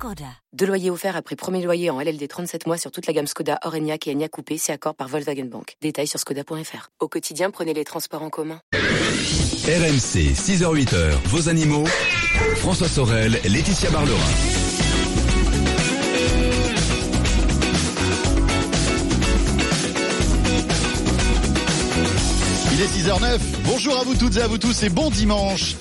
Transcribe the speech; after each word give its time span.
Skoda. 0.00 0.24
Deux 0.54 0.64
loyers 0.64 0.88
offerts 0.88 1.14
après 1.14 1.36
premier 1.36 1.62
loyer 1.62 1.90
en 1.90 2.00
LLD 2.00 2.26
37 2.26 2.66
mois 2.66 2.78
sur 2.78 2.90
toute 2.90 3.06
la 3.06 3.12
gamme 3.12 3.26
Skoda, 3.26 3.58
Orenia 3.64 3.96
et 4.06 4.10
Enya 4.10 4.30
Coupé, 4.30 4.56
c'est 4.56 4.72
accord 4.72 4.94
par 4.94 5.08
Volkswagen 5.08 5.44
Bank. 5.44 5.76
Détails 5.82 6.06
sur 6.06 6.18
skoda.fr. 6.18 6.88
Au 7.00 7.08
quotidien, 7.08 7.50
prenez 7.50 7.74
les 7.74 7.84
transports 7.84 8.22
en 8.22 8.30
commun. 8.30 8.62
RMC, 8.72 10.32
6h-8h, 10.32 11.10
vos 11.26 11.50
animaux. 11.50 11.84
François 12.56 12.88
Sorel, 12.88 13.40
Laetitia 13.44 13.90
Barlerin. 13.90 14.16
Il 22.72 22.80
est 22.80 22.86
6h09. 22.86 23.38
Bonjour 23.66 23.98
à 23.98 24.04
vous 24.04 24.14
toutes 24.14 24.38
et 24.38 24.40
à 24.40 24.46
vous 24.46 24.56
tous 24.56 24.82
et 24.82 24.88
bon 24.88 25.10
dimanche. 25.10 25.76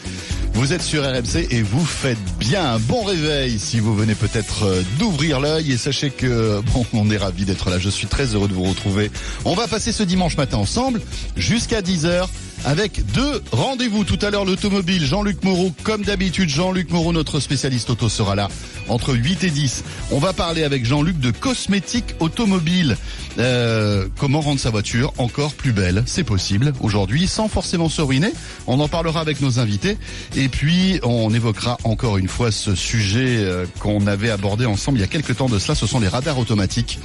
Vous 0.54 0.74
êtes 0.74 0.82
sur 0.82 1.04
RMC 1.04 1.48
et 1.52 1.62
vous 1.62 1.86
faites 1.86 2.18
bien 2.38 2.74
un 2.74 2.80
bon 2.80 3.04
réveil 3.04 3.58
si 3.60 3.80
vous 3.80 3.96
venez 3.96 4.16
peut-être 4.16 4.64
euh, 4.64 4.82
d'ouvrir 4.98 5.40
l'œil 5.40 5.72
et 5.72 5.78
sachez 5.78 6.10
que 6.10 6.62
bon, 6.74 6.86
on 6.94 7.10
est 7.10 7.18
ravi 7.18 7.46
d'être 7.46 7.70
là. 7.70 7.80
Je 7.80 7.90
suis 7.90 8.08
très 8.08 8.36
heureux 8.36 8.48
de 8.48 8.54
vous 8.54 8.64
retrouver. 8.64 9.12
On 9.46 9.56
va 9.56 9.68
passer 9.68 9.92
ce 9.92 10.04
dimanche 10.04 10.38
matin 10.38 10.58
ensemble 10.58 11.02
jusqu'à 11.38 11.82
10h 11.82 12.28
avec 12.66 13.06
deux 13.14 13.42
rendez-vous. 13.52 14.04
Tout 14.04 14.20
à 14.22 14.30
l'heure, 14.30 14.46
l'automobile, 14.46 15.04
Jean-Luc 15.04 15.44
Moreau, 15.44 15.72
comme 15.84 16.04
d'habitude, 16.04 16.50
Jean-Luc 16.50 16.92
Moreau, 16.92 17.14
notre 17.14 17.40
spécialiste 17.40 17.90
auto, 17.90 18.10
sera 18.10 18.36
là 18.36 18.50
entre 18.90 19.14
8 19.14 19.44
et 19.44 19.50
10. 19.50 19.84
On 20.12 20.20
va 20.20 20.34
parler 20.34 20.64
avec 20.64 20.86
Jean-Luc 20.86 21.20
de 21.20 21.32
cosmétiques 21.32 22.16
automobiles. 22.20 22.98
Euh, 23.38 24.08
comment 24.18 24.42
rendre 24.42 24.60
sa 24.60 24.70
voiture 24.70 25.14
encore 25.18 25.54
plus 25.54 25.72
belle? 25.72 26.04
C'est 26.06 26.24
possible 26.24 26.74
aujourd'hui, 26.82 27.28
sans 27.28 27.48
forcément 27.48 27.90
se 27.90 28.02
ruiner. 28.02 28.32
On 28.68 28.80
en 28.80 28.88
parlera 28.88 29.22
avec 29.22 29.42
nos 29.42 29.60
invités. 29.60 29.98
Et 30.36 30.50
puis, 30.50 31.00
on 31.04 31.34
évoquera 31.34 31.78
encore 31.84 32.18
une 32.18 32.28
fois 32.28 32.52
ce 32.52 32.76
sujet 32.76 33.38
euh, 33.38 33.66
qu'on 33.80 34.08
avait 34.08 34.32
abordé 34.32 34.66
ensemble 34.66 34.98
il 34.98 35.02
y 35.02 35.06
a 35.06 35.08
quelques 35.08 35.38
temps 35.38 35.50
de 35.50 35.60
cela. 35.60 35.76
Ce 35.76 35.88
sont 35.88 36.00
les 36.00 36.08
radars 36.08 36.40
automatiques. 36.40 37.00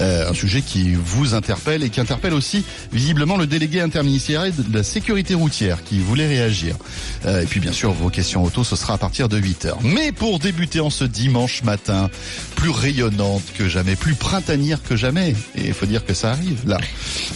Euh, 0.00 0.30
un 0.30 0.34
sujet 0.34 0.62
qui 0.62 0.94
vous 0.94 1.34
interpelle 1.34 1.82
et 1.82 1.90
qui 1.90 2.00
interpelle 2.00 2.34
aussi 2.34 2.64
visiblement 2.92 3.36
le 3.36 3.46
délégué 3.46 3.80
interministériel 3.80 4.52
de 4.56 4.76
la 4.76 4.82
sécurité 4.88 5.34
routière 5.34 5.84
qui 5.84 6.00
voulait 6.00 6.26
réagir. 6.26 6.76
Euh, 7.26 7.42
et 7.42 7.46
puis 7.46 7.60
bien 7.60 7.72
sûr, 7.72 7.92
vos 7.92 8.10
questions 8.10 8.42
auto, 8.42 8.64
ce 8.64 8.74
sera 8.76 8.94
à 8.94 8.98
partir 8.98 9.28
de 9.28 9.36
8 9.38 9.66
heures. 9.66 9.78
Mais 9.82 10.12
pour 10.12 10.38
débuter 10.38 10.80
en 10.80 10.90
ce 10.90 11.04
dimanche 11.04 11.62
matin, 11.62 12.10
plus 12.56 12.70
rayonnante 12.70 13.42
que 13.56 13.68
jamais, 13.68 13.94
plus 13.96 14.14
printanière 14.14 14.82
que 14.82 14.96
jamais, 14.96 15.34
et 15.54 15.66
il 15.66 15.74
faut 15.74 15.86
dire 15.86 16.04
que 16.04 16.14
ça 16.14 16.30
arrive 16.32 16.66
là, 16.66 16.78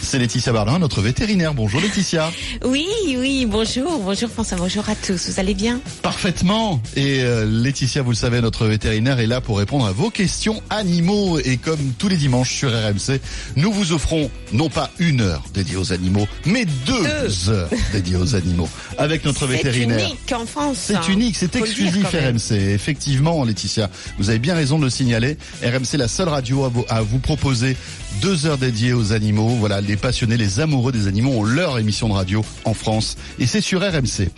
c'est 0.01 0.19
Laetitia 0.19 0.51
Barlin, 0.51 0.79
notre 0.79 1.01
vétérinaire. 1.01 1.53
Bonjour 1.53 1.79
Laetitia. 1.79 2.31
Oui, 2.65 2.87
oui, 3.17 3.45
bonjour, 3.47 3.99
bonjour 3.99 4.29
François, 4.29 4.57
bonjour 4.57 4.89
à 4.89 4.95
tous, 4.95 5.29
vous 5.29 5.39
allez 5.39 5.53
bien? 5.53 5.79
Parfaitement. 6.01 6.81
Et 6.95 7.21
euh, 7.21 7.45
Laetitia, 7.45 8.01
vous 8.01 8.11
le 8.11 8.15
savez, 8.17 8.41
notre 8.41 8.65
vétérinaire 8.65 9.19
est 9.19 9.27
là 9.27 9.41
pour 9.41 9.59
répondre 9.59 9.85
à 9.85 9.91
vos 9.91 10.09
questions 10.09 10.61
animaux. 10.69 11.39
Et 11.39 11.57
comme 11.57 11.93
tous 11.97 12.07
les 12.07 12.17
dimanches 12.17 12.53
sur 12.53 12.69
RMC, 12.71 13.19
nous 13.55 13.71
vous 13.71 13.91
offrons 13.93 14.29
non 14.51 14.69
pas 14.69 14.89
une 14.99 15.21
heure 15.21 15.43
dédiée 15.53 15.77
aux 15.77 15.93
animaux, 15.93 16.27
mais 16.45 16.65
deux, 16.85 17.03
Deux. 17.03 17.42
Heures 17.49 17.69
dédiées 17.91 18.15
aux 18.15 18.35
animaux 18.35 18.69
avec 18.97 19.25
notre 19.25 19.45
vétérinaire. 19.47 19.99
C'est 19.99 20.05
unique 20.05 20.33
en 20.33 20.45
France. 20.45 20.77
C'est 20.79 20.95
hein. 20.95 21.01
unique, 21.09 21.35
c'est 21.35 21.55
exclusif. 21.55 22.05
RMC. 22.05 22.53
Effectivement, 22.73 23.43
Laetitia, 23.43 23.89
vous 24.17 24.29
avez 24.29 24.39
bien 24.39 24.55
raison 24.55 24.79
de 24.79 24.83
le 24.83 24.89
signaler. 24.89 25.37
RMC, 25.63 25.97
la 25.97 26.07
seule 26.07 26.29
radio 26.29 26.65
à 26.65 26.69
vous, 26.69 26.85
à 26.89 27.01
vous 27.01 27.19
proposer 27.19 27.75
deux 28.21 28.45
heures 28.45 28.57
dédiées 28.57 28.93
aux 28.93 29.13
animaux. 29.13 29.49
Voilà, 29.59 29.81
les 29.81 29.97
passionnés, 29.97 30.37
les 30.37 30.59
amoureux 30.59 30.91
des 30.91 31.07
animaux 31.07 31.31
ont 31.31 31.43
leur 31.43 31.79
émission 31.79 32.07
de 32.09 32.13
radio 32.13 32.43
en 32.65 32.73
France. 32.73 33.17
Et 33.39 33.47
c'est 33.47 33.61
sur 33.61 33.81
RMC. 33.81 34.29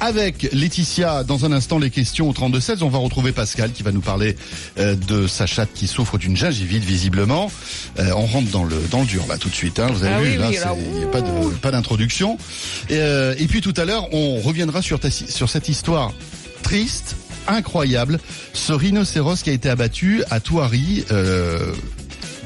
Avec 0.00 0.48
Laetitia, 0.52 1.24
dans 1.24 1.44
un 1.44 1.52
instant, 1.52 1.78
les 1.78 1.90
questions 1.90 2.28
au 2.28 2.32
32-16. 2.32 2.82
On 2.82 2.88
va 2.88 2.98
retrouver 2.98 3.32
Pascal 3.32 3.72
qui 3.72 3.82
va 3.82 3.92
nous 3.92 4.00
parler 4.00 4.36
euh, 4.78 4.94
de 4.94 5.26
sa 5.26 5.46
chatte 5.46 5.70
qui 5.74 5.86
souffre 5.86 6.18
d'une 6.18 6.36
gingivite, 6.36 6.84
visiblement. 6.84 7.50
Euh, 7.98 8.10
on 8.16 8.26
rentre 8.26 8.50
dans 8.50 8.64
le, 8.64 8.76
dans 8.90 9.00
le 9.00 9.06
dur, 9.06 9.24
là, 9.28 9.38
tout 9.38 9.48
de 9.48 9.54
suite. 9.54 9.78
Hein. 9.78 9.88
Vous 9.92 10.04
avez 10.04 10.14
Ah 10.14 10.20
vu, 10.20 10.30
oui, 10.30 10.56
là, 10.56 10.74
oui, 10.74 10.82
il 10.92 10.98
n'y 10.98 11.04
a 11.04 11.08
pas 11.08 11.20
de, 11.20 11.54
pas 11.60 11.70
d'introduction. 11.70 12.38
Et, 12.88 12.96
euh, 12.98 13.34
et 13.38 13.46
puis 13.46 13.60
tout 13.60 13.74
à 13.76 13.84
l'heure, 13.84 14.12
on 14.12 14.40
reviendra 14.40 14.82
sur, 14.82 15.00
ta, 15.00 15.10
sur 15.10 15.48
cette 15.48 15.68
histoire 15.68 16.12
triste, 16.62 17.16
incroyable, 17.46 18.18
ce 18.52 18.72
rhinocéros 18.72 19.42
qui 19.42 19.50
a 19.50 19.52
été 19.52 19.68
abattu 19.68 20.22
à 20.30 20.40
Touari, 20.40 21.04
euh, 21.12 21.72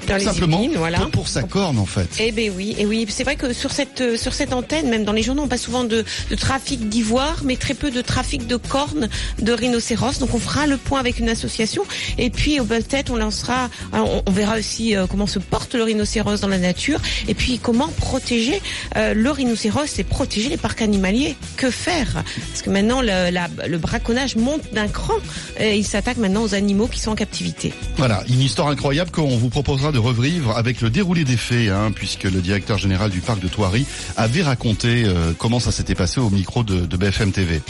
Dans 0.08 0.16
les 0.16 0.24
simplement 0.24 0.60
Yvelines, 0.62 0.78
voilà. 0.78 0.98
pour, 1.12 1.28
sa 1.28 1.42
corne 1.42 1.78
en 1.78 1.86
fait. 1.86 2.08
Eh 2.20 2.32
ben 2.32 2.50
oui, 2.56 2.74
et 2.78 2.86
oui, 2.86 3.06
c'est 3.08 3.24
vrai 3.24 3.36
que 3.36 3.52
sur 3.52 3.70
cette 3.72 4.00
euh, 4.00 4.16
sur 4.16 4.32
cette 4.34 4.52
antenne, 4.52 4.88
même 4.88 5.04
dans 5.04 5.12
les 5.12 5.22
journaux, 5.22 5.42
on 5.42 5.48
passe 5.48 5.62
souvent 5.62 5.84
de, 5.84 6.04
de 6.30 6.34
trafic 6.34 6.88
d'ivoire, 6.88 7.42
mais 7.44 7.56
très 7.56 7.74
peu 7.74 7.91
de 7.91 8.00
trafic 8.00 8.46
de 8.46 8.56
cornes 8.56 9.08
de 9.41 9.52
rhinocéros. 9.52 10.19
Donc 10.19 10.34
on 10.34 10.38
fera 10.38 10.66
le 10.66 10.76
point 10.76 11.00
avec 11.00 11.19
une 11.19 11.28
association, 11.28 11.82
et 12.16 12.30
puis 12.30 12.58
euh, 12.58 12.64
peut-être 12.64 13.10
on 13.10 13.16
lancera, 13.16 13.69
alors, 13.92 14.08
on, 14.14 14.22
on 14.26 14.32
verra 14.32 14.58
aussi 14.58 14.96
euh, 14.96 15.06
comment 15.06 15.26
se 15.26 15.38
porte 15.38 15.74
le 15.74 15.82
rhinocéros 15.82 16.40
dans 16.40 16.48
la 16.48 16.58
nature, 16.58 17.00
et 17.26 17.34
puis 17.34 17.58
comment 17.58 17.88
protéger 17.98 18.60
euh, 18.96 19.14
le 19.14 19.30
rhinocéros 19.30 19.98
et 19.98 20.04
protéger 20.04 20.48
les 20.48 20.56
parcs 20.56 20.82
animaliers. 20.82 21.36
Que 21.56 21.70
faire? 21.70 22.25
Parce 22.50 22.62
que 22.62 22.70
maintenant 22.70 23.00
le, 23.02 23.30
la- 23.30 23.48
le 23.66 23.78
braconnage 23.78 24.36
monte 24.36 24.62
d'un 24.72 24.88
cran, 24.88 25.14
et 25.60 25.76
il 25.76 25.84
s'attaque 25.84 26.16
maintenant 26.16 26.42
aux 26.42 26.54
animaux 26.54 26.86
qui 26.86 27.00
sont 27.00 27.10
en 27.10 27.14
captivité. 27.16 27.72
Voilà, 27.96 28.22
une 28.28 28.40
histoire 28.40 28.69
incroyable 28.69 29.10
qu'on 29.10 29.36
vous 29.36 29.48
proposera 29.50 29.92
de 29.92 29.97
revivre 29.98 30.56
avec 30.56 30.81
le 30.81 30.91
déroulé 30.91 31.25
des 31.25 31.36
faits, 31.36 31.69
hein, 31.69 31.92
puisque 31.94 32.25
le 32.25 32.41
directeur 32.41 32.78
général 32.78 33.10
du 33.10 33.20
parc 33.20 33.41
de 33.41 33.48
Thoiry 33.48 33.86
avait 34.16 34.42
raconté 34.42 35.04
euh, 35.04 35.32
comment 35.36 35.60
ça 35.60 35.72
s'était 35.72 35.94
passé 35.94 36.20
au 36.20 36.31
micro 36.31 36.62
de, 36.62 36.81
de 36.86 36.97
BFM 36.97 37.32
TV. 37.32 37.60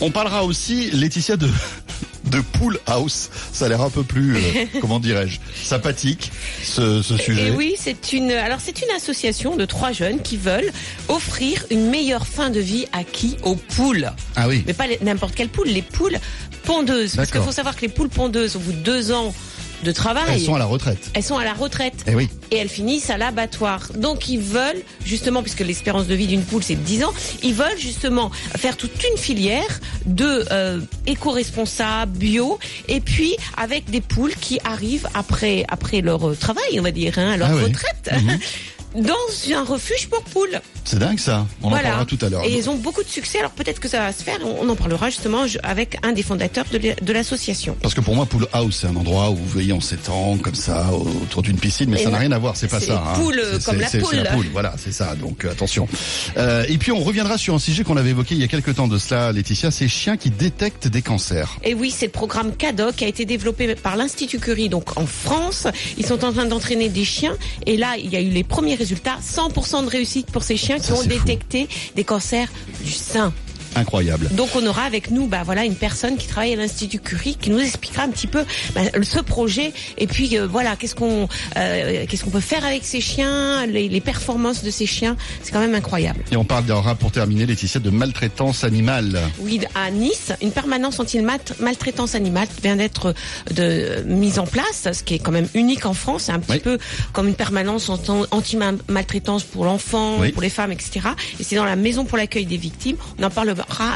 On 0.00 0.10
parlera 0.10 0.44
aussi, 0.44 0.90
Laetitia, 0.92 1.36
de 1.36 1.48
de 2.30 2.40
Pool 2.40 2.78
House. 2.86 3.30
Ça 3.52 3.66
a 3.66 3.68
l'air 3.68 3.82
un 3.82 3.90
peu 3.90 4.02
plus, 4.02 4.36
euh, 4.36 4.40
comment 4.80 4.98
dirais-je, 4.98 5.38
sympathique, 5.62 6.32
ce, 6.62 7.02
ce 7.02 7.16
sujet. 7.16 7.48
Et 7.48 7.50
oui, 7.50 7.74
c'est 7.78 8.12
une. 8.12 8.30
Alors 8.30 8.58
c'est 8.60 8.82
une 8.82 8.90
association 8.96 9.56
de 9.56 9.64
trois 9.64 9.92
jeunes 9.92 10.20
qui 10.20 10.36
veulent 10.36 10.72
offrir 11.08 11.64
une 11.70 11.90
meilleure 11.90 12.26
fin 12.26 12.50
de 12.50 12.60
vie 12.60 12.86
à 12.92 13.04
qui 13.04 13.36
Aux 13.42 13.56
poules. 13.56 14.10
Ah 14.36 14.48
oui. 14.48 14.64
Mais 14.66 14.72
pas 14.72 14.86
n'importe 15.02 15.34
quelle 15.34 15.48
poule, 15.48 15.68
les 15.68 15.82
poules 15.82 16.18
pondeuses. 16.64 17.16
Parce 17.16 17.30
qu'il 17.30 17.42
faut 17.42 17.52
savoir 17.52 17.76
que 17.76 17.82
les 17.82 17.88
poules 17.88 18.08
pondeuses, 18.08 18.56
au 18.56 18.60
bout 18.60 18.72
de 18.72 18.78
deux 18.78 19.12
ans 19.12 19.34
de 19.82 19.92
travail, 19.92 20.24
Elles 20.34 20.40
sont 20.40 20.54
à 20.54 20.58
la 20.58 20.64
retraite. 20.64 20.98
elles 21.14 21.22
sont 21.22 21.36
à 21.36 21.44
la 21.44 21.52
retraite. 21.54 22.04
Eh 22.06 22.14
oui. 22.14 22.28
Et 22.50 22.56
elles 22.56 22.68
finissent 22.68 23.10
à 23.10 23.18
l'abattoir. 23.18 23.88
Donc 23.96 24.28
ils 24.28 24.38
veulent, 24.40 24.82
justement, 25.04 25.42
puisque 25.42 25.60
l'espérance 25.60 26.06
de 26.06 26.14
vie 26.14 26.26
d'une 26.26 26.42
poule 26.42 26.62
c'est 26.62 26.74
10 26.74 27.04
ans, 27.04 27.12
ils 27.42 27.54
veulent 27.54 27.78
justement 27.78 28.30
faire 28.56 28.76
toute 28.76 28.92
une 29.12 29.18
filière 29.18 29.80
de 30.06 30.44
euh, 30.50 30.80
éco-responsable, 31.06 32.16
bio, 32.16 32.58
et 32.88 33.00
puis 33.00 33.36
avec 33.56 33.90
des 33.90 34.00
poules 34.00 34.34
qui 34.40 34.58
arrivent 34.64 35.08
après 35.14 35.64
après 35.68 36.00
leur 36.00 36.28
euh, 36.30 36.34
travail, 36.34 36.78
on 36.78 36.82
va 36.82 36.90
dire, 36.90 37.18
hein, 37.18 37.36
leur 37.36 37.48
Ah 37.50 37.56
oui. 37.56 37.64
retraite, 37.64 38.10
dans 38.94 39.54
un 39.54 39.64
refuge 39.64 40.08
pour 40.08 40.22
poules. 40.24 40.60
C'est 40.84 40.98
dingue 40.98 41.18
ça. 41.18 41.46
On 41.62 41.66
en 41.66 41.70
Voilà. 41.70 41.88
parlera 41.88 42.04
tout 42.06 42.18
à 42.20 42.28
l'heure. 42.28 42.44
Et 42.44 42.52
ils 42.56 42.68
ont 42.70 42.76
beaucoup 42.76 43.02
de 43.02 43.08
succès. 43.08 43.38
Alors 43.38 43.50
peut-être 43.52 43.80
que 43.80 43.88
ça 43.88 44.00
va 44.00 44.12
se 44.12 44.22
faire. 44.22 44.38
On 44.44 44.68
en 44.68 44.76
parlera 44.76 45.08
justement 45.10 45.44
avec 45.62 45.96
un 46.02 46.12
des 46.12 46.22
fondateurs 46.22 46.66
de 46.70 47.12
l'association. 47.12 47.76
Parce 47.82 47.94
que 47.94 48.00
pour 48.00 48.14
moi, 48.14 48.26
Pool 48.26 48.46
House, 48.52 48.78
c'est 48.80 48.86
un 48.86 48.96
endroit 48.96 49.30
où 49.30 49.36
vous 49.36 49.48
veillez 49.48 49.72
en 49.72 49.80
s'étend 49.80 50.36
comme 50.38 50.54
ça 50.54 50.90
autour 50.92 51.42
d'une 51.42 51.58
piscine, 51.58 51.88
mais 51.90 52.00
Et 52.00 52.04
ça 52.04 52.10
n'a 52.10 52.18
rien 52.18 52.32
à 52.32 52.38
voir. 52.38 52.56
C'est 52.56 52.68
pas 52.68 52.80
ça. 52.80 53.02
hein. 53.06 53.18
poule, 53.18 53.40
C'est- 53.52 53.64
comme 53.64 53.80
la 53.80 53.88
c'est 53.88 53.98
la 53.98 54.04
poule. 54.04 54.22
poule. 54.34 54.46
Voilà, 54.52 54.74
c'est 54.78 54.92
ça. 54.92 55.14
Donc 55.16 55.44
euh, 55.44 55.50
attention. 55.52 55.88
Euh, 56.36 56.64
et 56.68 56.76
puis 56.78 56.92
on 56.92 57.00
reviendra 57.02 57.38
sur 57.38 57.54
un 57.54 57.58
sujet 57.58 57.82
qu'on 57.84 57.96
avait 57.96 58.10
évoqué 58.10 58.34
il 58.34 58.40
y 58.40 58.44
a 58.44 58.48
quelques 58.48 58.74
temps 58.74 58.88
de 58.88 58.98
cela, 58.98 59.32
Laetitia, 59.32 59.70
ces 59.70 59.88
chiens 59.88 60.16
qui 60.16 60.30
détectent 60.30 60.88
des 60.88 61.02
cancers. 61.02 61.56
Et 61.64 61.74
oui, 61.74 61.90
c'est 61.90 62.06
le 62.06 62.12
programme 62.12 62.54
CADOC 62.54 62.96
qui 62.96 63.04
a 63.04 63.08
été 63.08 63.24
développé 63.24 63.74
par 63.74 63.96
l'Institut 63.96 64.38
Curie, 64.38 64.68
donc 64.68 64.96
en 64.98 65.06
France. 65.06 65.66
Ils 65.98 66.06
sont 66.06 66.24
en 66.24 66.32
train 66.32 66.44
d'entraîner 66.46 66.88
des 66.90 67.04
chiens. 67.04 67.36
Et 67.66 67.76
là, 67.76 67.94
il 67.98 68.10
y 68.12 68.16
a 68.16 68.20
eu 68.20 68.28
les 68.30 68.44
premiers 68.44 68.76
résultats. 68.84 69.18
100% 69.22 69.84
de 69.84 69.90
réussite 69.90 70.30
pour 70.30 70.42
ces 70.42 70.56
chiens 70.56 70.78
qui 70.78 70.92
ont 70.92 70.96
fou. 70.96 71.08
détecté 71.08 71.68
des 71.96 72.04
cancers 72.04 72.48
du 72.84 72.92
sein. 72.92 73.32
Incroyable. 73.76 74.28
Donc 74.32 74.50
on 74.54 74.66
aura 74.66 74.82
avec 74.82 75.10
nous, 75.10 75.26
bah 75.26 75.42
voilà, 75.44 75.64
une 75.64 75.74
personne 75.76 76.16
qui 76.16 76.26
travaille 76.28 76.52
à 76.52 76.56
l'Institut 76.56 76.98
Curie 77.00 77.36
qui 77.40 77.50
nous 77.50 77.58
expliquera 77.60 78.02
un 78.04 78.10
petit 78.10 78.26
peu 78.26 78.44
bah, 78.74 78.82
ce 79.02 79.20
projet 79.20 79.72
et 79.98 80.06
puis 80.06 80.38
euh, 80.38 80.46
voilà, 80.46 80.76
qu'est-ce 80.76 80.94
qu'on 80.94 81.28
euh, 81.56 82.04
qu'est-ce 82.08 82.24
qu'on 82.24 82.30
peut 82.30 82.40
faire 82.40 82.64
avec 82.64 82.84
ces 82.84 83.00
chiens, 83.00 83.66
les, 83.66 83.88
les 83.88 84.00
performances 84.00 84.62
de 84.62 84.70
ces 84.70 84.86
chiens, 84.86 85.16
c'est 85.42 85.52
quand 85.52 85.60
même 85.60 85.74
incroyable. 85.74 86.20
Et 86.30 86.36
on 86.36 86.44
parle 86.44 86.64
d'un 86.66 86.82
pour 86.94 87.10
terminer, 87.10 87.46
Laetitia, 87.46 87.80
de 87.80 87.90
maltraitance 87.90 88.62
animale. 88.64 89.18
Oui, 89.40 89.60
à 89.74 89.90
Nice, 89.90 90.32
une 90.42 90.50
permanence 90.52 91.00
anti-maltraitance 91.00 92.14
animale 92.14 92.46
vient 92.62 92.76
d'être 92.76 93.14
de 93.52 94.02
mise 94.06 94.38
en 94.38 94.46
place, 94.46 94.88
ce 94.92 95.02
qui 95.02 95.14
est 95.14 95.18
quand 95.18 95.32
même 95.32 95.48
unique 95.54 95.86
en 95.86 95.94
France. 95.94 96.24
C'est 96.24 96.32
un 96.32 96.40
petit 96.40 96.52
Oui. 96.52 96.58
peu 96.60 96.78
comme 97.12 97.28
une 97.28 97.34
permanence 97.34 97.88
anti-maltraitance 97.88 99.44
pour 99.44 99.64
l'enfant, 99.64 100.18
Oui. 100.20 100.32
pour 100.32 100.42
les 100.42 100.50
femmes, 100.50 100.72
etc. 100.72 101.08
Et 101.40 101.44
c'est 101.44 101.56
dans 101.56 101.64
la 101.64 101.76
maison 101.76 102.04
pour 102.04 102.18
l'accueil 102.18 102.46
des 102.46 102.56
victimes. 102.56 102.96
On 103.18 103.24
en 103.24 103.30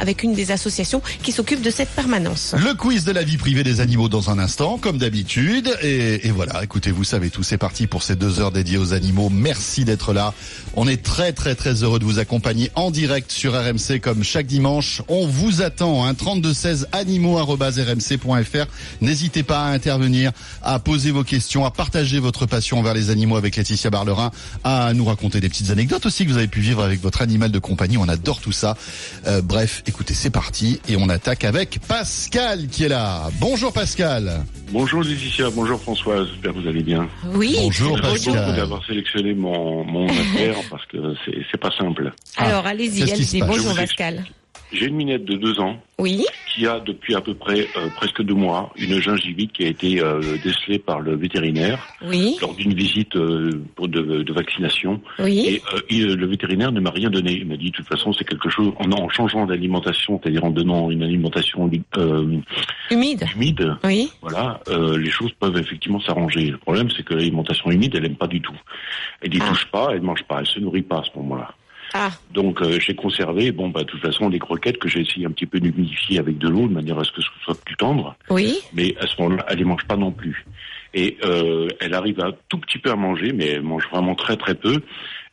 avec 0.01 0.23
une 0.23 0.35
des 0.35 0.51
associations 0.51 1.03
qui 1.23 1.33
s'occupe 1.33 1.63
de 1.63 1.71
cette 1.71 1.91
permanence. 1.91 2.55
Le 2.59 2.75
quiz 2.75 3.05
de 3.05 3.13
la 3.13 3.23
vie 3.23 3.37
privée 3.37 3.63
des 3.63 3.81
animaux 3.81 4.09
dans 4.09 4.31
un 4.31 4.39
instant, 4.39 4.79
comme 4.79 4.99
d'habitude. 4.99 5.71
Et, 5.83 6.27
et 6.27 6.31
voilà, 6.31 6.63
écoutez, 6.63 6.91
vous 6.91 7.05
savez 7.05 7.31
tout, 7.31 7.43
c'est 7.43 7.59
parti 7.59 7.87
pour 7.87 8.03
ces 8.03 8.17
deux 8.17 8.41
heures 8.41 8.53
dédiées 8.53 8.79
aux 8.79 8.93
animaux. 8.93 9.31
Merci 9.31 9.85
d'être 9.85 10.13
là. 10.13 10.35
On 10.75 10.87
est 10.87 11.03
très 11.03 11.33
très 11.33 11.55
très 11.55 11.83
heureux 11.83 11.99
de 11.99 12.05
vous 12.05 12.19
accompagner 12.19 12.71
en 12.75 12.91
direct 12.91 13.31
sur 13.31 13.53
RMC 13.53 14.01
comme 14.01 14.23
chaque 14.23 14.47
dimanche. 14.47 15.03
On 15.09 15.27
vous 15.27 15.63
attend, 15.63 16.05
hein, 16.05 16.15
3216 16.15 16.89
animaux.rmc.fr. 16.93 18.67
N'hésitez 19.01 19.43
pas 19.43 19.61
à 19.61 19.71
intervenir, 19.71 20.33
à 20.63 20.79
poser 20.79 21.11
vos 21.11 21.25
questions, 21.25 21.65
à 21.65 21.71
partager 21.71 22.19
votre 22.19 22.47
passion 22.47 22.79
envers 22.79 22.95
les 22.95 23.11
animaux 23.11 23.37
avec 23.37 23.57
Laetitia 23.57 23.91
Barlerin, 23.91 24.31
à 24.65 24.93
nous 24.95 25.05
raconter 25.05 25.41
des 25.41 25.49
petites 25.49 25.71
anecdotes 25.71 26.07
aussi 26.07 26.25
que 26.25 26.31
vous 26.31 26.39
avez 26.39 26.49
pu 26.49 26.61
vivre 26.61 26.83
avec 26.83 27.01
votre 27.01 27.23
animal 27.23 27.51
de 27.51 27.59
compagnie. 27.59 27.97
On 27.97 28.09
adore 28.09 28.41
tout 28.41 28.53
ça. 28.53 28.77
Euh, 29.27 29.43
bref, 29.43 29.58
écoutez, 29.87 30.15
c'est 30.15 30.31
parti 30.31 30.81
et 30.89 30.97
on 30.97 31.09
attaque 31.09 31.45
avec 31.45 31.79
Pascal 31.89 32.67
qui 32.69 32.85
est 32.85 32.89
là. 32.89 33.29
Bonjour 33.41 33.73
Pascal. 33.73 34.45
Bonjour 34.71 35.03
Laetitia, 35.03 35.51
bonjour 35.51 35.81
Françoise, 35.81 36.29
j'espère 36.33 36.53
que 36.53 36.59
vous 36.59 36.69
allez 36.69 36.83
bien. 36.83 37.09
Oui. 37.35 37.57
Bonjour, 37.59 37.99
Merci 38.03 38.27
Pascal. 38.27 38.45
beaucoup 38.45 38.57
d'avoir 38.57 38.85
sélectionné 38.87 39.35
mon, 39.35 39.85
mon 39.85 40.07
affaire 40.09 40.57
parce 40.71 40.85
que 40.87 40.99
c'est 41.25 41.39
c'est 41.51 41.59
pas 41.61 41.71
simple. 41.77 42.13
Alors 42.37 42.67
allez-y, 42.67 43.03
allez-y. 43.11 43.41
Bonjour 43.41 43.75
Pascal. 43.75 44.25
J'ai 44.73 44.87
une 44.87 44.97
minette 44.97 45.25
de 45.25 45.37
deux 45.37 45.59
ans 45.61 45.77
Oui. 45.99 46.25
Qui 46.59 46.67
a 46.67 46.81
depuis 46.81 47.15
à 47.15 47.21
peu 47.21 47.35
près 47.35 47.69
euh, 47.77 47.89
presque 47.95 48.21
deux 48.23 48.35
mois 48.35 48.73
une 48.77 49.01
gingivite 49.01 49.53
qui 49.53 49.65
a 49.65 49.69
été 49.69 50.01
euh, 50.03 50.21
décelée 50.43 50.79
par 50.81 50.99
le 51.01 51.15
vétérinaire 51.15 51.79
Oui. 52.05 52.37
lors 52.41 52.55
d'une 52.55 52.75
visite 52.75 53.15
euh, 53.15 53.63
pour 53.77 53.87
de, 53.87 54.01
de 54.23 54.33
vaccination. 54.33 55.01
Oui. 55.21 55.45
Et 55.47 55.63
euh, 55.75 55.81
il- 55.89 56.15
le 56.15 56.27
vétérinaire 56.27 56.73
ne 56.73 56.81
m'a 56.81 56.91
rien 56.91 57.11
donné. 57.11 57.33
Il 57.33 57.47
m'a 57.47 57.57
dit 57.57 57.71
de 57.71 57.77
toute 57.77 57.87
façon 57.87 58.13
c'est 58.13 58.25
quelque 58.25 58.49
chose 58.49 58.73
en, 58.79 58.91
en 58.91 59.09
changeant 59.09 59.47
d'alimentation, 59.47 60.19
c'est-à-dire 60.21 60.45
en 60.45 60.51
donnant 60.51 60.91
une 60.91 61.03
alimentation 61.05 61.71
euh, 61.97 62.39
Humide. 62.91 63.25
humide. 63.37 63.77
Oui. 63.85 64.11
Voilà, 64.21 64.61
euh, 64.69 64.99
les 64.99 65.11
choses 65.11 65.33
peuvent 65.39 65.57
effectivement 65.59 66.01
s'arranger. 66.01 66.47
Le 66.51 66.59
problème, 66.59 66.89
c'est 66.97 67.05
que 67.05 67.15
l'alimentation 67.15 67.71
humide, 67.71 67.95
elle 67.95 68.07
aime 68.07 68.17
pas 68.17 68.27
du 68.27 68.41
tout. 68.41 68.57
Elle 69.23 69.31
n'y 69.31 69.39
Ah. 69.41 69.49
touche 69.49 69.67
pas, 69.67 69.89
elle 69.93 70.03
mange 70.03 70.25
pas, 70.25 70.41
elle 70.41 70.47
se 70.47 70.59
nourrit 70.59 70.83
pas 70.83 70.99
à 70.99 71.05
ce 71.05 71.17
moment-là. 71.19 71.55
Ah. 71.95 72.11
Donc 72.33 72.61
euh, 72.63 72.79
j'ai 72.81 72.95
conservé, 72.95 73.51
bon 73.53 73.69
bah 73.71 73.81
de 73.81 73.87
toute 73.87 74.01
façon 74.03 74.29
les 74.29 74.39
croquettes 74.39 74.79
que 74.79 74.89
j'ai 74.89 75.01
essayé 75.01 75.27
un 75.27 75.31
petit 75.31 75.47
peu 75.47 75.59
d'humidifier 75.61 76.19
avec 76.19 76.39
de 76.39 76.49
l'eau 76.49 76.69
de 76.69 76.73
manière 76.75 76.99
à 76.99 77.05
ce 77.05 77.13
que 77.13 77.23
ce 77.23 77.29
soit 77.45 77.59
plus 77.65 77.77
tendre, 77.77 78.15
Oui. 78.31 78.59
mais 78.75 78.95
à 79.01 79.07
ce 79.07 79.21
moment-là, 79.23 79.47
elle 79.49 79.59
les 79.59 79.65
mange 79.65 79.85
pas 79.87 79.97
non 79.97 80.11
plus. 80.13 80.45
Et 80.95 81.17
euh, 81.25 81.69
elle 81.81 81.95
arrive 81.95 82.21
un 82.21 82.33
tout 82.49 82.59
petit 82.59 82.79
peu 82.79 82.91
à 82.91 82.97
manger, 82.97 83.33
mais 83.33 83.47
elle 83.47 83.63
mange 83.63 83.87
vraiment 83.91 84.15
très 84.15 84.37
très 84.37 84.55
peu, 84.55 84.83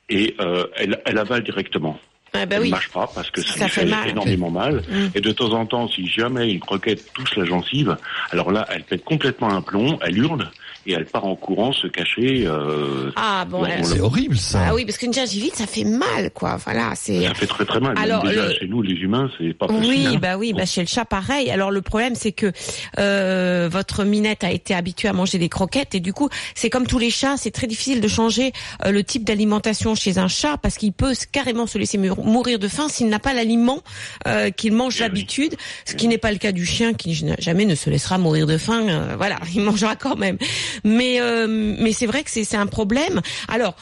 et 0.09 0.35
euh, 0.39 0.65
elle, 0.75 1.01
elle 1.05 1.17
avale 1.17 1.43
directement. 1.43 1.99
Ah 2.37 2.45
bah 2.45 2.57
elle 2.57 2.63
oui. 2.63 2.67
ne 2.69 2.75
mâche 2.75 2.89
pas 2.89 3.09
parce 3.15 3.31
que 3.31 3.41
ça, 3.41 3.53
Ça 3.53 3.63
lui 3.65 3.71
fait 3.71 3.81
fait, 3.81 3.87
mal. 3.89 4.09
énormément 4.09 4.51
mal. 4.51 4.75
Mm. 4.89 5.07
Et 5.15 5.21
de 5.21 5.31
temps 5.31 5.53
en 5.53 5.65
temps, 5.65 5.87
si 5.87 6.05
jamais 6.07 6.51
une 6.51 6.59
croquette 6.59 7.13
touche 7.13 7.35
la 7.37 7.45
gencive, 7.45 7.95
alors 8.31 8.51
là, 8.51 8.65
elle 8.69 8.83
pète 8.83 9.05
complètement 9.05 9.49
un 9.49 9.61
plomb, 9.61 9.97
elle 10.01 10.17
hurle 10.17 10.49
et 10.85 10.93
elle 10.93 11.05
part 11.05 11.25
en 11.25 11.35
courant 11.35 11.71
se 11.73 11.87
cacher. 11.87 12.45
Euh, 12.45 13.11
Ah 13.15 13.45
bon. 13.49 13.63
On 13.65 13.83
C'est 13.83 13.99
horrible 13.99 14.37
ça. 14.37 14.65
Ah 14.69 14.75
oui, 14.75 14.85
parce 14.85 14.97
qu'une 14.97 15.13
gingivite, 15.13 15.55
ça 15.55 15.67
fait 15.67 15.83
mal, 15.83 16.31
quoi. 16.31 16.57
Voilà, 16.57 16.93
c'est. 16.95 17.23
ça 17.27 17.33
fait 17.33 17.47
très 17.47 17.65
très 17.65 17.79
mal. 17.79 17.97
Alors, 17.97 18.23
déjà 18.23 18.47
le- 18.47 18.53
chez 18.53 18.67
nous, 18.67 18.81
les 18.81 18.93
humains, 18.95 19.29
c'est 19.37 19.53
pas 19.53 19.67
possible. 19.67 19.85
Oui, 19.87 20.07
hein. 20.07 20.19
bah 20.21 20.37
oui, 20.37 20.53
bah 20.53 20.65
chez 20.65 20.81
le 20.81 20.87
chat 20.87 21.05
pareil. 21.05 21.49
Alors 21.51 21.71
le 21.71 21.81
problème 21.81 22.15
c'est 22.15 22.31
que 22.31 22.51
euh, 22.99 23.67
votre 23.71 24.03
minette 24.03 24.43
a 24.43 24.51
été 24.51 24.73
habituée 24.73 25.07
à 25.07 25.13
manger 25.13 25.37
des 25.37 25.49
croquettes 25.49 25.95
et 25.95 25.99
du 25.99 26.13
coup 26.13 26.29
c'est 26.53 26.69
comme 26.69 26.87
tous 26.87 26.99
les 26.99 27.09
chats, 27.09 27.35
c'est 27.37 27.51
très 27.51 27.67
difficile 27.67 28.01
de 28.01 28.07
changer 28.07 28.51
euh, 28.85 28.91
le 28.91 29.03
type 29.03 29.23
d'alimentation 29.23 29.95
chez 29.95 30.17
un 30.17 30.27
chat 30.27 30.57
parce 30.57 30.77
qu'il 30.77 30.93
peut 30.93 31.13
carrément 31.31 31.67
se 31.67 31.77
laisser 31.77 31.97
mou- 31.97 32.15
mourir 32.23 32.59
de 32.59 32.67
faim 32.67 32.87
s'il 32.89 33.07
n'a 33.09 33.19
pas 33.19 33.33
l'aliment 33.33 33.81
euh, 34.27 34.49
qu'il 34.49 34.73
mange 34.73 34.95
Eh 34.99 35.03
oui. 35.03 35.07
d'habitude, 35.09 35.55
ce 35.85 35.95
qui 35.95 36.07
n'est 36.07 36.17
pas 36.17 36.31
le 36.31 36.37
cas 36.37 36.51
du 36.51 36.65
chien 36.65 36.93
qui 36.93 37.13
jamais 37.39 37.65
ne 37.65 37.75
se 37.75 37.89
laissera 37.89 38.17
mourir 38.17 38.47
de 38.47 38.57
faim. 38.57 38.87
euh, 38.87 39.15
voilà, 39.17 39.37
il 39.55 39.61
mangera 39.61 39.95
quand 39.95 40.15
même. 40.15 40.37
Mais 40.83 41.21
euh, 41.21 41.47
mais 41.47 41.93
c'est 41.93 42.05
vrai 42.05 42.23
que 42.23 42.29
c'est 42.29 42.43
c'est 42.43 42.57
un 42.57 42.67
problème. 42.67 43.21
Alors 43.47 43.75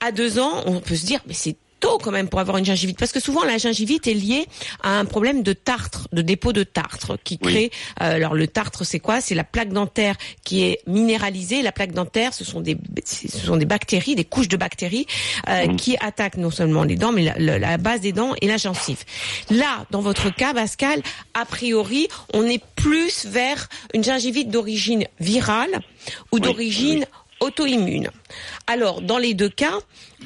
à 0.00 0.12
deux 0.12 0.38
ans, 0.38 0.62
on 0.66 0.80
peut 0.80 0.96
se 0.96 1.06
dire, 1.06 1.20
mais 1.26 1.34
c'est 1.34 1.56
tôt 1.80 1.98
quand 1.98 2.10
même 2.10 2.28
pour 2.28 2.40
avoir 2.40 2.56
une 2.56 2.64
gingivite, 2.64 2.98
parce 2.98 3.12
que 3.12 3.20
souvent 3.20 3.44
la 3.44 3.58
gingivite 3.58 4.06
est 4.06 4.14
liée 4.14 4.46
à 4.82 4.98
un 4.98 5.04
problème 5.04 5.42
de 5.42 5.52
tartre, 5.52 6.08
de 6.12 6.22
dépôt 6.22 6.52
de 6.52 6.62
tartre, 6.62 7.18
qui 7.22 7.38
Oui. 7.42 7.52
crée. 7.52 7.70
euh, 8.02 8.14
alors 8.16 8.34
le 8.34 8.46
tartre, 8.46 8.84
c'est 8.84 8.98
quoi? 9.00 9.20
C'est 9.20 9.34
la 9.34 9.44
plaque 9.44 9.70
dentaire 9.72 10.16
qui 10.44 10.62
est 10.64 10.80
minéralisée. 10.86 11.62
La 11.62 11.72
plaque 11.72 11.92
dentaire, 11.92 12.32
ce 12.34 12.44
sont 12.44 12.60
des, 12.60 12.76
ce 13.04 13.28
sont 13.28 13.56
des 13.56 13.66
bactéries, 13.66 14.14
des 14.14 14.24
couches 14.24 14.48
de 14.48 14.56
bactéries 14.56 15.06
euh, 15.48 15.66
Mhm. 15.66 15.76
qui 15.76 15.96
attaquent 16.00 16.38
non 16.38 16.50
seulement 16.50 16.84
les 16.84 16.96
dents, 16.96 17.12
mais 17.12 17.24
la, 17.24 17.34
la- 17.38 17.58
la 17.58 17.76
base 17.78 18.00
des 18.00 18.12
dents 18.12 18.34
et 18.40 18.46
la 18.46 18.56
gencive. 18.56 19.04
Là, 19.50 19.86
dans 19.90 20.00
votre 20.00 20.34
cas, 20.34 20.54
Pascal, 20.54 21.02
a 21.34 21.44
priori, 21.44 22.08
on 22.34 22.44
est 22.44 22.62
plus 22.76 23.26
vers 23.26 23.68
une 23.94 24.02
gingivite 24.02 24.50
d'origine 24.50 25.04
virale 25.20 25.80
ou 26.32 26.36
Oui, 26.36 26.40
d'origine 26.40 27.06
auto-immune. 27.40 28.10
Alors, 28.66 29.02
dans 29.02 29.18
les 29.18 29.34
deux 29.34 29.48
cas, 29.50 29.78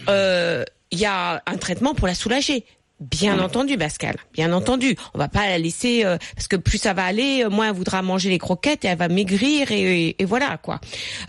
euh, 0.08 0.64
il 0.90 0.98
y 0.98 1.06
a 1.06 1.42
un 1.46 1.56
traitement 1.56 1.94
pour 1.94 2.06
la 2.06 2.14
soulager. 2.14 2.64
Bien 3.00 3.38
entendu, 3.40 3.78
Pascal. 3.78 4.16
Bien 4.34 4.52
entendu. 4.52 4.94
On 5.14 5.18
va 5.18 5.28
pas 5.28 5.46
la 5.48 5.56
laisser 5.56 6.04
euh, 6.04 6.18
parce 6.34 6.48
que 6.48 6.56
plus 6.56 6.76
ça 6.76 6.92
va 6.92 7.04
aller, 7.06 7.42
euh, 7.44 7.48
moins 7.48 7.68
elle 7.70 7.74
voudra 7.74 8.02
manger 8.02 8.28
les 8.28 8.36
croquettes 8.36 8.84
et 8.84 8.88
elle 8.88 8.98
va 8.98 9.08
maigrir 9.08 9.72
et, 9.72 10.08
et- 10.08 10.16
et 10.22 10.24
voilà 10.26 10.58
quoi. 10.58 10.82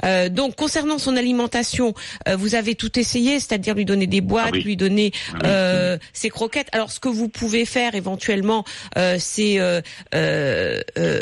Euh, 0.03 0.27
donc 0.27 0.57
concernant 0.57 0.97
son 0.97 1.15
alimentation, 1.15 1.93
euh, 2.27 2.35
vous 2.35 2.55
avez 2.55 2.75
tout 2.75 2.99
essayé, 2.99 3.39
c'est-à-dire 3.39 3.73
lui 3.73 3.85
donner 3.85 4.05
des 4.05 4.19
boîtes, 4.19 4.47
Ah 4.49 4.55
oui. 4.57 4.63
lui 4.63 4.75
donner 4.75 5.13
Ah 5.41 5.93
oui. 5.93 5.99
ses 6.11 6.29
croquettes. 6.29 6.67
Alors 6.73 6.91
ce 6.91 6.99
que 6.99 7.07
vous 7.07 7.29
pouvez 7.29 7.63
faire 7.63 7.95
éventuellement, 7.95 8.65
euh, 8.97 9.15
c'est 9.17 9.57
euh, 9.61 9.79
euh, 10.13 10.81
euh, 10.97 11.21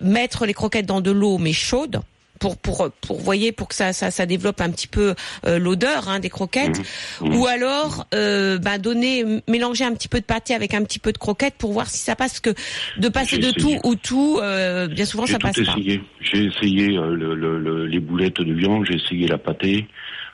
mettre 0.00 0.46
les 0.46 0.54
croquettes 0.54 0.86
dans 0.86 1.02
de 1.02 1.10
l'eau 1.10 1.36
mais 1.36 1.52
chaude 1.52 2.00
pour 2.40 2.56
pour 2.56 2.90
pour 3.02 3.20
voyez 3.20 3.52
pour 3.52 3.68
que 3.68 3.74
ça 3.76 3.92
ça, 3.92 4.10
ça 4.10 4.26
développe 4.26 4.60
un 4.60 4.70
petit 4.70 4.88
peu 4.88 5.14
euh, 5.46 5.58
l'odeur 5.60 6.08
hein, 6.08 6.18
des 6.18 6.30
croquettes 6.30 6.80
Mhm. 7.20 7.36
ou 7.36 7.46
alors 7.46 8.06
euh, 8.14 8.58
bah, 8.58 8.78
donner 8.78 9.24
mélanger 9.46 9.84
un 9.84 9.92
petit 9.94 10.08
peu 10.08 10.18
de 10.20 10.24
pâté 10.24 10.54
avec 10.54 10.74
un 10.74 10.82
petit 10.82 10.98
peu 10.98 11.12
de 11.12 11.18
croquettes 11.18 11.54
pour 11.58 11.72
voir 11.72 11.88
si 11.88 11.98
ça 11.98 12.16
passe 12.16 12.40
que 12.40 12.50
de 12.96 13.08
passer 13.08 13.36
de 13.38 13.48
essayé. 13.48 13.78
tout 13.78 13.88
ou 13.88 13.94
tout 13.94 14.38
euh, 14.42 14.88
bien 14.88 15.04
souvent 15.04 15.26
ça 15.26 15.34
tout 15.34 15.46
passe 15.46 15.56
pas 15.56 15.62
essayé. 15.62 16.00
J'ai 16.20 16.44
essayé 16.46 16.96
euh, 16.96 17.14
le, 17.14 17.34
le- 17.34 17.58
le- 17.60 17.86
les 17.86 18.00
boulettes 18.00 18.40
de 18.40 18.52
viande, 18.52 18.86
j'ai 18.88 18.96
essayé 18.96 19.26
la 19.28 19.36
pâtée, 19.38 19.86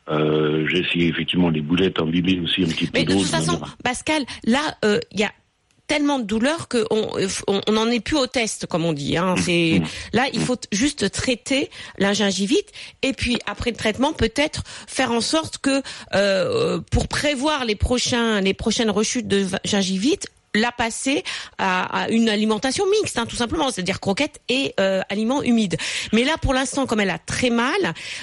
euh, 0.09 0.67
j'ai 0.71 0.79
essayé 0.87 1.09
effectivement 1.09 1.51
les 1.51 1.61
boulettes 1.61 1.99
imbibées 2.01 2.39
aussi 2.41 2.63
un 2.63 2.67
petit 2.69 2.87
peu 2.87 2.99
mais 3.01 3.05
de 3.05 3.13
toute 3.15 3.27
façon 3.27 3.61
Pascal 3.83 4.23
là 4.45 4.61
euh, 4.85 5.01
il 5.13 5.21
y 5.21 5.25
a 5.25 5.33
tellement 5.87 6.19
de 6.19 6.25
douleur 6.25 6.69
que 6.69 6.85
on 6.91 7.11
on 7.47 7.73
n'en 7.73 7.89
est 7.89 8.01
plus 8.01 8.17
au 8.17 8.27
test 8.27 8.67
comme 8.67 8.85
on 8.85 8.93
dit 8.93 9.17
hein. 9.17 9.35
C'est 9.45 9.83
là 10.13 10.27
il 10.33 10.41
faut 10.41 10.57
juste 10.73 11.11
traiter 11.11 11.71
la 11.99 12.13
gingivite 12.13 12.73
et 13.03 13.13
puis 13.13 13.39
après 13.47 13.71
le 13.71 13.77
traitement 13.77 14.13
peut-être 14.13 14.63
faire 14.87 15.13
en 15.13 15.21
sorte 15.21 15.59
que 15.59 15.83
euh, 16.15 16.81
pour 16.91 17.09
prévoir 17.09 17.65
les 17.65 17.77
prochains 17.77 18.41
les 18.41 18.55
prochaines 18.55 18.91
rechutes 18.91 19.29
de 19.29 19.47
gingivite 19.65 20.27
la 20.57 20.73
passer 20.73 21.23
à, 21.59 22.05
à 22.05 22.09
une 22.09 22.29
alimentation 22.29 22.85
mixte, 23.01 23.19
hein, 23.19 23.27
tout 23.27 23.37
simplement, 23.37 23.71
c'est-à-dire 23.71 24.01
croquettes 24.01 24.41
et 24.49 24.75
euh, 24.81 25.01
aliments 25.09 25.43
humides. 25.43 25.77
Mais 26.13 26.25
là, 26.25 26.35
pour 26.41 26.55
l'instant, 26.55 26.87
comme 26.87 27.01
elle 27.01 27.11
a 27.11 27.19
très 27.19 27.51
mal, 27.51 27.75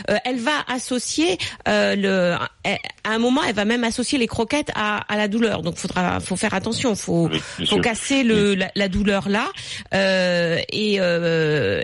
euh, 0.09 0.17
elle 0.25 0.39
va 0.39 0.63
associer 0.67 1.37
euh, 1.67 1.95
le. 1.95 2.35
À 3.05 3.09
un 3.09 3.19
moment, 3.19 3.41
elle 3.47 3.55
va 3.55 3.65
même 3.65 3.83
associer 3.83 4.17
les 4.17 4.27
croquettes 4.27 4.71
à, 4.75 4.97
à 5.11 5.17
la 5.17 5.27
douleur. 5.27 5.61
Donc, 5.61 5.77
faudra, 5.77 6.19
faut 6.19 6.35
faire 6.37 6.53
attention. 6.53 6.95
Faut, 6.95 7.27
Oui, 7.31 7.39
faut 7.59 7.65
sûr. 7.65 7.81
casser 7.81 8.23
le, 8.23 8.55
la, 8.55 8.71
la 8.75 8.87
douleur 8.87 9.29
là 9.29 9.47
euh, 9.93 10.57
et, 10.71 10.97
euh, 10.99 11.81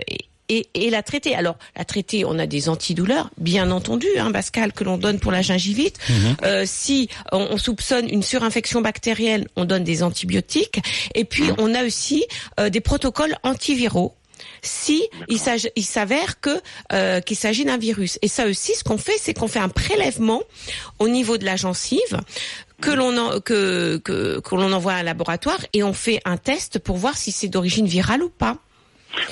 et 0.74 0.90
la 0.90 1.02
traiter. 1.02 1.34
Alors, 1.34 1.56
la 1.76 1.84
traiter, 1.84 2.24
on 2.24 2.38
a 2.38 2.46
des 2.46 2.68
antidouleurs, 2.68 3.30
bien 3.38 3.70
entendu, 3.70 4.06
hein, 4.18 4.32
Pascal, 4.32 4.72
que 4.72 4.84
l'on 4.84 4.98
donne 4.98 5.18
pour 5.20 5.32
la 5.32 5.42
gingivite. 5.42 5.98
Euh, 6.44 6.64
si 6.66 7.08
on, 7.32 7.48
on 7.52 7.58
soupçonne 7.58 8.08
une 8.08 8.22
surinfection 8.22 8.80
bactérienne, 8.80 9.46
on 9.56 9.64
donne 9.64 9.84
des 9.84 10.02
antibiotiques. 10.02 10.80
Et 11.14 11.24
puis, 11.24 11.44
on 11.58 11.74
a 11.74 11.84
aussi 11.84 12.24
euh, 12.58 12.68
des 12.70 12.80
protocoles 12.80 13.36
antiviraux 13.42 14.14
si 14.62 15.02
il 15.28 15.84
s'avère 15.84 16.40
que 16.40 16.60
euh, 16.92 17.20
qu'il 17.20 17.36
s'agit 17.36 17.64
d'un 17.64 17.76
virus. 17.78 18.18
Et 18.22 18.28
ça 18.28 18.46
aussi, 18.46 18.74
ce 18.74 18.84
qu'on 18.84 18.98
fait, 18.98 19.16
c'est 19.20 19.34
qu'on 19.34 19.48
fait 19.48 19.58
un 19.58 19.68
prélèvement 19.68 20.42
au 20.98 21.08
niveau 21.08 21.38
de 21.38 21.44
la 21.44 21.56
gencive 21.56 22.20
que 22.80 22.90
l'on 22.90 23.16
en- 23.18 23.40
que 23.40 23.98
que 23.98 24.40
que 24.40 24.54
l'on 24.54 24.72
envoie 24.72 24.94
à 24.94 24.96
un 24.96 25.02
laboratoire 25.02 25.58
et 25.74 25.82
on 25.82 25.92
fait 25.92 26.20
un 26.24 26.36
test 26.38 26.78
pour 26.78 26.96
voir 26.96 27.16
si 27.18 27.32
c'est 27.32 27.48
d'origine 27.48 27.86
virale 27.86 28.22
ou 28.22 28.30
pas. 28.30 28.56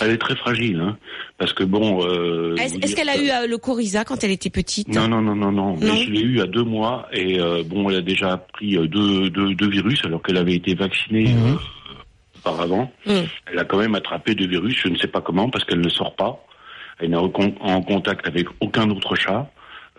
Elle 0.01 0.11
est 0.11 0.19
très 0.19 0.35
fragile, 0.37 0.81
hein, 0.81 0.97
parce 1.39 1.53
que 1.53 1.63
bon. 1.65 2.05
Euh, 2.05 2.57
Est-ce 2.57 2.95
qu'elle 2.97 3.09
a 3.09 3.15
que- 3.17 3.23
eu 3.23 3.31
euh, 3.31 3.47
le 3.47 3.59
coryza 3.59 4.05
quand 4.05 4.23
elle 4.25 4.31
était 4.33 4.51
petite? 4.51 4.89
Non, 4.89 5.07
non, 5.09 5.23
non, 5.23 5.35
non, 5.37 5.53
non. 5.53 5.77
Mais 5.81 6.05
je 6.05 6.11
l'ai 6.11 6.21
eu 6.21 6.41
à 6.41 6.47
deux 6.47 6.65
mois 6.65 7.09
et 7.13 7.39
euh, 7.41 7.63
bon, 7.65 7.89
elle 7.89 7.97
a 7.97 8.01
déjà 8.03 8.37
pris 8.37 8.77
euh, 8.77 8.87
deux, 8.89 9.31
deux, 9.31 9.55
deux 9.55 9.69
virus 9.71 10.05
alors 10.05 10.23
qu'elle 10.23 10.37
avait 10.37 10.55
été 10.55 10.75
vaccinée 10.75 11.29
euh, 11.29 11.55
auparavant. 12.39 12.91
Mhm. 13.07 13.27
Elle 13.53 13.59
a 13.59 13.65
quand 13.65 13.79
même 13.79 13.95
attrapé 13.95 14.35
deux 14.35 14.49
virus, 14.49 14.77
je 14.83 14.89
ne 14.89 14.97
sais 14.97 15.09
pas 15.09 15.21
comment, 15.21 15.49
parce 15.49 15.65
qu'elle 15.65 15.81
ne 15.81 15.89
sort 15.89 16.15
pas. 16.17 16.45
Elle 17.01 17.11
n'est 17.11 17.17
en 17.17 17.83
contact 17.83 18.27
avec 18.27 18.47
aucun 18.61 18.91
autre 18.91 19.15
chat. 19.15 19.51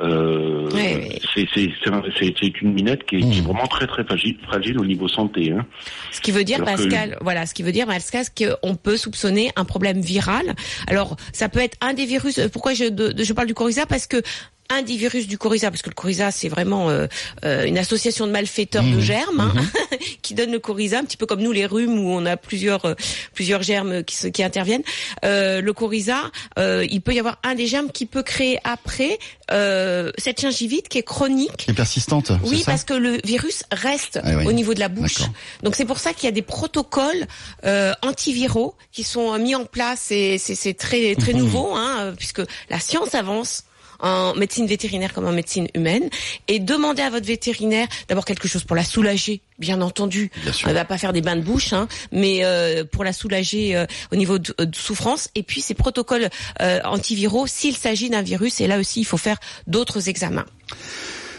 Euh, 0.02 0.70
Ouais, 0.72 0.96
ouais. 0.96 1.20
c'est 1.36 1.48
c'est- 1.54 1.70
c'est 1.84 1.90
un- 1.90 2.02
c'est- 2.18 2.34
c'est 2.40 2.62
une 2.62 2.74
minette 2.74 3.06
qui 3.06 3.18
est, 3.18 3.20
qui 3.20 3.38
est 3.40 3.42
Mhm. 3.42 3.48
vraiment 3.48 3.68
très 3.68 3.86
très 3.86 4.04
fragile, 4.06 4.38
fragile 4.44 4.80
au 4.80 4.86
niveau 4.86 5.08
santé. 5.08 5.52
Hein. 5.52 5.66
Ce 6.12 6.22
qui 6.22 6.32
veut 6.32 6.44
dire, 6.46 6.58
Alors 6.64 6.76
que- 6.78 6.84
Pascal, 6.84 7.18
voilà, 7.22 7.46
ce 7.46 7.54
qui 7.54 7.64
veut 7.64 7.72
dire, 7.74 7.86
Pascal, 7.86 8.26
qu'on 8.38 8.76
peut 8.76 8.96
soupçonner 8.98 9.52
un 9.58 9.66
problème 9.66 10.00
viral. 10.00 10.56
Alors, 10.88 11.18
ça 11.34 11.50
peut 11.50 11.60
être 11.60 11.78
un 11.82 11.94
des 11.94 12.06
virus. 12.06 12.40
euh, 12.40 12.48
Pourquoi 12.48 12.74
je, 12.74 12.86
de- 12.86 13.14
je 13.24 13.34
parle 13.34 13.48
du 13.48 13.54
coryza 13.54 13.86
Parce 13.86 14.08
que 14.08 14.22
un 14.72 14.82
des 14.84 14.96
virus 14.98 15.28
du 15.28 15.38
coryza, 15.38 15.72
parce 15.72 15.82
que 15.82 15.90
le 15.90 15.96
coryza, 15.96 16.32
c'est 16.32 16.48
vraiment 16.50 16.90
euh, 16.90 17.08
euh, 17.44 17.66
une 17.66 17.78
association 17.78 18.28
de 18.28 18.32
malfaiteurs 18.32 18.84
de 18.84 19.00
germes 19.00 19.40
hein, 19.40 19.54
qui 20.22 20.36
donne 20.36 20.52
le 20.52 20.60
coryza, 20.60 21.00
un 21.00 21.04
petit 21.06 21.18
peu 21.18 21.26
comme 21.26 21.42
nous 21.42 21.52
les 21.52 21.66
rhumes 21.66 21.98
où 22.00 22.12
on 22.12 22.26
a 22.26 22.38
plusieurs 22.38 22.86
euh, 22.86 22.94
plusieurs 23.34 23.64
germes 23.64 24.04
qui, 24.04 24.16
se- 24.16 24.28
qui 24.28 24.44
interviennent. 24.44 24.84
Euh, 25.26 25.62
le 25.62 25.74
coryza, 25.74 26.32
euh, 26.60 26.86
il 26.90 27.02
peut 27.02 27.14
y 27.14 27.20
avoir 27.20 27.40
un 27.44 27.56
des 27.56 27.66
germes 27.66 27.92
qui 27.92 28.06
peut 28.06 28.22
créer 28.24 28.60
après 28.64 29.18
euh, 29.52 30.12
cette 30.18 30.40
gingivite 30.42 30.88
qui 30.88 31.00
est 31.00 31.04
chronique. 31.04 31.68
Est 31.68 31.74
persistante, 31.74 32.32
Oui, 32.44 32.60
ça 32.60 32.72
parce 32.72 32.84
que 32.84 32.94
le 32.94 33.18
virus 33.24 33.64
reste 33.72 34.20
Ah 34.24 34.38
oui. 34.38 34.46
au 34.46 34.52
niveau 34.52 34.74
de 34.76 34.80
la 34.80 34.90
bouche. 34.90 35.22
Donc 35.64 35.76
c'est 35.76 35.86
pour 35.86 35.98
ça 36.00 36.14
qu'il 36.14 36.26
y 36.26 36.28
a 36.28 36.32
des 36.32 36.44
protocoles 36.44 37.26
euh, 37.66 37.94
antiviraux 38.04 38.76
qui 38.92 39.04
sont 39.04 39.38
mis 39.40 39.56
en 39.56 39.66
place 39.66 40.12
et 40.12 40.38
c'est 40.38 40.54
c'est 40.56 40.74
très 40.76 41.16
très 41.16 41.34
Mhm. 41.34 41.40
nouveau 41.40 41.74
hein, 41.76 42.14
puisque 42.18 42.42
la 42.70 42.80
science 42.80 43.16
avance 43.16 43.64
en 44.00 44.34
médecine 44.36 44.68
vétérinaire 44.68 45.14
comme 45.14 45.26
en 45.26 45.32
médecine 45.32 45.68
humaine 45.76 46.10
et 46.48 46.60
demandez 46.60 47.02
à 47.02 47.10
votre 47.10 47.26
vétérinaire 47.26 47.88
d'abord 48.08 48.26
quelque 48.26 48.48
chose 48.48 48.64
pour 48.64 48.76
la 48.76 48.84
soulager 48.84 49.42
bien 49.58 49.82
entendu 49.82 50.32
Bien 50.44 50.54
sûr. 50.54 50.68
elle 50.68 50.76
va 50.76 50.86
pas 50.86 50.98
faire 50.98 51.14
des 51.14 51.22
bains 51.22 51.36
de 51.36 51.42
bouche 51.42 51.74
hein, 51.74 51.88
mais 52.12 52.44
euh, 52.44 52.84
pour 52.84 53.04
la 53.04 53.14
soulager 53.14 53.76
euh, 53.76 53.86
au 54.12 54.16
niveau 54.16 54.40
de, 54.40 54.54
de 54.58 54.76
souffrance 54.76 55.30
et 55.36 55.44
puis 55.44 55.62
ces 55.62 55.74
protocoles 55.74 56.30
euh, 56.62 56.80
antiviraux 56.84 57.48
s'il 57.48 57.76
s'agit 57.76 58.10
d'un 58.10 58.22
virus 58.22 58.62
et 58.62 58.68
là 58.68 58.80
aussi 58.80 59.02
il 59.02 59.06
faut 59.06 59.18
faire 59.18 59.38
d'autres 59.68 60.10
examens 60.10 60.46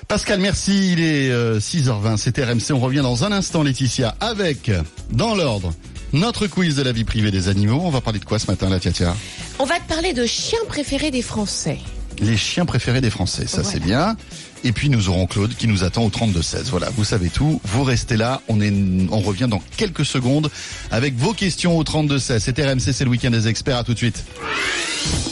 Pascal, 0.08 0.40
merci. 0.40 0.94
Il 0.94 1.00
est 1.00 1.30
euh, 1.30 1.60
6h20, 1.60 2.16
c'est 2.16 2.36
RMC. 2.36 2.72
On 2.72 2.80
revient 2.80 2.98
dans 2.98 3.22
un 3.22 3.30
instant, 3.30 3.62
Laetitia, 3.62 4.16
avec, 4.18 4.68
dans 5.12 5.36
l'ordre, 5.36 5.72
notre 6.12 6.48
quiz 6.48 6.74
de 6.74 6.82
la 6.82 6.90
vie 6.90 7.04
privée 7.04 7.30
des 7.30 7.46
animaux. 7.48 7.80
On 7.84 7.90
va 7.90 8.00
parler 8.00 8.18
de 8.18 8.24
quoi 8.24 8.40
ce 8.40 8.48
matin, 8.48 8.68
la 8.68 8.80
tia 8.80 8.90
tia 8.90 9.14
on 9.60 9.64
va 9.66 9.78
te 9.78 9.86
parler 9.86 10.14
de 10.14 10.24
chiens 10.24 10.58
préférés 10.68 11.10
des 11.10 11.20
Français 11.20 11.76
Les 12.18 12.36
chiens 12.36 12.66
préférés 12.66 13.00
des 13.00 13.10
Français, 13.10 13.46
ça 13.46 13.64
c'est 13.64 13.80
bien. 13.80 14.16
Et 14.62 14.72
puis 14.72 14.90
nous 14.90 15.08
aurons 15.08 15.26
Claude 15.26 15.54
qui 15.56 15.66
nous 15.68 15.84
attend 15.84 16.04
au 16.04 16.10
32-16. 16.10 16.64
Voilà, 16.70 16.90
vous 16.90 17.04
savez 17.04 17.30
tout. 17.30 17.60
Vous 17.64 17.82
restez 17.82 18.16
là. 18.16 18.42
On, 18.48 18.60
est, 18.60 18.72
on 19.10 19.20
revient 19.20 19.46
dans 19.48 19.62
quelques 19.76 20.04
secondes 20.04 20.50
avec 20.90 21.16
vos 21.16 21.32
questions 21.32 21.78
au 21.78 21.82
32-16. 21.84 22.38
C'est 22.40 22.58
RMC, 22.58 22.92
c'est 22.92 23.04
le 23.04 23.10
week-end 23.10 23.30
des 23.30 23.48
experts. 23.48 23.78
À 23.78 23.84
tout 23.84 23.94
de 23.94 23.98
suite. 23.98 24.22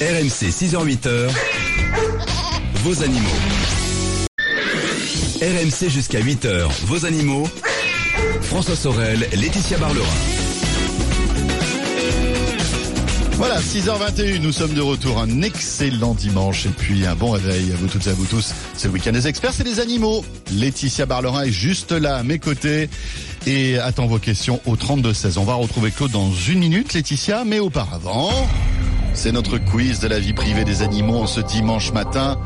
RMC 0.01 0.51
6h-8h, 0.51 1.29
vos 2.85 3.03
animaux. 3.03 3.29
RMC 5.43 5.91
jusqu'à 5.91 6.21
8h, 6.21 6.69
vos 6.87 7.05
animaux. 7.05 7.49
François 8.43 8.77
Sorel, 8.77 9.29
Laetitia 9.35 9.79
Barlerin. 9.79 10.38
Voilà, 13.38 13.61
6h21, 13.61 14.40
nous 14.40 14.50
sommes 14.50 14.75
de 14.75 14.80
retour. 14.80 15.21
Un 15.21 15.42
excellent 15.42 16.12
dimanche 16.12 16.66
et 16.66 16.71
puis 16.71 17.07
un 17.07 17.14
bon 17.14 17.30
réveil 17.30 17.71
à 17.71 17.76
vous 17.76 17.87
toutes 17.87 18.04
et 18.09 18.11
à 18.11 18.12
vous 18.12 18.26
tous. 18.26 18.52
C'est 18.75 18.88
le 18.88 18.95
week-end 18.95 19.12
des 19.12 19.28
experts, 19.28 19.52
c'est 19.52 19.62
les 19.62 19.78
animaux. 19.78 20.25
Laetitia 20.50 21.07
Barlerin 21.07 21.45
est 21.45 21.52
juste 21.52 21.92
là 21.92 22.16
à 22.16 22.25
mes 22.25 22.40
côtés 22.40 22.90
et 23.47 23.78
attend 23.78 24.07
vos 24.07 24.18
questions 24.18 24.61
au 24.66 24.75
32-16. 24.75 25.38
On 25.38 25.45
va 25.45 25.54
retrouver 25.54 25.92
Claude 25.92 26.11
dans 26.11 26.33
une 26.33 26.59
minute, 26.59 26.95
Laetitia, 26.95 27.45
mais 27.45 27.61
auparavant, 27.61 28.33
c'est 29.14 29.30
notre 29.30 29.59
quiz 29.59 30.00
de 30.00 30.09
la 30.09 30.18
vie 30.18 30.33
privée 30.33 30.64
des 30.64 30.83
animaux 30.83 31.28
ce 31.28 31.40
dimanche 31.40 31.92
matin. 31.92 32.40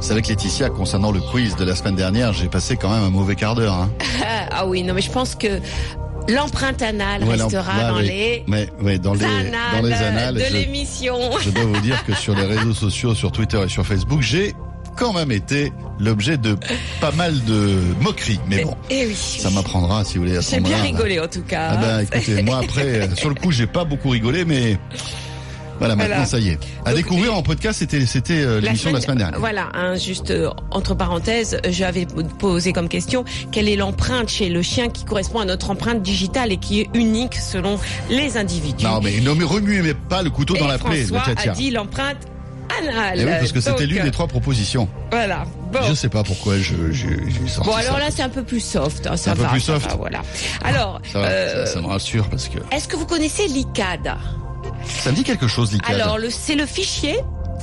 C'est 0.00 0.12
avec 0.12 0.28
Laetitia, 0.28 0.70
concernant 0.70 1.10
le 1.10 1.20
quiz 1.20 1.56
de 1.56 1.64
la 1.64 1.74
semaine 1.74 1.96
dernière, 1.96 2.32
j'ai 2.34 2.46
passé 2.46 2.76
quand 2.76 2.90
même 2.90 3.02
un 3.02 3.10
mauvais 3.10 3.34
quart 3.34 3.56
d'heure. 3.56 3.74
Hein. 3.74 3.90
Ah 4.52 4.66
oui, 4.66 4.82
non, 4.82 4.94
mais 4.94 5.00
je 5.00 5.10
pense 5.10 5.36
que 5.36 5.60
l'empreinte 6.34 6.82
anale 6.82 7.24
Ouais, 7.24 7.36
restera 7.36 7.90
dans 7.90 7.96
oui. 7.98 8.06
les 8.06 8.44
Mais, 8.46 8.98
dans 8.98 9.14
les, 9.14 9.24
annales, 9.24 9.52
dans 9.80 9.86
les 9.86 9.92
annales. 9.94 10.34
de 10.34 10.52
l'émission. 10.52 11.16
Je 11.42 11.50
dois 11.50 11.64
vous 11.64 11.80
dire 11.80 12.04
que 12.04 12.14
sur 12.14 12.34
les 12.34 12.44
réseaux 12.44 12.74
sociaux, 12.74 13.14
sur 13.14 13.32
Twitter 13.32 13.60
et 13.64 13.68
sur 13.68 13.86
Facebook, 13.86 14.20
j'ai 14.22 14.54
quand 14.96 15.12
même 15.12 15.30
été 15.32 15.72
l'objet 15.98 16.36
de 16.36 16.56
pas 17.00 17.12
mal 17.12 17.32
de 17.44 17.78
moqueries. 18.00 18.40
Mais 18.48 18.64
bon, 18.64 18.76
Eh 18.90 19.06
oui. 19.06 19.14
ça 19.14 19.48
m'apprendra 19.50 20.04
si 20.04 20.18
vous 20.18 20.24
voulez 20.24 20.36
à 20.36 20.42
ce 20.42 20.56
J'ai 20.56 20.60
bien 20.60 20.82
rigolé 20.82 21.20
en 21.20 21.28
tout 21.28 21.42
cas. 21.42 21.70
Ah 21.72 21.76
ben 21.76 22.00
écoutez, 22.00 22.42
moi 22.42 22.58
après, 22.62 22.84
euh, 22.84 23.14
sur 23.16 23.28
le 23.28 23.34
coup, 23.34 23.50
j'ai 23.52 23.66
pas 23.66 23.84
beaucoup 23.84 24.10
rigolé, 24.10 24.44
mais 24.44 24.78
voilà, 25.80 25.96
maintenant 25.96 26.14
Voilà. 26.14 26.26
ça 26.26 26.38
y 26.38 26.50
est. 26.50 26.58
À 26.84 26.90
Donc, 26.90 26.96
découvrir 26.96 27.34
en 27.34 27.42
podcast, 27.42 27.80
c'était 27.80 28.06
c'était 28.06 28.34
euh, 28.44 28.60
l'émission 28.60 28.90
de 28.90 28.94
la 28.96 29.00
semaine 29.00 29.18
dernière. 29.18 29.40
Voilà, 29.40 29.68
hein, 29.74 29.96
juste 29.96 30.30
euh, 30.30 30.50
entre 30.70 30.94
parenthèses, 30.94 31.58
j'avais 31.68 32.06
posé 32.38 32.72
comme 32.72 32.88
question 32.88 33.24
quelle 33.50 33.68
est 33.68 33.76
l'empreinte 33.76 34.28
chez 34.28 34.48
le 34.48 34.62
chien 34.62 34.88
qui 34.88 35.04
correspond 35.04 35.40
à 35.40 35.44
notre 35.44 35.70
empreinte 35.70 36.02
digitale 36.02 36.52
et 36.52 36.58
qui 36.58 36.80
est 36.82 36.88
unique 36.94 37.34
selon 37.34 37.78
les 38.10 38.36
individus. 38.36 38.84
Non 38.84 39.00
mais 39.02 39.18
ne 39.20 39.30
remuez 39.44 39.94
pas 40.08 40.22
le 40.22 40.30
couteau 40.30 40.54
dans 40.56 40.66
et 40.66 40.68
la 40.68 40.78
plaie, 40.78 41.02
François 41.04 41.24
le 41.28 41.34
tcha-tcha. 41.34 41.50
a 41.50 41.54
dit 41.54 41.70
l'empreinte 41.72 42.18
anale. 42.80 43.14
Eh 43.18 43.24
oui, 43.24 43.30
parce 43.40 43.50
que 43.52 43.60
c'était 43.60 43.86
l'une 43.86 44.02
des 44.04 44.10
trois 44.12 44.28
propositions. 44.28 44.88
Voilà. 45.10 45.44
Bon. 45.72 45.80
Je 45.88 45.94
sais 45.94 46.08
pas 46.08 46.22
pourquoi 46.22 46.56
je 46.58 46.74
je- 46.92 47.08
j'ai 47.28 47.48
sorti 47.48 47.68
Bon 47.70 47.74
alors 47.76 47.94
ça. 47.94 47.98
là 47.98 48.06
c'est 48.10 48.22
un 48.22 48.28
peu 48.28 48.42
plus 48.44 48.60
soft, 48.60 49.06
hein, 49.06 49.16
ça 49.16 49.32
Un 49.32 49.36
peu 49.36 49.44
plus 49.44 49.60
soft. 49.60 49.88
va, 49.90 49.96
voilà. 49.96 50.20
Alors, 50.64 51.00
ça, 51.12 51.20
va, 51.20 51.26
euh, 51.26 51.66
ça, 51.66 51.74
ça 51.74 51.80
me 51.80 51.86
rassure 51.86 52.28
parce 52.28 52.48
que 52.48 52.58
est-ce 52.72 52.86
que 52.88 52.96
vous 52.96 53.06
connaissez 53.06 53.46
l'ICAD? 53.48 54.14
Ça 54.84 55.10
me 55.10 55.16
dit 55.16 55.24
quelque 55.24 55.48
chose, 55.48 55.72
l'ICAD. 55.72 55.94
Alors, 55.94 56.18
c'est 56.30 56.54
le 56.54 56.66
fichier 56.66 57.16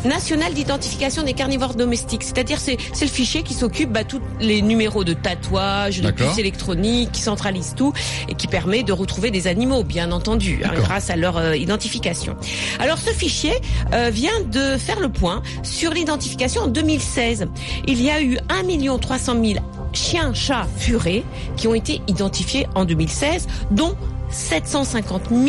national 0.05 0.53
d'identification 0.53 1.23
des 1.23 1.33
carnivores 1.33 1.75
domestiques. 1.75 2.23
C'est-à-dire, 2.23 2.59
c'est 2.59 2.77
c'est 2.93 3.05
le 3.05 3.11
fichier 3.11 3.43
qui 3.43 3.53
s'occupe 3.53 3.91
bah, 3.91 4.03
tous 4.03 4.21
les 4.39 4.61
numéros 4.61 5.03
de 5.03 5.13
tatouage, 5.13 6.01
de 6.01 6.11
puces 6.11 6.37
électroniques, 6.37 7.11
qui 7.11 7.21
centralise 7.21 7.73
tout 7.75 7.93
et 8.27 8.35
qui 8.35 8.47
permet 8.47 8.83
de 8.83 8.93
retrouver 8.93 9.31
des 9.31 9.47
animaux, 9.47 9.83
bien 9.83 10.11
entendu, 10.11 10.61
hein, 10.63 10.71
grâce 10.75 11.09
à 11.09 11.15
leur 11.15 11.37
euh, 11.37 11.55
identification. 11.55 12.35
Alors, 12.79 12.97
ce 12.97 13.11
fichier 13.11 13.53
euh, 13.93 14.09
vient 14.11 14.41
de 14.51 14.77
faire 14.77 14.99
le 14.99 15.09
point 15.09 15.41
sur 15.63 15.91
l'identification 15.91 16.63
en 16.63 16.67
2016. 16.67 17.47
Il 17.87 18.01
y 18.01 18.09
a 18.09 18.21
eu 18.21 18.37
1 18.49 18.97
300 18.97 19.35
000 19.43 19.59
chiens, 19.93 20.33
chats, 20.33 20.67
furets 20.77 21.23
qui 21.55 21.67
ont 21.67 21.73
été 21.73 22.01
identifiés 22.07 22.67
en 22.75 22.85
2016, 22.85 23.47
dont 23.71 23.95
750 24.29 25.29
000 25.29 25.41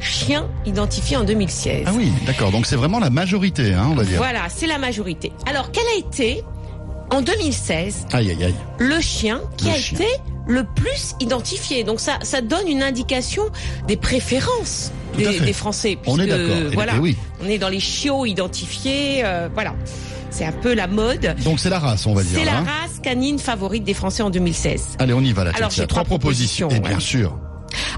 chiens 0.00 0.48
identifiés 0.66 1.16
en 1.16 1.24
2016. 1.24 1.84
Ah 1.86 1.92
oui, 1.94 2.12
d'accord. 2.26 2.50
Donc 2.50 2.66
c'est 2.66 2.76
vraiment 2.76 2.98
la 2.98 3.10
majorité, 3.10 3.74
hein, 3.74 3.88
on 3.90 3.94
va 3.94 4.04
dire. 4.04 4.16
Voilà, 4.18 4.42
c'est 4.48 4.66
la 4.66 4.78
majorité. 4.78 5.32
Alors, 5.46 5.70
quel 5.72 5.84
a 5.94 5.98
été, 5.98 6.42
en 7.10 7.20
2016, 7.22 8.06
Aïe 8.12 8.30
aïe 8.30 8.44
aïe. 8.44 8.54
le 8.78 9.00
chien 9.00 9.40
qui 9.56 9.66
Le 9.66 9.70
a 9.70 9.74
chien. 9.76 9.98
été 9.98 10.06
le 10.46 10.64
plus 10.64 11.14
identifié? 11.20 11.84
Donc 11.84 12.00
ça, 12.00 12.18
ça 12.22 12.40
donne 12.40 12.68
une 12.68 12.82
indication 12.82 13.44
des 13.86 13.96
préférences 13.96 14.92
des, 15.16 15.52
Français. 15.52 15.98
On 16.06 16.18
est 16.20 16.26
d'accord. 16.26 16.56
Eh 16.70 16.74
Voilà, 16.74 16.92
bien, 16.92 17.00
oui. 17.00 17.16
on 17.44 17.48
est 17.48 17.58
dans 17.58 17.68
les 17.70 17.80
chiots 17.80 18.24
identifiés. 18.26 19.22
euh, 19.24 19.48
voilà, 19.52 19.74
c'est 20.30 20.44
un 20.44 20.52
peu 20.52 20.74
la 20.74 20.86
mode. 20.86 21.34
Donc 21.44 21.58
c'est 21.58 21.70
la 21.70 21.78
race, 21.78 22.06
on 22.06 22.14
va 22.14 22.22
dire. 22.22 22.38
C'est 22.38 22.44
la 22.44 22.58
hein. 22.58 22.64
race 22.82 22.98
canine 23.02 23.38
favorite 23.38 23.84
des 23.84 23.94
Français 23.94 24.22
en 24.22 24.30
2016. 24.30 24.96
Allez, 24.98 25.14
on 25.14 25.20
y 25.22 25.32
va 25.32 25.44
là. 25.44 25.52
Alors, 25.56 25.70
j'ai 25.70 25.86
trois 25.86 26.04
propositions, 26.04 26.68
Et 26.68 26.74
voilà. 26.74 26.88
bien 26.90 27.00
sûr, 27.00 27.36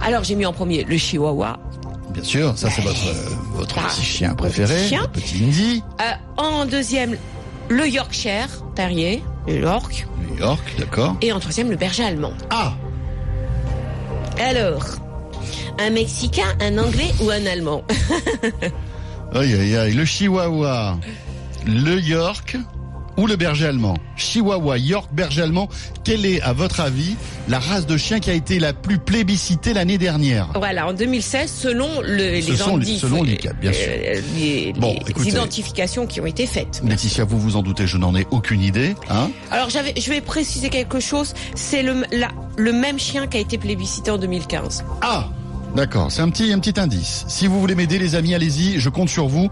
Alors 0.02 0.24
j'ai 0.24 0.34
mis 0.36 0.46
en 0.46 0.52
premier 0.52 0.84
le 0.84 0.96
chihuahua. 0.96 1.58
Bien 2.12 2.24
sûr, 2.24 2.56
ça 2.56 2.68
c'est 2.70 2.82
votre 2.82 3.06
euh, 3.06 3.34
votre 3.54 3.74
Bah, 3.76 3.82
petit 3.88 4.02
chien 4.02 4.28
mon 4.30 4.34
préféré, 4.36 4.74
petit 4.76 4.88
chien. 4.88 5.02
le 5.02 5.08
petit 5.08 5.44
Indy, 5.44 5.82
Euh, 6.00 6.12
en 6.36 6.66
deuxième, 6.66 7.16
le 7.68 7.88
Yorkshire 7.88 8.48
terrier, 8.74 9.22
le 9.46 9.60
York. 9.60 10.06
New 10.28 10.36
York, 10.38 10.62
d'accord. 10.78 11.16
Et 11.22 11.32
en 11.32 11.40
troisième, 11.40 11.70
le 11.70 11.76
berger 11.76 12.04
allemand. 12.04 12.32
Ah, 12.50 12.72
Alors, 14.38 14.84
un 15.78 15.90
Mexicain, 15.90 16.46
un 16.60 16.78
Anglais 16.78 17.12
ou 17.20 17.30
un 17.30 17.46
Allemand? 17.46 17.82
Aïe 19.34 19.54
aïe 19.54 19.76
aïe, 19.76 19.94
le 19.94 20.04
Chihuahua, 20.04 20.98
le 21.64 22.00
York 22.00 22.56
ou 23.20 23.26
le 23.26 23.36
berger 23.36 23.66
allemand 23.66 23.96
Chihuahua, 24.16 24.78
York, 24.78 25.10
berger 25.12 25.42
allemand. 25.42 25.68
Quelle 26.04 26.24
est, 26.24 26.40
à 26.42 26.52
votre 26.54 26.80
avis, 26.80 27.16
la 27.48 27.58
race 27.58 27.86
de 27.86 27.96
chien 27.96 28.18
qui 28.18 28.30
a 28.30 28.32
été 28.32 28.58
la 28.58 28.72
plus 28.72 28.98
plébiscitée 28.98 29.74
l'année 29.74 29.98
dernière 29.98 30.48
Voilà, 30.54 30.88
en 30.88 30.92
2016, 30.94 31.50
selon 31.52 32.00
le, 32.00 32.16
les 32.16 32.42
sont 32.42 32.76
les- 32.78 32.86
indices, 32.86 33.00
selon 33.02 33.22
euh, 33.22 33.26
l'ICAP, 33.26 33.60
bien 33.60 33.72
sûr. 33.72 33.86
euh, 33.88 34.20
les, 34.36 34.72
Bon, 34.72 34.94
les 35.04 35.10
écoutez. 35.10 35.28
identifications 35.30 36.06
qui 36.06 36.20
ont 36.20 36.26
été 36.26 36.46
faites. 36.46 36.80
Laetitia, 36.86 37.24
vous 37.24 37.38
vous 37.38 37.56
en 37.56 37.62
doutez, 37.62 37.86
je 37.86 37.98
n'en 37.98 38.14
ai 38.16 38.26
aucune 38.30 38.62
idée. 38.62 38.94
Hein 39.10 39.30
Alors 39.50 39.68
je 39.70 40.10
vais 40.10 40.20
préciser 40.22 40.70
quelque 40.70 40.98
chose. 41.00 41.34
C'est 41.54 41.82
le, 41.82 42.04
la- 42.12 42.30
le 42.56 42.72
même 42.72 42.98
chien 42.98 43.26
qui 43.26 43.36
a 43.36 43.40
été 43.40 43.58
plébiscité 43.58 44.10
en 44.10 44.18
2015. 44.18 44.84
ah, 45.02 45.28
d'accord, 45.76 46.10
c'est 46.10 46.22
un 46.22 46.30
petit, 46.30 46.52
un 46.52 46.58
petit 46.58 46.80
indice. 46.80 47.24
Si 47.28 47.46
vous 47.46 47.60
voulez 47.60 47.74
m'aider, 47.74 47.98
les 47.98 48.14
amis, 48.14 48.34
allez-y, 48.34 48.80
je 48.80 48.88
compte 48.88 49.08
sur 49.10 49.28
vous. 49.28 49.50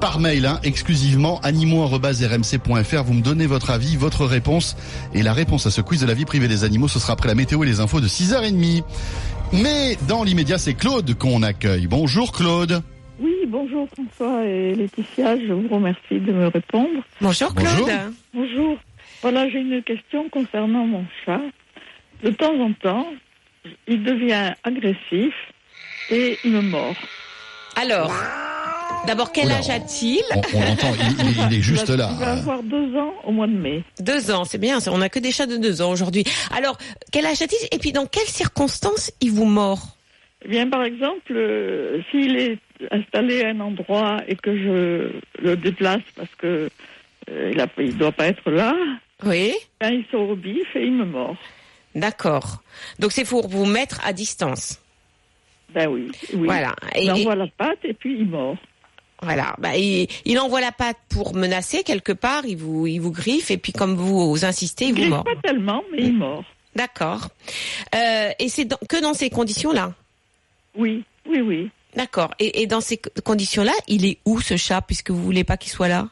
Par 0.00 0.18
mail, 0.18 0.46
hein, 0.46 0.60
exclusivement, 0.62 1.40
animaux.rmc.fr. 1.42 3.02
Vous 3.04 3.12
me 3.12 3.20
donnez 3.20 3.46
votre 3.46 3.70
avis, 3.70 3.96
votre 3.96 4.24
réponse. 4.24 4.76
Et 5.14 5.22
la 5.22 5.34
réponse 5.34 5.66
à 5.66 5.70
ce 5.70 5.82
quiz 5.82 6.00
de 6.00 6.06
la 6.06 6.14
vie 6.14 6.24
privée 6.24 6.48
des 6.48 6.64
animaux, 6.64 6.88
ce 6.88 6.98
sera 6.98 7.12
après 7.12 7.28
la 7.28 7.34
météo 7.34 7.62
et 7.64 7.66
les 7.66 7.80
infos 7.80 8.00
de 8.00 8.08
6h30. 8.08 8.82
Mais 9.52 9.98
dans 10.08 10.24
l'immédiat, 10.24 10.56
c'est 10.56 10.72
Claude 10.72 11.14
qu'on 11.18 11.42
accueille. 11.42 11.86
Bonjour 11.86 12.32
Claude. 12.32 12.82
Oui, 13.20 13.34
bonjour 13.46 13.86
François 13.94 14.46
et 14.46 14.74
Laetitia, 14.74 15.36
je 15.38 15.52
vous 15.52 15.68
remercie 15.68 16.18
de 16.18 16.32
me 16.32 16.46
répondre. 16.46 17.02
Bonjour 17.20 17.54
Claude. 17.54 17.68
Bonjour. 17.76 17.88
Bonjour. 18.32 18.78
Voilà, 19.20 19.50
j'ai 19.50 19.58
une 19.58 19.82
question 19.82 20.30
concernant 20.30 20.86
mon 20.86 21.04
chat. 21.26 21.42
De 22.24 22.30
temps 22.30 22.58
en 22.58 22.72
temps, 22.72 23.06
il 23.86 24.02
devient 24.02 24.54
agressif 24.64 25.34
et 26.10 26.38
il 26.44 26.52
me 26.52 26.62
mord. 26.62 26.96
Alors, 27.76 28.12
d'abord 29.06 29.32
quel 29.32 29.46
Oula. 29.46 29.56
âge 29.56 29.70
a-t-il 29.70 30.22
On, 30.34 30.40
on 30.54 30.60
l'entend, 30.60 30.92
il, 30.94 31.26
il- 31.30 31.46
il 31.52 31.58
est 31.58 31.62
juste 31.62 31.84
il 31.88 31.96
va, 31.96 31.96
là. 31.96 32.10
Il 32.12 32.18
va 32.18 32.32
avoir 32.32 32.62
deux 32.62 32.96
ans 32.96 33.12
au 33.24 33.32
mois 33.32 33.46
de 33.46 33.52
mai. 33.56 33.82
Deux 34.00 34.30
ans, 34.30 34.44
c'est 34.44 34.58
bien. 34.58 34.80
ça, 34.80 34.92
On 34.92 34.98
n'a 34.98 35.08
que 35.08 35.18
des 35.18 35.32
chats 35.32 35.46
de 35.46 35.56
deux 35.56 35.82
ans 35.82 35.90
aujourd'hui. 35.90 36.24
Alors, 36.56 36.76
quel 37.12 37.26
âge 37.26 37.42
a-t-il 37.42 37.68
Et 37.74 37.78
puis 37.78 37.92
dans 37.92 38.06
quelles 38.06 38.26
circonstances 38.26 39.10
il 39.20 39.30
vous 39.32 39.44
mord? 39.46 39.96
Eh 40.44 40.48
bien, 40.48 40.68
par 40.68 40.84
exemple, 40.84 41.32
euh, 41.32 42.00
s'il 42.10 42.36
est 42.38 42.58
installé 42.90 43.42
à 43.44 43.48
un 43.48 43.60
endroit 43.60 44.22
et 44.26 44.36
que 44.36 44.56
je 44.56 45.12
le 45.42 45.56
déplace 45.56 46.00
parce 46.16 46.34
que 46.38 46.70
euh, 47.30 47.52
il 47.78 47.86
ne 47.86 47.92
doit 47.92 48.12
pas 48.12 48.26
être 48.28 48.50
là, 48.50 48.74
Oui. 49.24 49.52
ben, 49.80 49.90
il 49.92 50.04
sort 50.10 50.30
au 50.30 50.36
bif 50.36 50.64
et 50.74 50.82
il 50.84 50.92
me 50.92 51.04
mord. 51.04 51.36
D'accord. 51.94 52.62
Donc 52.98 53.12
c'est 53.12 53.24
pour 53.28 53.48
vous 53.48 53.66
mettre 53.66 54.00
à 54.06 54.12
distance? 54.14 54.80
Ben 55.74 55.88
oui, 55.88 56.10
oui. 56.34 56.46
Voilà. 56.46 56.74
Et- 56.94 57.04
Il 57.04 57.10
envoie 57.12 57.34
la 57.34 57.46
patte 57.48 57.78
et 57.84 57.92
puis 57.94 58.16
il 58.20 58.26
mord. 58.26 58.56
Voilà, 59.22 59.54
bah, 59.58 59.76
il, 59.76 60.08
il 60.24 60.38
envoie 60.38 60.60
la 60.60 60.72
patte 60.72 60.96
pour 61.10 61.34
menacer 61.34 61.82
quelque 61.82 62.12
part, 62.12 62.46
il 62.46 62.56
vous, 62.56 62.86
il 62.86 62.98
vous 63.00 63.10
griffe 63.12 63.50
et 63.50 63.58
puis 63.58 63.72
comme 63.72 63.94
vous 63.94 64.44
insistez, 64.44 64.86
il 64.86 64.88
Il 64.88 64.92
vous 64.94 65.00
griffe 65.00 65.10
mord. 65.10 65.24
pas 65.24 65.36
tellement, 65.42 65.82
mais 65.92 65.98
il 66.04 66.16
mord. 66.16 66.44
D'accord. 66.74 67.28
Euh, 67.94 68.30
et 68.38 68.48
c'est 68.48 68.66
que 68.88 69.02
dans 69.02 69.12
ces 69.14 69.28
conditions-là? 69.28 69.92
Oui, 70.76 71.04
oui, 71.28 71.40
oui. 71.40 71.70
D'accord. 71.96 72.32
Et, 72.38 72.62
et 72.62 72.66
dans 72.66 72.80
ces 72.80 72.96
co- 72.96 73.10
conditions-là, 73.24 73.72
il 73.88 74.06
est 74.06 74.18
où 74.24 74.40
ce 74.40 74.56
chat 74.56 74.80
puisque 74.80 75.10
vous 75.10 75.22
voulez 75.22 75.44
pas 75.44 75.56
qu'il 75.56 75.72
soit 75.72 75.88
là? 75.88 76.08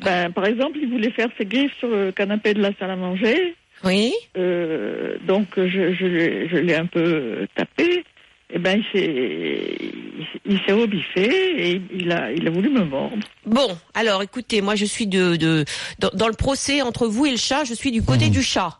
Ben, 0.00 0.30
par 0.32 0.46
exemple, 0.46 0.78
il 0.80 0.88
voulait 0.88 1.10
faire 1.10 1.28
ses 1.36 1.44
griffes 1.44 1.76
sur 1.78 1.88
le 1.88 2.12
canapé 2.12 2.54
de 2.54 2.62
la 2.62 2.70
salle 2.78 2.92
à 2.92 2.96
manger. 2.96 3.56
Oui. 3.84 4.12
Euh, 4.36 5.16
donc, 5.26 5.46
je, 5.56 5.92
je 5.94 6.56
l'ai 6.56 6.74
un 6.76 6.86
peu 6.86 7.46
tapé. 7.56 8.04
Et 8.50 8.58
ben, 8.58 8.82
il 8.94 10.60
s'est, 10.66 10.72
rebiffé 10.72 11.70
et 11.72 11.82
il 11.94 12.10
a, 12.12 12.32
il 12.32 12.46
a 12.46 12.50
voulu 12.50 12.70
me 12.70 12.82
mordre. 12.84 13.18
Bon, 13.44 13.76
alors 13.94 14.22
écoutez, 14.22 14.62
moi 14.62 14.74
je 14.74 14.86
suis 14.86 15.06
de, 15.06 15.36
de 15.36 15.66
dans, 15.98 16.10
dans 16.14 16.28
le 16.28 16.34
procès 16.34 16.80
entre 16.80 17.06
vous 17.06 17.26
et 17.26 17.30
le 17.30 17.36
chat, 17.36 17.64
je 17.64 17.74
suis 17.74 17.90
du 17.90 18.02
côté 18.02 18.30
du 18.30 18.42
chat. 18.42 18.78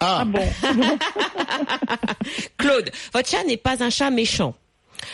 Ah, 0.00 0.18
Ah 0.20 0.24
bon 0.24 0.46
Claude, 2.58 2.90
votre 3.12 3.28
chat 3.28 3.42
n'est 3.44 3.56
pas 3.56 3.82
un 3.82 3.90
chat 3.90 4.10
méchant. 4.10 4.54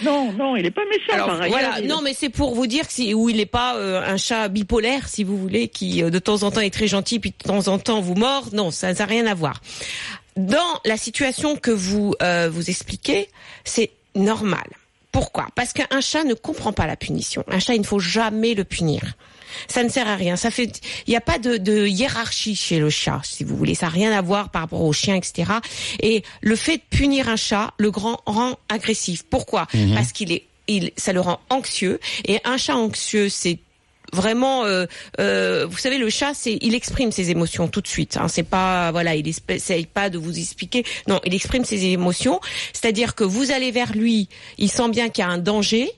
Non, 0.03 0.33
non, 0.33 0.57
il 0.57 0.65
est 0.67 0.71
pas 0.71 0.85
méchant. 0.91 1.13
Alors 1.13 1.27
par 1.29 1.41
ailleurs. 1.43 1.59
voilà, 1.59 1.81
Il- 1.81 1.89
non 1.89 2.01
mais 2.03 2.15
c'est 2.15 2.31
pour 2.31 2.55
vous 2.55 2.67
dire 2.67 2.87
que 2.87 2.93
si, 2.93 3.15
où 3.15 3.29
il 3.29 3.37
n'est 3.37 3.47
pas 3.47 3.77
euh, 3.77 4.03
un 4.07 4.17
chat 4.17 4.49
bipolaire, 4.49 5.09
si 5.09 5.25
vous 5.25 5.37
voulez, 5.37 5.69
qui 5.69 6.03
euh, 6.03 6.11
de 6.11 6.19
temps 6.19 6.43
en 6.43 6.51
temps 6.51 6.61
est 6.63 6.73
très 6.73 6.89
gentil, 6.89 7.19
puis 7.21 7.31
de 7.31 7.49
temps 7.49 7.69
en 7.69 7.79
temps 7.79 8.01
vous 8.01 8.15
mord. 8.15 8.49
Non, 8.53 8.71
ça 8.71 8.93
n'a 8.93 9.05
rien 9.07 9.27
à 9.27 9.35
voir. 9.35 9.61
Dans 10.37 10.81
la 10.85 10.97
situation 10.97 11.57
que 11.57 11.71
vous 11.71 12.15
euh, 12.23 12.51
vous 12.51 12.71
expliquez, 12.71 13.29
c'est 13.65 13.91
normal. 14.15 14.67
Pourquoi? 15.13 15.47
Parce 15.55 15.73
qu'un 15.73 16.01
chat 16.01 16.25
ne 16.25 16.35
comprend 16.35 16.73
pas 16.73 16.89
la 16.89 16.97
punition. 16.97 17.45
Un 17.47 17.61
chat, 17.61 17.75
il 17.75 17.81
ne 17.81 17.87
faut 17.87 18.01
jamais 18.01 18.55
le 18.55 18.65
punir. 18.65 19.15
Ça 19.69 19.85
ne 19.85 19.89
sert 19.89 20.09
à 20.09 20.17
rien. 20.17 20.35
Ça 20.35 20.51
fait, 20.51 20.81
il 21.07 21.11
n'y 21.11 21.17
a 21.17 21.21
pas 21.21 21.39
de, 21.39 21.57
de 21.57 21.87
hiérarchie 21.87 22.57
chez 22.57 22.81
le 22.81 22.91
chat, 22.91 23.21
si 23.23 23.45
vous 23.45 23.57
voulez. 23.57 23.77
Ça 23.77 23.87
n'a 23.87 23.91
rien 23.91 24.11
à 24.11 24.21
voir 24.21 24.51
par 24.51 24.63
rapport 24.63 24.83
au 24.83 24.93
chien, 24.93 25.15
etc. 25.15 25.53
Et 26.01 26.25
le 26.41 26.57
fait 26.57 26.79
de 26.79 26.83
punir 26.91 27.29
un 27.29 27.37
chat, 27.37 27.75
le 27.79 27.93
grand 27.93 28.23
rend 28.27 28.59
agressif. 28.69 29.23
Pourquoi? 29.23 29.69
Parce 29.95 30.11
qu'il 30.11 30.33
est, 30.33 30.47
il, 30.67 30.91
ça 30.97 31.13
le 31.13 31.21
rend 31.21 31.39
anxieux. 31.49 32.01
Et 32.25 32.41
un 32.45 32.57
chat 32.57 32.75
anxieux, 32.75 33.29
c'est 33.29 33.61
vraiment, 34.15 34.65
euh, 34.65 34.87
euh, 35.21 35.67
vous 35.69 35.77
savez, 35.77 35.99
le 35.99 36.09
chat, 36.09 36.33
c'est, 36.35 36.59
il 36.63 36.75
exprime 36.75 37.13
ses 37.13 37.31
émotions 37.31 37.69
tout 37.69 37.81
de 37.81 37.89
suite. 37.89 38.17
Hein, 38.17 38.29
c'est 38.29 38.43
pas, 38.43 38.91
voilà, 38.93 39.15
il 39.15 39.29
essaye 39.29 39.87
pas 39.87 40.09
de 40.09 40.19
vous 40.19 40.39
expliquer. 40.39 40.85
Non, 41.09 41.21
il 41.25 41.35
exprime 41.35 41.65
ses 41.65 41.85
émotions. 41.87 42.41
C'est-à-dire 42.73 43.15
que 43.15 43.25
vous 43.25 43.51
allez 43.51 43.71
vers 43.71 43.93
lui, 43.93 44.29
il 44.59 44.71
sent 44.71 44.89
bien 44.89 45.09
qu'il 45.11 45.25
y 45.25 45.27
a 45.27 45.31
un 45.31 45.39
danger. 45.39 45.91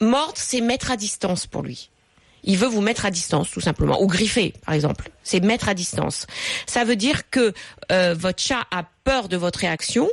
Mordre, 0.00 0.34
c'est 0.36 0.60
mettre 0.60 0.90
à 0.90 0.96
distance 0.96 1.46
pour 1.46 1.62
lui. 1.62 1.88
Il 2.44 2.58
veut 2.58 2.66
vous 2.66 2.80
mettre 2.80 3.06
à 3.06 3.10
distance, 3.10 3.50
tout 3.50 3.60
simplement, 3.60 4.02
ou 4.02 4.08
griffer, 4.08 4.52
par 4.66 4.74
exemple. 4.74 5.10
C'est 5.22 5.40
mettre 5.40 5.68
à 5.68 5.74
distance. 5.74 6.26
Ça 6.66 6.84
veut 6.84 6.96
dire 6.96 7.30
que 7.30 7.52
euh, 7.92 8.14
votre 8.18 8.42
chat 8.42 8.66
a 8.72 8.84
peur 9.04 9.28
de 9.28 9.36
votre 9.36 9.60
réaction 9.60 10.08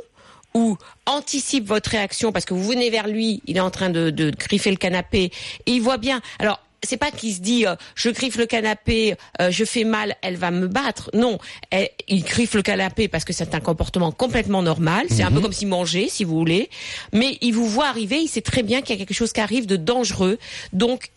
ou 0.54 0.76
anticipe 1.06 1.66
votre 1.66 1.90
réaction 1.90 2.32
parce 2.32 2.44
que 2.44 2.54
vous 2.54 2.64
venez 2.64 2.90
vers 2.90 3.08
lui, 3.08 3.42
il 3.46 3.56
est 3.56 3.60
en 3.60 3.70
train 3.70 3.90
de, 3.90 4.10
de 4.10 4.30
griffer 4.30 4.70
le 4.70 4.76
canapé 4.76 5.30
et 5.66 5.72
il 5.72 5.80
voit 5.80 5.98
bien. 5.98 6.20
Alors 6.38 6.60
c'est 6.82 6.96
pas 6.96 7.10
qu'il 7.10 7.34
se 7.34 7.40
dit 7.40 7.66
euh, 7.66 7.74
je 7.94 8.10
griffe 8.10 8.36
le 8.36 8.46
canapé, 8.46 9.14
euh, 9.40 9.50
je 9.50 9.64
fais 9.64 9.84
mal, 9.84 10.16
elle 10.22 10.36
va 10.36 10.50
me 10.50 10.66
battre. 10.66 11.10
Non, 11.14 11.38
Elle- 11.70 11.90
il 12.08 12.22
griffe 12.22 12.54
le 12.54 12.62
canapé 12.62 13.08
parce 13.08 13.24
que 13.24 13.32
c'est 13.32 13.54
un 13.54 13.60
comportement 13.60 14.12
complètement 14.12 14.62
normal. 14.62 15.06
C'est 15.10 15.22
un 15.22 15.30
peu 15.30 15.40
comme 15.40 15.52
s'il 15.52 15.68
mangeait, 15.68 16.08
si 16.08 16.24
vous 16.24 16.36
voulez. 16.36 16.70
Mais 17.12 17.38
il 17.40 17.52
vous 17.52 17.66
voit 17.68 17.88
arriver, 17.88 18.18
il 18.20 18.28
sait 18.28 18.40
très 18.40 18.62
bien 18.62 18.80
qu'il 18.82 18.96
y 18.96 18.98
a 18.98 19.04
quelque 19.04 19.14
chose 19.16 19.32
qui 19.32 19.40
arrive 19.40 19.66
de 19.66 19.76
dangereux. 19.76 20.38
Donc 20.72 21.10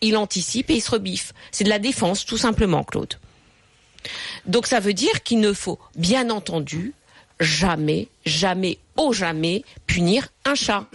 il 0.00 0.16
anticipe 0.16 0.70
et 0.70 0.74
il 0.74 0.80
se 0.80 0.90
rebiffe. 0.90 1.32
C'est 1.50 1.64
de 1.64 1.68
la 1.68 1.78
défense, 1.78 2.24
tout 2.24 2.38
simplement, 2.38 2.84
Claude. 2.84 3.14
Donc 4.46 4.66
ça 4.66 4.80
veut 4.80 4.94
dire 4.94 5.22
qu'il 5.22 5.40
ne 5.40 5.52
faut, 5.52 5.78
bien 5.96 6.30
entendu, 6.30 6.94
jamais, 7.40 8.08
jamais, 8.24 8.78
au 8.96 9.12
jamais 9.12 9.64
punir 9.86 10.28
un 10.44 10.54
chat. 10.54 10.86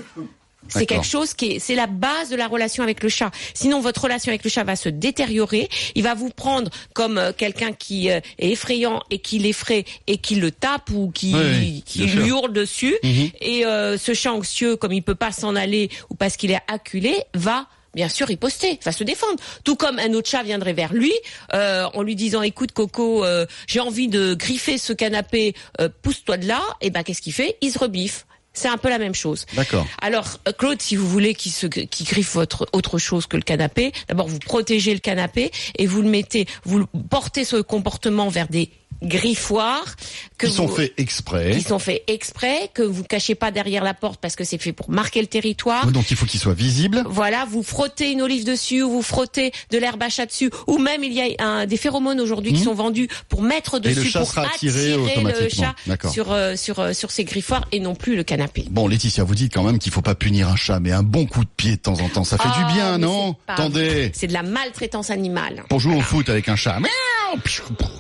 C'est 0.69 0.86
quelque 0.86 1.06
chose 1.06 1.34
qui 1.34 1.54
est, 1.54 1.60
c'est 1.60 1.76
la 1.76 1.88
base 1.88 2.30
de 2.30 2.36
la 2.36 2.47
relation 2.47 2.84
avec 2.84 3.04
le 3.04 3.10
chat. 3.10 3.32
Sinon, 3.54 3.80
votre 3.80 4.02
relation 4.02 4.30
avec 4.32 4.43
le 4.43 4.49
chat 4.49 4.63
va 4.63 4.76
se 4.76 4.89
détériorer. 4.89 5.69
Il 5.95 6.04
va 6.04 6.13
vous 6.15 6.30
prendre 6.30 6.71
comme 6.93 7.17
euh, 7.17 7.32
quelqu'un 7.32 7.73
qui 7.73 8.10
euh, 8.10 8.19
est 8.39 8.49
effrayant 8.49 9.02
et 9.12 9.19
qui 9.19 9.39
l'effraie 9.39 9.86
et 10.08 10.17
qui 10.17 10.36
le 10.36 10.52
tape 10.52 10.89
ou 10.91 11.12
qui, 11.12 11.36
Oui, 11.36 11.84
qui 11.86 11.99
lui 12.06 12.10
sûr. 12.12 12.26
hurle 12.26 12.54
dessus. 12.54 12.95
Mhm. 13.04 13.30
Et 13.41 13.65
euh, 13.65 13.97
ce 13.97 14.13
chat 14.13 14.32
anxieux, 14.32 14.76
comme 14.76 14.93
il 14.93 15.04
peut 15.04 15.15
pas 15.15 15.32
s'en 15.32 15.56
aller 15.56 15.89
ou 16.10 16.15
parce 16.15 16.38
qu'il 16.38 16.52
est 16.52 16.62
acculé, 16.67 17.15
va 17.34 17.67
bien 17.93 18.10
sûr 18.10 18.26
riposter, 18.28 18.80
va 18.84 18.91
se 18.91 19.04
défendre. 19.04 19.36
Tout 19.63 19.76
comme 19.76 19.99
un 19.99 20.13
autre 20.13 20.28
chat 20.28 20.41
viendrait 20.41 20.73
vers 20.73 20.93
lui 20.93 21.13
euh, 21.54 21.86
en 21.93 22.02
lui 22.02 22.15
disant 22.15 22.41
"Écoute 22.41 22.71
Coco, 22.71 23.23
euh, 23.23 23.45
j'ai 23.67 23.80
envie 23.80 24.08
de 24.08 24.34
griffer 24.34 24.80
ce 24.80 24.93
canapé, 24.93 25.54
euh, 25.80 25.89
pousse-toi 26.02 26.38
de 26.38 26.47
là." 26.47 26.62
Et 26.82 26.89
ben 26.89 27.04
qu'est-ce 27.04 27.21
qu'il 27.21 27.34
fait? 27.34 27.58
Il 27.62 27.71
se 27.71 27.78
rebiffe. 27.78 28.26
C'est 28.53 28.67
un 28.67 28.77
peu 28.77 28.89
la 28.89 28.99
même 28.99 29.15
chose. 29.15 29.45
D'accord. 29.53 29.85
Alors, 30.01 30.39
euh, 30.47 30.51
Claude, 30.51 30.81
si 30.81 30.95
vous 30.95 31.07
voulez 31.07 31.33
qu'il 31.33 31.51
se, 31.51 31.65
griffe 31.65 32.35
votre 32.35 32.67
autre 32.71 32.99
chose 32.99 33.25
que 33.25 33.35
le 33.35 33.41
canapé, 33.41 33.91
d'abord 34.07 34.27
vous 34.27 34.39
protégez 34.39 34.93
le 34.93 34.99
canapé 34.99 35.51
et 35.77 35.87
vous 35.87 36.01
le 36.01 36.09
mettez, 36.09 36.47
vous 36.63 36.79
le 36.79 36.85
portez 37.09 37.45
ce 37.45 37.57
comportement 37.57 38.29
vers 38.29 38.47
des 38.47 38.69
griffoirs 39.01 39.95
que 40.38 40.47
Qui 40.47 40.53
sont 40.53 40.67
faits 40.67 40.93
exprès. 40.97 41.51
qui 41.51 41.62
sont 41.62 41.79
faits 41.79 42.03
exprès, 42.08 42.69
que 42.73 42.82
vous 42.84 43.03
cachez 43.03 43.36
pas 43.36 43.51
derrière 43.51 43.84
la 43.84 43.93
porte 43.93 44.19
parce 44.21 44.36
que 44.36 44.43
c'est 44.43 44.58
fait 44.58 44.73
pour 44.73 44.89
marquer 44.89 45.21
le 45.21 45.27
territoire. 45.27 45.88
Donc 45.91 46.12
il 46.12 46.17
faut 46.17 46.25
qu'ils 46.25 46.39
soient 46.39 46.53
visibles. 46.53 47.03
Voilà, 47.08 47.45
vous 47.49 47.63
frottez 47.63 48.12
une 48.12 48.21
olive 48.21 48.45
dessus, 48.45 48.82
ou 48.84 48.89
vous 48.91 49.01
frottez 49.01 49.51
de 49.71 49.77
l'herbe 49.77 50.01
à 50.03 50.10
chat 50.10 50.25
dessus, 50.25 50.49
ou 50.67 50.77
même 50.77 51.03
il 51.03 51.13
y 51.13 51.21
a 51.21 51.43
un, 51.45 51.65
des 51.65 51.77
phéromones 51.77 52.19
aujourd'hui 52.19 52.51
qui 52.53 52.60
Mhm. 52.60 52.63
sont 52.65 52.73
vendus 52.73 53.08
pour 53.29 53.41
mettre 53.41 53.77
Et 53.77 53.79
dessus 53.82 53.99
le 54.03 54.10
chat 54.10 54.19
pour 54.19 54.29
sera 54.29 54.41
attirer 54.47 54.95
le 54.97 55.49
chat 55.49 55.75
sur 56.12 56.32
euh, 56.32 56.56
sur 56.56 56.79
euh, 56.79 56.93
sur 56.93 57.12
ses 57.12 57.23
griffoirs 57.23 57.65
et 57.71 57.79
non 57.79 57.95
plus 57.95 58.15
le 58.15 58.23
canapé. 58.23 58.65
Bon, 58.69 58.88
Laetitia, 58.88 59.23
vous 59.23 59.36
dites 59.36 59.53
quand 59.53 59.63
même 59.63 59.79
qu'il 59.79 59.91
faut 59.91 60.01
pas 60.01 60.15
punir 60.15 60.49
un 60.49 60.56
chat, 60.56 60.79
mais 60.79 60.91
un 60.91 61.03
bon 61.03 61.25
coup 61.25 61.43
de 61.43 61.49
pied 61.56 61.71
de 61.71 61.82
temps 61.82 61.99
en 61.99 62.10
temps, 62.10 62.23
ça 62.23 62.38
fait 62.38 62.49
Ah, 62.53 62.58
du 62.67 62.73
bien, 62.73 62.91
mais 62.97 63.06
non 63.06 63.36
Attendez. 63.47 64.12
C'est 64.13 64.27
de 64.27 64.34
la 64.34 64.43
maltraitance 64.43 65.10
animale. 65.10 65.63
pour 65.69 65.79
jouer 65.79 65.95
au 65.95 66.01
foot 66.01 66.29
avec 66.29 66.49
un 66.49 66.56
chat. 66.56 66.79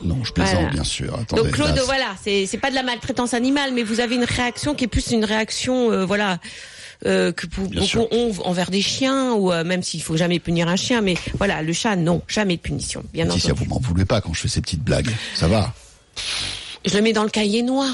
Non, 0.03 0.23
je 0.23 0.31
plaisante, 0.31 0.53
Voilà. 0.55 0.69
bien 0.69 0.82
sûr. 0.83 1.13
Attendez, 1.19 1.41
Donc 1.43 1.51
Claude, 1.51 1.75
là, 1.75 1.83
voilà, 1.85 2.15
c'est 2.23 2.57
pas 2.61 2.69
de 2.69 2.75
la 2.75 2.83
maltraitance 2.83 3.33
animale, 3.33 3.71
mais 3.73 3.83
vous 3.83 3.99
avez 3.99 4.15
une 4.15 4.23
réaction 4.23 4.75
qui 4.75 4.83
est 4.85 4.87
plus 4.87 5.11
une 5.11 5.25
réaction, 5.25 5.91
euh, 5.91 6.05
voilà, 6.05 6.39
euh, 7.05 7.31
que 7.31 7.47
pour- 7.47 7.67
beaucoup 7.67 8.07
ont 8.11 8.31
envers 8.45 8.69
des 8.71 8.81
chiens 8.81 9.33
ou 9.33 9.51
euh, 9.51 9.63
même 9.63 9.83
s'il 9.83 10.01
faut 10.01 10.15
jamais 10.17 10.39
punir 10.39 10.67
un 10.67 10.75
chien, 10.77 11.01
mais 11.01 11.15
voilà, 11.37 11.61
le 11.61 11.73
chat 11.73 11.95
non, 11.95 12.21
jamais 12.27 12.55
de 12.57 12.61
punition, 12.61 13.03
bien 13.13 13.25
entendu. 13.29 13.51
vous 13.55 13.65
m'en 13.65 13.79
voulez 13.79 14.05
pas 14.05 14.21
quand 14.21 14.33
je 14.33 14.41
fais 14.41 14.47
ces 14.47 14.61
petites 14.61 14.83
blagues. 14.83 15.09
Ça 15.35 15.47
va 15.47 15.73
Je 16.85 16.95
le 16.95 17.01
mets 17.01 17.13
dans 17.13 17.23
le 17.23 17.29
cahier 17.29 17.61
noir 17.63 17.93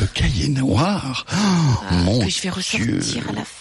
Le 0.00 0.06
cahier 0.06 0.48
noir. 0.48 1.26
Oh, 1.32 1.94
mon 1.94 2.20
Ah, 2.22 2.24
que 2.24 2.30
je 2.30 2.40
vais 2.42 2.50
ressortir 2.50 2.86
Dieu. 2.98 3.22
à 3.28 3.32
la 3.32 3.44
fin. 3.44 3.57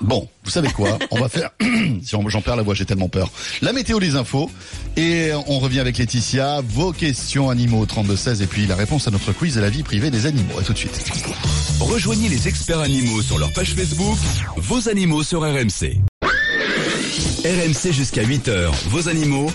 Bon, 0.00 0.28
vous 0.44 0.50
savez 0.50 0.70
quoi? 0.70 0.98
On 1.10 1.20
va 1.20 1.28
faire. 1.28 1.50
si 1.60 2.16
j'en 2.26 2.40
perds 2.40 2.56
la 2.56 2.62
voix, 2.62 2.74
j'ai 2.74 2.86
tellement 2.86 3.08
peur. 3.08 3.30
La 3.60 3.72
météo, 3.72 3.98
les 3.98 4.16
infos, 4.16 4.50
et 4.96 5.30
on 5.46 5.58
revient 5.58 5.80
avec 5.80 5.98
Laetitia. 5.98 6.62
Vos 6.62 6.92
questions 6.92 7.50
animaux 7.50 7.80
au 7.80 7.86
32 7.86 8.16
16 8.16 8.42
et 8.42 8.46
puis 8.46 8.66
la 8.66 8.76
réponse 8.76 9.08
à 9.08 9.10
notre 9.10 9.32
quiz 9.32 9.54
de 9.54 9.60
la 9.60 9.70
vie 9.70 9.82
privée 9.82 10.10
des 10.10 10.26
animaux. 10.26 10.58
À 10.58 10.62
tout 10.62 10.72
de 10.72 10.78
suite. 10.78 11.04
Rejoignez 11.80 12.28
les 12.28 12.48
experts 12.48 12.80
animaux 12.80 13.22
sur 13.22 13.38
leur 13.38 13.52
page 13.52 13.74
Facebook, 13.74 14.18
vos 14.56 14.88
animaux 14.88 15.22
sur 15.22 15.42
RMC. 15.42 16.00
RMC 17.44 17.92
jusqu'à 17.92 18.22
8h, 18.22 18.70
vos 18.88 19.08
animaux. 19.08 19.50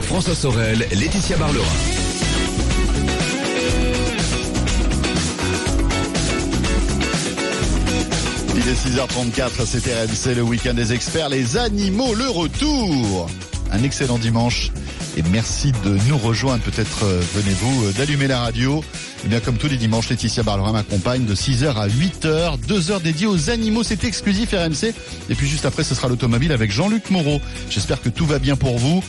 François 0.00 0.34
Sorel, 0.34 0.86
Laetitia 0.92 1.36
Barlerin. 1.36 1.95
Il 8.58 8.66
est 8.66 8.72
6h34, 8.72 9.66
c'est 9.66 9.92
RMC, 9.92 10.34
le 10.34 10.42
week-end 10.42 10.72
des 10.72 10.94
experts, 10.94 11.28
les 11.28 11.58
animaux, 11.58 12.14
le 12.14 12.30
retour. 12.30 13.28
Un 13.70 13.82
excellent 13.82 14.16
dimanche 14.16 14.70
et 15.16 15.22
merci 15.30 15.72
de 15.84 15.98
nous 16.08 16.16
rejoindre. 16.16 16.62
Peut-être 16.62 17.04
euh, 17.04 17.20
venez-vous 17.34 17.86
euh, 17.86 17.92
d'allumer 17.92 18.26
la 18.26 18.40
radio. 18.40 18.82
Et 19.24 19.28
bien 19.28 19.40
comme 19.40 19.56
tous 19.56 19.68
les 19.68 19.76
dimanches, 19.76 20.08
Laetitia 20.08 20.42
Barlerin 20.42 20.72
m'accompagne 20.72 21.26
de 21.26 21.34
6h 21.34 21.74
à 21.74 21.88
8h, 21.88 22.58
2 22.66 22.90
heures 22.90 23.00
dédiées 23.00 23.26
aux 23.26 23.50
animaux. 23.50 23.82
C'est 23.82 24.04
exclusif 24.04 24.52
RMC. 24.52 24.94
Et 25.28 25.34
puis 25.34 25.46
juste 25.46 25.66
après, 25.66 25.84
ce 25.84 25.94
sera 25.94 26.08
l'automobile 26.08 26.52
avec 26.52 26.70
Jean-Luc 26.70 27.10
Moreau. 27.10 27.40
J'espère 27.68 28.00
que 28.00 28.08
tout 28.08 28.26
va 28.26 28.38
bien 28.38 28.56
pour 28.56 28.78
vous. 28.78 29.02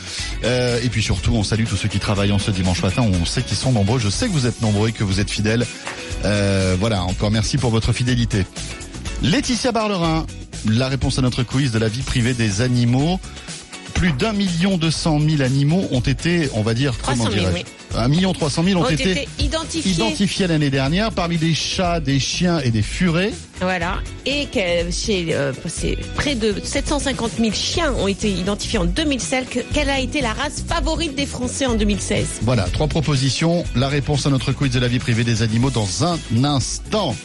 Euh, 0.44 0.80
et 0.82 0.88
puis 0.88 1.02
surtout, 1.02 1.32
on 1.34 1.42
salue 1.42 1.64
tous 1.64 1.76
ceux 1.76 1.88
qui 1.88 2.00
travaillent 2.00 2.32
en 2.32 2.38
ce 2.38 2.50
dimanche 2.50 2.82
matin. 2.82 3.02
On 3.02 3.24
sait 3.24 3.42
qu'ils 3.42 3.56
sont 3.56 3.72
nombreux. 3.72 3.98
Je 3.98 4.10
sais 4.10 4.26
que 4.26 4.32
vous 4.32 4.46
êtes 4.46 4.60
nombreux 4.60 4.88
et 4.88 4.92
que 4.92 5.04
vous 5.04 5.20
êtes 5.20 5.30
fidèles. 5.30 5.66
Euh, 6.24 6.76
voilà, 6.78 7.02
encore 7.04 7.30
merci 7.30 7.58
pour 7.58 7.70
votre 7.70 7.92
fidélité. 7.92 8.44
Laetitia 9.22 9.72
Barlerin, 9.72 10.26
la 10.68 10.88
réponse 10.88 11.18
à 11.18 11.22
notre 11.22 11.42
quiz 11.42 11.72
de 11.72 11.78
la 11.78 11.88
vie 11.88 12.02
privée 12.02 12.34
des 12.34 12.60
animaux. 12.60 13.18
Plus 13.94 14.12
d'un 14.12 14.32
million 14.32 14.78
deux 14.78 14.92
cent 14.92 15.18
mille 15.18 15.42
animaux 15.42 15.88
ont 15.90 16.00
été, 16.00 16.48
on 16.54 16.62
va 16.62 16.72
dire, 16.74 16.94
comment 17.02 17.28
1 17.94 18.08
million 18.08 18.32
300 18.32 18.64
000 18.64 18.80
ont, 18.80 18.84
ont 18.84 18.88
été, 18.88 19.28
identifiés, 19.38 20.46
l'année 20.46 20.70
dernière 20.70 21.10
parmi 21.12 21.36
des 21.36 21.54
chats, 21.54 22.00
des 22.00 22.18
chiens 22.18 22.60
et 22.60 22.70
des 22.70 22.82
furets. 22.82 23.32
Voilà. 23.60 23.98
Et 24.24 24.46
que 24.46 24.90
chez, 24.90 25.34
euh, 25.34 25.52
près 26.14 26.34
de 26.34 26.54
750 26.62 27.32
000 27.38 27.52
chiens 27.52 27.92
ont 27.94 28.06
été 28.06 28.30
identifiés 28.30 28.78
en 28.78 28.84
2016. 28.84 29.46
Quelle 29.72 29.90
a 29.90 30.00
été 30.00 30.20
la 30.20 30.32
race 30.32 30.62
favorite 30.66 31.14
des 31.14 31.26
Français 31.26 31.66
en 31.66 31.74
2016 31.74 32.40
Voilà, 32.42 32.64
trois 32.64 32.86
propositions. 32.86 33.64
La 33.74 33.88
réponse 33.88 34.26
à 34.26 34.30
notre 34.30 34.52
quiz 34.52 34.70
de 34.72 34.80
la 34.80 34.88
vie 34.88 34.98
privée 34.98 35.24
des 35.24 35.42
animaux 35.42 35.70
dans 35.70 36.04
un 36.04 36.18
instant. 36.44 37.16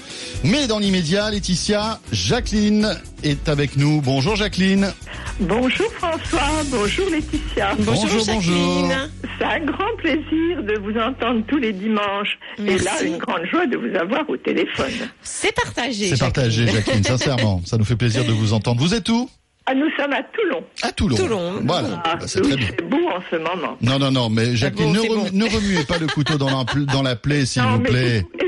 Mais 0.44 0.68
dans 0.68 0.80
l'immédiat, 0.80 1.30
Laetitia, 1.30 2.00
Jacqueline 2.12 2.98
est 3.24 3.50
avec 3.50 3.78
nous. 3.78 4.02
Bonjour 4.02 4.36
Jacqueline. 4.36 4.94
Bonjour 5.40 5.92
François, 5.94 6.42
bonjour 6.70 7.10
Laetitia. 7.10 7.74
Bonjour, 7.80 8.06
bonjour. 8.06 8.24
Jacqueline. 8.26 9.10
C'est 9.40 9.46
un 9.46 9.60
grand 9.66 9.96
plaisir 9.98 10.64
de 10.64 10.80
vous 10.80 10.98
entendre 11.00 11.44
tous 11.48 11.58
les 11.58 11.74
dimanches. 11.74 12.38
Et 12.60 12.78
là, 12.78 12.84
Merci. 12.86 13.08
une 13.08 13.18
grande 13.18 13.46
joie 13.52 13.66
de 13.66 13.78
vous 13.78 13.96
avoir 13.98 14.30
au 14.30 14.38
téléphone. 14.38 14.92
C'est 15.22 15.54
partagé. 15.56 16.08
C'est 16.10 16.20
partagé, 16.20 16.68
Jacqueline, 16.68 17.04
sincèrement. 17.04 17.62
Ça 17.66 17.78
nous 17.78 17.86
fait 17.86 17.96
plaisir 17.96 18.26
de 18.26 18.32
vous 18.32 18.54
entendre. 18.54 18.82
Vous 18.82 18.94
êtes 18.94 19.10
où? 19.10 19.30
Ah, 19.66 19.74
nous 19.74 19.90
sommes 19.98 20.12
à 20.12 20.22
Toulon. 20.24 20.62
À 20.82 20.92
Toulon. 20.92 21.16
Toulon. 21.16 21.54
Voilà, 21.64 22.04
Ah, 22.04 22.16
Bah, 22.18 22.26
c'est 22.28 22.42
très 22.42 22.52
oui, 22.52 22.58
bien. 22.58 22.68
c'est 22.78 22.86
beau 22.86 23.08
en 23.08 23.22
ce 23.32 23.38
moment. 23.38 23.78
Non, 23.82 23.98
non, 23.98 24.12
non, 24.12 24.30
mais 24.30 24.58
Jacqueline, 24.58 24.92
ne, 24.92 25.00
bon. 25.08 25.24
remuez 25.50 25.86
pas 25.88 25.98
le 26.00 26.08
couteau 26.08 26.38
dans 26.38 26.50
la, 26.58 26.66
pl- 26.66 26.86
dans 26.86 27.02
la 27.02 27.16
plaie, 27.16 27.46
s'il 27.46 27.62
vous 27.64 27.80
plaît. 27.80 28.26
vous 28.34 28.43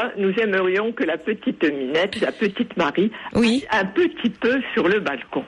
pourquoi 0.00 0.12
nous 0.16 0.32
aimerions 0.40 0.92
que 0.92 1.04
la 1.04 1.16
petite 1.18 1.62
Minette, 1.64 2.20
la 2.20 2.32
petite 2.32 2.76
Marie, 2.76 3.10
Oui. 3.34 3.64
un 3.70 3.84
petit 3.84 4.30
peu 4.30 4.60
sur 4.74 4.88
le 4.88 5.00
balcon. 5.00 5.44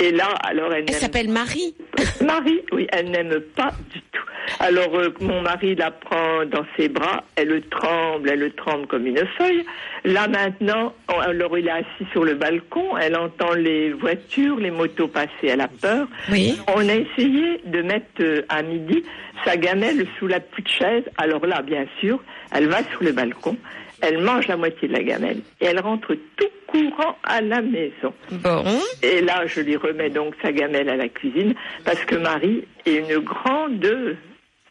Et 0.00 0.10
là, 0.10 0.28
alors 0.42 0.72
elle 0.72 0.88
s'appelle 0.90 1.28
Marie. 1.28 1.74
Marie, 2.24 2.60
oui, 2.72 2.86
elle 2.92 3.10
n'aime 3.10 3.40
pas 3.54 3.70
du 3.92 4.00
tout. 4.00 4.22
Alors 4.58 4.96
euh, 4.98 5.14
mon 5.20 5.40
mari 5.42 5.76
la 5.76 5.92
prend 5.92 6.44
dans 6.46 6.64
ses 6.76 6.88
bras, 6.88 7.22
elle 7.36 7.48
le 7.48 7.60
tremble, 7.60 8.28
elle 8.28 8.40
le 8.40 8.50
tremble 8.50 8.86
comme 8.88 9.06
une 9.06 9.22
feuille. 9.38 9.64
Là 10.04 10.26
maintenant, 10.26 10.92
on- 11.08 11.20
alors 11.20 11.56
il 11.56 11.68
est 11.68 11.70
assis 11.70 12.06
sur 12.10 12.24
le 12.24 12.34
balcon, 12.34 12.96
elle 12.98 13.16
entend 13.16 13.52
les 13.54 13.92
voitures, 13.92 14.58
les 14.58 14.72
motos 14.72 15.06
passer, 15.06 15.30
elle 15.44 15.60
a 15.60 15.68
peur. 15.68 16.08
Oui. 16.32 16.56
On 16.74 16.88
a 16.88 16.94
essayé 16.94 17.60
de 17.66 17.82
mettre 17.82 18.06
euh, 18.20 18.42
à 18.48 18.62
midi 18.62 19.04
sa 19.44 19.56
gamelle 19.56 20.04
sous 20.18 20.26
la 20.26 20.40
petite 20.40 20.68
chaise. 20.68 21.04
Alors 21.18 21.46
là, 21.46 21.62
bien 21.62 21.86
sûr, 22.00 22.20
elle 22.52 22.66
va 22.66 22.82
sur 22.90 23.04
le 23.04 23.12
balcon, 23.12 23.56
elle 24.02 24.18
mange 24.18 24.48
la 24.48 24.56
moitié 24.56 24.88
de 24.88 24.92
la 24.92 25.02
gamelle 25.02 25.40
et 25.60 25.66
elle 25.66 25.80
rentre 25.80 26.14
tout 26.36 26.48
courant 26.66 27.16
à 27.22 27.40
la 27.40 27.62
maison. 27.62 28.12
Bon. 28.30 28.64
Et 29.02 29.20
là, 29.22 29.46
je 29.46 29.60
lui 29.60 29.76
remets 29.76 30.10
donc 30.10 30.34
sa 30.42 30.52
gamelle 30.52 30.88
à 30.88 30.96
la 30.96 31.08
cuisine 31.08 31.54
parce 31.84 32.04
que 32.04 32.16
Marie 32.16 32.64
est 32.84 32.96
une 32.96 33.18
grande, 33.18 34.16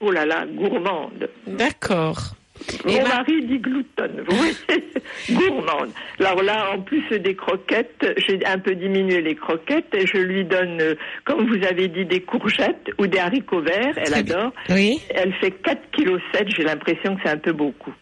oh 0.01 0.11
là 0.11 0.25
là, 0.25 0.45
gourmande. 0.45 1.29
D'accord. 1.47 2.35
Mon 2.85 2.91
Et 2.91 3.01
mari 3.01 3.43
dit 3.45 3.57
gloutonne, 3.57 4.23
vous 4.27 4.35
voyez, 4.35 4.53
gourmande. 5.31 5.89
Alors 6.19 6.43
là, 6.43 6.71
en 6.73 6.81
plus 6.81 7.03
des 7.09 7.35
croquettes, 7.35 8.05
j'ai 8.17 8.45
un 8.45 8.59
peu 8.59 8.75
diminué 8.75 9.21
les 9.21 9.35
croquettes 9.35 9.93
et 9.95 10.05
je 10.05 10.17
lui 10.17 10.45
donne, 10.45 10.79
euh, 10.79 10.95
comme 11.25 11.47
vous 11.47 11.65
avez 11.65 11.87
dit, 11.87 12.05
des 12.05 12.21
courgettes 12.21 12.91
ou 12.99 13.07
des 13.07 13.17
haricots 13.17 13.61
verts. 13.61 13.97
Elle 13.97 14.13
adore. 14.13 14.51
Oui. 14.69 15.01
Elle 15.09 15.33
fait 15.35 15.49
4,7 15.63 15.77
kg. 15.91 16.19
J'ai 16.55 16.63
l'impression 16.63 17.15
que 17.15 17.21
c'est 17.23 17.31
un 17.31 17.37
peu 17.37 17.53
beaucoup. 17.53 17.93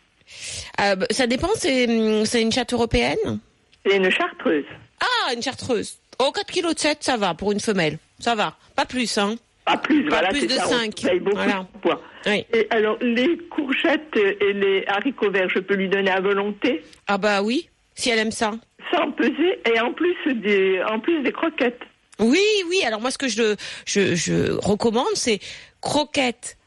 Euh, 0.81 0.95
bah, 0.95 1.05
ça 1.11 1.27
dépend, 1.27 1.49
c'est 1.55 1.87
hum, 1.87 2.25
c'est 2.25 2.41
une 2.41 2.51
chatte 2.51 2.73
européenne 2.73 3.39
C'est 3.85 3.97
une 3.97 4.09
chartreuse. 4.11 4.65
Ah, 5.01 5.33
une 5.33 5.41
chartreuse. 5.41 5.97
Oh, 6.19 6.31
4 6.33 6.51
kg 6.51 6.73
de 6.73 6.79
7, 6.79 6.97
ça 7.01 7.17
va 7.17 7.33
pour 7.33 7.51
une 7.51 7.59
femelle. 7.59 7.97
Ça 8.19 8.35
va. 8.35 8.57
Pas 8.75 8.85
plus, 8.85 9.17
hein. 9.17 9.35
Pas 9.65 9.77
plus, 9.77 10.03
Pas 10.03 10.09
voilà, 10.09 10.29
plus 10.29 10.47
de 10.47 10.53
ça. 10.53 10.65
on 10.67 10.69
cinq. 10.69 10.95
paye 11.01 11.19
beaucoup 11.19 11.37
Voilà. 11.37 11.67
de 11.73 11.79
poids. 11.79 12.01
Oui. 12.25 12.45
Et 12.53 12.67
alors, 12.71 12.97
les 13.01 13.37
courgettes 13.49 14.15
et 14.17 14.53
les 14.53 14.83
haricots 14.87 15.31
verts, 15.31 15.49
je 15.49 15.59
peux 15.59 15.75
lui 15.75 15.87
donner 15.87 16.11
à 16.11 16.19
volonté, 16.19 16.83
Ah 17.07 17.17
bah 17.17 17.41
oui, 17.43 17.69
si 17.95 18.09
elle 18.09 18.19
aime 18.19 18.31
ça. 18.31 18.51
sans 18.91 19.11
peser, 19.11 19.59
et 19.73 19.79
en 19.79 19.93
plus 19.93 20.15
des, 20.35 20.81
en 20.83 20.99
plus 20.99 21.21
des 21.21 21.31
croquettes. 21.31 21.79
Oui, 22.19 22.43
oui. 22.67 22.81
Alors 22.85 22.99
moi, 22.99 23.11
ce 23.11 23.17
que 23.17 23.27
je, 23.29 23.55
je, 23.85 24.15
je 24.15 24.51
recommande, 24.53 25.05
c'est 25.13 25.39
croquettes 25.81 26.57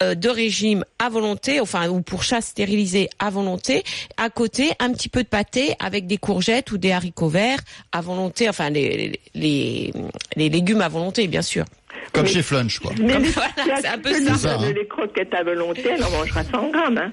de 0.00 0.28
régime 0.28 0.84
à 0.98 1.08
volonté, 1.08 1.60
enfin 1.60 1.88
ou 1.88 2.00
pour 2.02 2.22
chat 2.22 2.40
stérilisé 2.40 3.08
à 3.18 3.30
volonté. 3.30 3.82
À 4.16 4.30
côté, 4.30 4.70
un 4.78 4.92
petit 4.92 5.08
peu 5.08 5.22
de 5.22 5.28
pâté 5.28 5.74
avec 5.78 6.06
des 6.06 6.16
courgettes 6.18 6.72
ou 6.72 6.78
des 6.78 6.92
haricots 6.92 7.28
verts 7.28 7.60
à 7.92 8.00
volonté. 8.00 8.48
Enfin 8.48 8.70
les 8.70 9.20
les, 9.34 9.92
les 10.36 10.48
légumes 10.48 10.80
à 10.80 10.88
volonté, 10.88 11.26
bien 11.28 11.42
sûr. 11.42 11.64
Comme 12.12 12.24
Mais- 12.24 12.30
chez 12.32 12.42
Flunch, 12.42 12.78
quoi. 12.78 12.92
Mais 12.98 13.12
Comme- 13.12 13.22
les, 13.24 13.28
voilà, 13.30 13.52
c'est 13.80 13.86
un 13.88 13.98
peu 13.98 14.12
ça. 14.14 14.18
lui 14.20 14.38
Ça, 14.38 14.56
donner 14.56 14.68
hein. 14.70 14.74
les 14.76 14.86
croquettes 14.88 15.34
à 15.34 15.42
volonté, 15.42 15.84
elle 15.90 16.02
en 16.02 16.10
mangera 16.10 16.44
100 16.44 16.70
grammes. 16.70 16.98
Hein. 16.98 17.12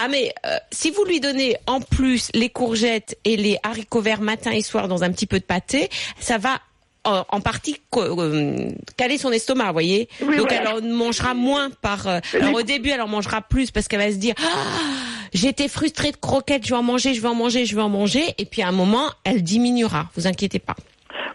Ah 0.00 0.06
mais 0.08 0.32
euh, 0.46 0.56
si 0.70 0.92
vous 0.92 1.04
lui 1.04 1.18
donnez 1.18 1.56
en 1.66 1.80
plus 1.80 2.28
les 2.32 2.50
courgettes 2.50 3.18
et 3.24 3.36
les 3.36 3.58
haricots 3.64 4.00
verts 4.00 4.20
matin 4.20 4.52
et 4.52 4.62
soir 4.62 4.86
dans 4.86 5.02
un 5.02 5.10
petit 5.10 5.26
peu 5.26 5.40
de 5.40 5.44
pâté, 5.44 5.88
ça 6.20 6.38
va 6.38 6.60
en, 7.04 7.40
partie 7.40 7.76
euh, 7.96 8.68
caler 8.96 9.18
son 9.18 9.32
estomac, 9.32 9.66
vous 9.68 9.72
voyez. 9.72 10.08
Oui, 10.20 10.36
Donc 10.36 10.52
elle 10.52 10.66
en 10.68 10.80
mangera 10.82 11.32
moins 11.34 11.70
par. 11.70 12.06
euh, 12.06 12.20
alors 12.34 12.54
au 12.54 12.62
début, 12.62 12.90
elle 12.90 13.00
en 13.00 13.08
mangera 13.08 13.40
plus 13.42 13.70
parce 13.70 13.88
qu'elle 13.88 14.00
va 14.00 14.10
se 14.10 14.16
dire. 14.16 14.34
Ah, 14.38 14.44
J'étais 15.34 15.68
frustrée 15.68 16.10
de 16.10 16.16
croquettes, 16.16 16.64
je 16.66 16.70
vais 16.70 16.76
en 16.78 16.82
manger, 16.82 17.12
je 17.14 17.20
vais 17.20 17.28
en 17.28 17.34
manger, 17.34 17.66
je 17.66 17.76
vais 17.76 17.82
en 17.82 17.90
manger, 17.90 18.34
et 18.38 18.46
puis 18.46 18.62
à 18.62 18.68
un 18.68 18.72
moment, 18.72 19.10
elle 19.24 19.42
diminuera. 19.42 20.08
Vous 20.16 20.26
inquiétez 20.26 20.58
pas. 20.58 20.74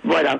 Voilà. 0.03 0.39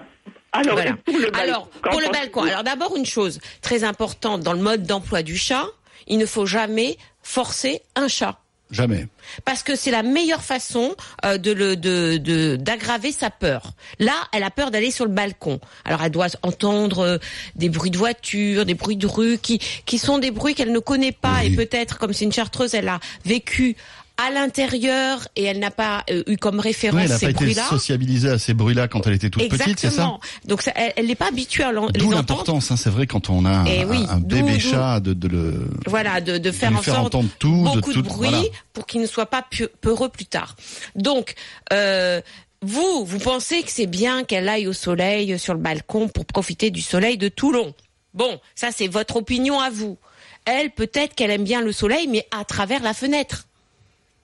Alors, 0.52 0.76
Voilà. 0.76 0.94
pour 1.06 1.18
le 1.18 1.36
Alors, 1.36 1.68
pour 1.68 2.00
le 2.02 2.10
balcon, 2.12 2.44
alors 2.44 2.64
d'abord 2.64 2.96
une 2.96 3.06
chose 3.06 3.40
très 3.62 3.84
importante 3.84 4.42
dans 4.42 4.54
le 4.54 4.60
mode 4.60 4.84
d'emploi 4.84 5.22
du 5.24 5.38
chat, 5.38 5.66
il 6.08 6.18
ne 6.18 6.26
faut 6.26 6.46
jamais 6.46 6.98
forcer 7.24 7.82
un 7.96 8.08
chat. 8.08 8.38
Jamais. 8.74 9.08
Parce 9.46 9.64
que 9.64 9.76
c'est 9.76 9.92
la 9.92 10.04
meilleure 10.04 10.44
façon 10.44 10.96
euh, 11.26 11.38
de 11.38 11.52
le 11.52 11.76
de 11.78 12.18
de- 12.18 12.56
d'aggraver 12.58 13.12
sa 13.12 13.30
peur. 13.30 13.72
Là, 14.00 14.14
elle 14.34 14.44
a 14.44 14.50
peur 14.52 14.72
d'aller 14.72 14.92
sur 14.92 15.06
le 15.06 15.12
balcon. 15.12 15.60
Alors 15.86 16.02
elle 16.04 16.12
doit 16.12 16.28
entendre 16.42 17.00
euh, 17.00 17.18
des 17.56 17.70
bruits 17.70 17.92
de 17.92 17.98
voiture, 17.98 18.66
des 18.66 18.74
bruits 18.74 18.98
de 18.98 19.08
rue 19.08 19.38
qui 19.38 19.60
qui 19.86 19.98
sont 19.98 20.18
des 20.18 20.32
bruits 20.32 20.56
qu'elle 20.56 20.72
ne 20.72 20.80
connaît 20.80 21.12
pas 21.12 21.38
Oui. 21.42 21.54
et 21.54 21.56
peut-être 21.56 22.00
comme 22.00 22.14
c'est 22.14 22.26
une 22.26 22.34
chartreuse, 22.34 22.74
elle 22.74 22.90
a 22.90 23.00
vécu 23.24 23.76
à 24.18 24.30
l'intérieur 24.30 25.28
et 25.36 25.44
elle 25.44 25.58
n'a 25.60 25.72
pas 25.72 26.04
euh, 26.12 26.24
eu 26.28 26.38
comme 26.38 26.60
référence 26.60 27.02
elle 27.02 27.10
n'a 27.10 27.18
ces 27.18 27.26
pas 27.28 27.32
été 27.32 27.46
bruits-là. 27.46 27.64
sociabilisée 27.68 28.30
à 28.30 28.38
ces 28.38 28.54
bruits-là 28.54 28.88
quand 28.88 29.08
elle 29.08 29.14
était 29.14 29.30
toute 29.32 29.50
petite, 29.50 29.80
c'est 29.80 29.90
ça. 29.90 30.12
Donc 30.46 30.62
ça, 30.62 30.72
elle 30.76 31.08
n'est 31.08 31.16
pas 31.16 31.30
habituée 31.30 31.64
à 31.64 31.72
les 31.72 31.78
D'où 31.80 31.84
entendre. 31.88 32.12
l'importance, 32.16 32.70
hein, 32.72 32.78
c'est 32.78 32.92
vrai, 32.92 33.08
quand 33.08 33.30
on 33.32 33.44
a 33.46 33.50
un, 33.50 33.66
Eh 33.66 33.86
oui, 33.86 34.06
un 34.10 34.20
d'où- 34.20 34.28
bébé 34.36 34.54
d'où- 34.54 34.60
chat, 34.60 35.00
de, 35.00 35.14
de 35.14 35.28
le... 35.28 35.68
Voilà, 35.88 36.22
de, 36.22 36.38
de 36.38 36.52
faire 36.52 36.70
lui 36.70 36.78
en 36.78 36.82
faire 36.84 36.94
sorte 36.96 37.08
entendre 37.16 37.30
tout, 37.40 37.58
de 37.66 37.74
beaucoup 37.76 37.90
de, 37.94 38.02
tout- 38.02 38.04
bruit 38.04 38.30
voilà. 38.30 38.44
pour 38.74 38.86
qu'il 38.86 39.02
ne 39.02 39.08
soit 39.08 39.26
pas 39.26 39.44
peureux 39.82 40.10
plus 40.10 40.26
tard. 40.28 40.56
Donc, 40.96 41.34
euh, 41.74 42.22
vous, 42.62 43.04
vous 43.06 43.20
pensez 43.20 43.64
que 43.64 43.72
c'est 43.72 43.88
bien 43.88 44.24
qu'elle 44.24 44.48
aille 44.48 44.68
au 44.68 44.74
soleil 44.74 45.34
euh, 45.34 45.38
sur 45.40 45.54
le 45.56 45.60
balcon 45.60 46.08
pour 46.08 46.26
profiter 46.26 46.70
du 46.70 46.82
soleil 46.82 47.18
de 47.18 47.30
Toulon. 47.30 47.74
Bon, 48.14 48.40
ça 48.54 48.70
c'est 48.74 48.88
votre 48.88 49.16
opinion 49.16 49.60
à 49.60 49.72
vous. 49.72 49.98
Elle, 50.46 50.70
peut-être 50.70 51.16
qu'elle 51.16 51.32
aime 51.32 51.44
bien 51.46 51.62
le 51.62 51.72
soleil, 51.72 52.08
mais 52.08 52.28
à 52.38 52.46
travers 52.46 52.84
la 52.84 52.94
fenêtre. 52.94 53.48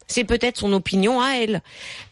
C'est 0.10 0.26
peut-être 0.26 0.58
son 0.58 0.74
opinion 0.74 1.22
à 1.22 1.36
elle. 1.38 1.62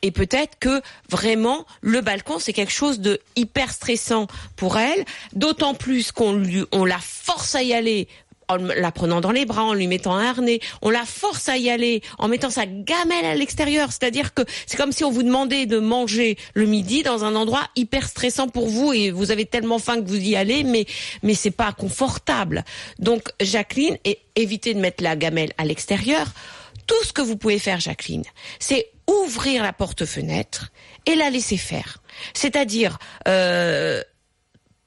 Et 0.01 0.11
peut-être 0.11 0.57
que 0.59 0.81
vraiment, 1.09 1.65
le 1.81 1.99
balcon, 2.01 2.39
c'est 2.39 2.53
quelque 2.53 2.71
chose 2.71 3.01
de 3.01 3.19
hyper 3.35 3.71
stressant 3.71 4.27
pour 4.55 4.77
elle, 4.77 5.03
d'autant 5.33 5.73
plus 5.73 6.11
qu'on 6.13 6.41
on 6.71 6.85
la 6.85 6.99
force 6.99 7.55
à 7.55 7.63
y 7.63 7.73
aller 7.73 8.07
en 8.49 8.57
la 8.57 8.91
prenant 8.91 9.21
dans 9.21 9.31
les 9.31 9.45
bras, 9.45 9.63
en 9.63 9.73
lui 9.73 9.87
mettant 9.87 10.15
un 10.15 10.25
harnais, 10.25 10.59
on 10.81 10.89
la 10.89 11.05
force 11.05 11.49
à 11.49 11.57
y 11.57 11.69
aller 11.69 12.01
en 12.17 12.27
mettant 12.27 12.49
sa 12.49 12.65
gamelle 12.65 13.25
à 13.25 13.35
l'extérieur. 13.35 13.89
C'est-à-dire 13.91 14.33
que 14.33 14.41
c'est 14.65 14.77
comme 14.77 14.91
si 14.91 15.03
on 15.03 15.11
vous 15.11 15.23
demandait 15.23 15.65
de 15.65 15.79
manger 15.79 16.37
le 16.53 16.65
midi 16.65 17.03
dans 17.03 17.25
un 17.25 17.35
endroit 17.35 17.67
hyper 17.75 18.07
stressant 18.07 18.47
pour 18.47 18.69
vous 18.69 18.93
et 18.93 19.11
vous 19.11 19.31
avez 19.31 19.45
tellement 19.45 19.79
faim 19.79 20.01
que 20.01 20.07
vous 20.07 20.19
y 20.19 20.35
allez, 20.35 20.63
mais 20.63 20.85
mais 21.23 21.33
c'est 21.33 21.51
pas 21.51 21.73
confortable. 21.73 22.63
Donc 22.99 23.29
Jacqueline, 23.41 23.97
évitez 24.35 24.73
de 24.73 24.79
mettre 24.79 25.03
la 25.03 25.15
gamelle 25.15 25.51
à 25.57 25.65
l'extérieur. 25.65 26.27
Tout 26.87 27.03
ce 27.03 27.13
que 27.13 27.21
vous 27.21 27.37
pouvez 27.37 27.59
faire, 27.59 27.79
Jacqueline, 27.79 28.23
c'est 28.59 28.89
ouvrir 29.07 29.61
la 29.63 29.73
porte-fenêtre 29.73 30.71
et 31.05 31.15
la 31.15 31.29
laisser 31.29 31.57
faire. 31.57 31.99
C'est-à-dire, 32.33 32.97
euh, 33.27 34.01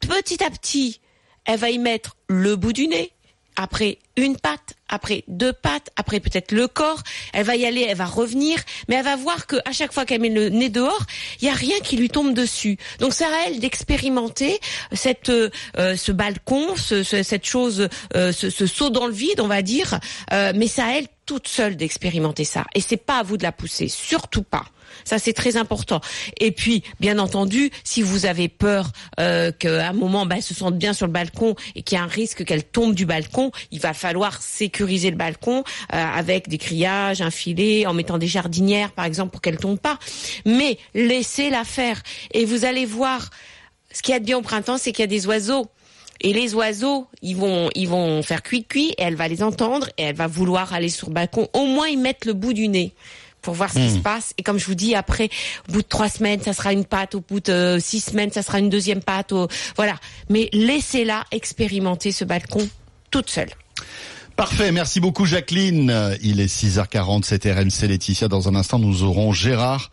petit 0.01 0.43
à 0.43 0.51
petit, 0.51 1.01
elle 1.45 1.59
va 1.59 1.71
y 1.71 1.79
mettre 1.79 2.17
le 2.29 2.57
bout 2.57 2.73
du 2.73 2.87
nez, 2.89 3.13
après 3.57 3.99
une 4.17 4.37
patte, 4.39 4.75
après 4.89 5.25
deux 5.29 5.53
pattes, 5.53 5.91
après 5.97 6.21
peut-être 6.21 6.53
le 6.53 6.69
corps. 6.69 7.03
Elle 7.35 7.45
va 7.45 7.57
y 7.57 7.67
aller, 7.67 7.83
elle 7.89 7.97
va 7.97 8.07
revenir, 8.07 8.59
mais 8.89 8.95
elle 8.97 9.05
va 9.05 9.17
voir 9.17 9.47
que 9.47 9.57
à 9.67 9.73
chaque 9.73 9.93
fois 9.93 10.05
qu'elle 10.07 10.21
met 10.21 10.29
le 10.31 10.49
nez 10.49 10.69
dehors, 10.71 11.05
il 11.41 11.47
y 11.47 11.51
a 11.51 11.55
rien 11.55 11.79
qui 11.81 11.97
lui 11.97 12.09
tombe 12.09 12.33
dessus. 12.33 12.79
Donc 13.01 13.13
c'est 13.13 13.25
à 13.25 13.47
elle 13.47 13.59
d'expérimenter 13.61 14.59
cette 14.93 15.29
euh, 15.31 15.51
ce 15.77 16.13
balcon, 16.13 16.75
ce- 16.77 17.03
ce- 17.03 17.23
cette 17.23 17.45
chose, 17.45 17.89
euh, 18.15 18.33
ce, 18.33 18.49
ce 18.51 18.67
saut 18.67 18.89
dans 18.91 19.07
le 19.07 19.13
vide, 19.13 19.41
on 19.41 19.49
va 19.49 19.63
dire. 19.63 19.99
Euh, 20.33 20.53
mais 20.55 20.67
c'est 20.69 20.83
à 20.83 20.97
elle 20.99 21.07
toute 21.31 21.47
seule 21.47 21.77
d'expérimenter 21.77 22.43
ça. 22.43 22.65
Et 22.75 22.81
c'est 22.81 22.97
pas 22.97 23.21
à 23.21 23.23
vous 23.23 23.37
de 23.37 23.45
la 23.45 23.53
pousser, 23.53 23.87
surtout 23.87 24.43
pas. 24.43 24.65
Ça 25.05 25.21
c'est 25.21 25.33
très 25.33 25.57
important. 25.57 26.01
Et 26.41 26.51
puis, 26.51 26.83
bien 26.99 27.21
entendu, 27.21 27.71
si 27.85 28.03
vous 28.03 28.27
avez 28.27 28.49
peur 28.49 28.91
euh, 29.21 29.53
qu'à 29.57 29.91
un 29.91 29.93
moment, 29.93 30.27
bah, 30.27 30.35
elle 30.39 30.43
se 30.43 30.55
sente 30.55 30.77
bien 30.77 30.93
sur 30.93 31.07
le 31.07 31.13
balcon 31.13 31.55
et 31.77 31.85
qu'il 31.85 31.97
y 31.97 32.01
a 32.01 32.03
un 32.03 32.09
risque 32.09 32.45
qu'elle 32.45 32.65
tombe 32.65 32.97
du 32.97 33.07
balcon, 33.07 33.53
il 33.71 33.79
va 33.79 33.95
falloir 33.95 34.43
sécuriser 34.43 35.13
le 35.13 35.17
balcon 35.17 35.63
euh, 35.95 35.97
avec 35.97 36.49
des 36.49 36.59
grillages, 36.59 37.21
un 37.21 37.31
filet, 37.31 37.87
en 37.87 37.95
mettant 37.95 38.19
des 38.19 38.27
jardinières, 38.27 38.91
par 38.91 39.05
exemple, 39.05 39.31
pour 39.31 39.41
qu'elle 39.41 39.59
tombe 39.59 39.79
pas. 39.79 40.01
Mais 40.45 40.79
laissez-la 40.95 41.63
faire. 41.63 42.03
Et 42.33 42.45
vous 42.45 42.65
allez 42.65 42.87
voir, 42.87 43.31
ce 43.93 44.03
qu'il 44.03 44.15
y 44.15 44.17
a 44.17 44.21
de 44.21 44.25
bien 44.25 44.39
au 44.39 44.43
printemps, 44.43 44.79
c'est 44.79 44.91
qu'il 44.91 45.05
y 45.05 45.05
a 45.05 45.07
des 45.07 45.29
oiseaux. 45.29 45.71
Et 46.23 46.33
les 46.33 46.55
oiseaux, 46.55 47.07
ils 47.23 47.37
vont, 47.37 47.71
ils 47.75 47.89
vont 47.89 48.23
faire 48.23 48.43
cuit-cuit 48.43 48.91
et 48.99 49.03
elle 49.03 49.15
va 49.17 49.27
les 49.29 49.43
entendre 49.43 49.89
et 49.99 50.03
elle 50.05 50.17
va 50.17 50.27
vouloir 50.27 50.73
aller 50.75 50.89
sur 50.91 51.09
le 51.09 51.15
balcon. 51.15 51.49
Au 51.55 51.65
moins, 51.67 51.89
ils 51.89 51.99
mettent 51.99 52.25
le 52.27 52.35
bout 52.35 52.53
du 52.53 52.69
nez 52.69 52.93
pour 53.43 53.55
voir 53.55 53.71
ce 53.71 53.79
qui 53.79 53.91
se 53.91 53.99
passe. 53.99 54.35
Et 54.37 54.43
comme 54.43 54.59
je 54.59 54.67
vous 54.67 54.75
dis, 54.75 54.95
après, 54.95 55.31
au 55.69 55.73
bout 55.73 55.83
de 55.83 55.87
trois 55.89 56.11
semaines, 56.11 56.43
ça 56.43 56.53
sera 56.53 56.73
une 56.75 56.85
pâte. 56.85 57.15
Au 57.15 57.21
bout 57.21 57.41
de 57.41 57.53
euh, 57.53 57.81
six 57.81 58.01
semaines, 58.01 58.31
ça 58.31 58.43
sera 58.43 58.59
une 58.59 58.69
deuxième 58.69 59.03
pâte. 59.03 59.33
au- 59.33 59.49
Voilà. 59.77 59.95
Mais 60.29 60.51
laissez-la 60.53 61.25
expérimenter 61.33 62.13
ce 62.13 62.25
balcon 62.27 62.69
toute 63.11 63.31
seule. 63.31 63.49
Parfait, 64.37 64.73
merci 64.73 65.01
beaucoup 65.01 65.25
Jacqueline. 65.27 66.17
Il 66.23 66.41
est 66.41 66.47
6h40, 66.55 67.25
c'est 67.25 67.45
RMC 67.51 67.89
Laetitia. 67.89 68.29
Dans 68.29 68.49
un 68.49 68.55
instant, 68.55 68.79
nous 68.79 69.03
aurons 69.03 69.33
Gérard 69.33 69.91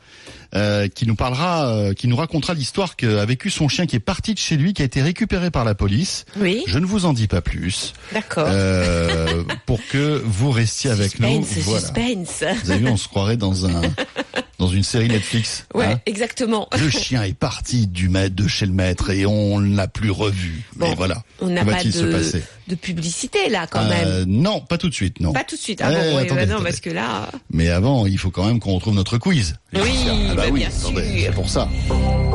euh, 0.55 0.87
qui 0.87 1.05
nous 1.07 1.15
parlera, 1.15 1.67
euh, 1.67 1.93
qui 1.93 2.07
nous 2.07 2.15
racontera 2.15 2.53
l'histoire 2.53 2.95
qu'a 2.95 3.25
vécu 3.25 3.49
son 3.49 3.67
chien 3.67 3.85
qui 3.85 3.95
est 3.95 3.99
parti 4.01 4.33
de 4.33 4.39
chez 4.39 4.57
lui, 4.57 4.73
qui 4.73 4.81
a 4.81 4.85
été 4.85 5.01
récupéré 5.01 5.51
par 5.51 5.65
la 5.65 5.75
police. 5.75 6.25
Oui. 6.37 6.63
Je 6.67 6.79
ne 6.79 6.85
vous 6.85 7.05
en 7.05 7.13
dis 7.13 7.27
pas 7.27 7.41
plus. 7.41 7.93
D'accord. 8.13 8.45
euh, 8.47 9.43
pour 9.65 9.79
que 9.87 10.21
vous 10.25 10.51
restiez 10.51 10.89
avec 10.91 11.19
nous. 11.19 11.27
suspense, 11.43 11.63
Voilà. 11.65 11.79
suspense. 11.81 12.43
Vous 12.63 12.71
avez 12.71 12.79
vu, 12.79 12.87
on 12.89 12.97
se 12.97 13.07
croirait 13.07 13.37
dans 13.37 13.65
un 13.65 13.81
dans 14.59 14.67
une 14.67 14.83
série 14.83 15.07
Netflix. 15.07 15.65
Ouais, 15.73 15.85
hein. 15.85 15.99
exactement. 16.05 16.67
Le 16.79 16.89
chien 16.89 17.23
est 17.23 17.33
parti 17.37 17.87
du 17.87 18.09
maître 18.09 18.35
de 18.35 18.47
chez 18.47 18.65
le 18.65 18.73
maître 18.73 19.09
et 19.11 19.25
on 19.25 19.59
ne 19.59 19.75
l'a 19.75 19.87
plus 19.87 20.09
revu. 20.11 20.63
Mais 20.77 20.95
voilà. 20.95 21.23
On 21.41 21.47
n'a 21.47 21.63
pas 21.63 21.79
se 21.79 21.99
de, 22.03 22.11
passer? 22.11 22.43
de 22.67 22.75
publicité 22.75 23.49
là, 23.49 23.67
quand 23.67 23.81
Euh, 23.81 24.23
même. 24.25 24.29
Non, 24.29 24.59
pas 24.61 24.77
tout 24.77 24.89
de 24.89 24.93
suite, 24.93 25.19
non. 25.19 25.31
Pas 25.33 25.43
tout 25.43 25.55
de 25.55 25.61
suite. 25.61 25.81
Ah 25.83 25.89
Eh, 25.91 25.93
bon, 25.95 26.15
ouais, 26.17 26.21
attendez, 26.23 26.41
bah 26.41 26.45
non, 26.47 26.53
attendez. 26.55 26.63
parce 26.69 26.79
que 26.79 26.89
là. 26.89 27.29
Mais 27.51 27.69
avant, 27.69 28.05
il 28.07 28.17
faut 28.17 28.31
quand 28.31 28.45
même 28.45 28.59
qu'on 28.59 28.73
retrouve 28.73 28.95
notre 28.95 29.17
quiz. 29.17 29.55
Oui. 29.73 29.81
Ah 30.29 30.33
bah, 30.35 30.43
oui, 30.51 30.59
bien 30.61 30.69
attendez, 30.69 31.03
sûr. 31.03 31.25
c'est 31.27 31.33
pour 31.33 31.49
ça. 31.49 31.69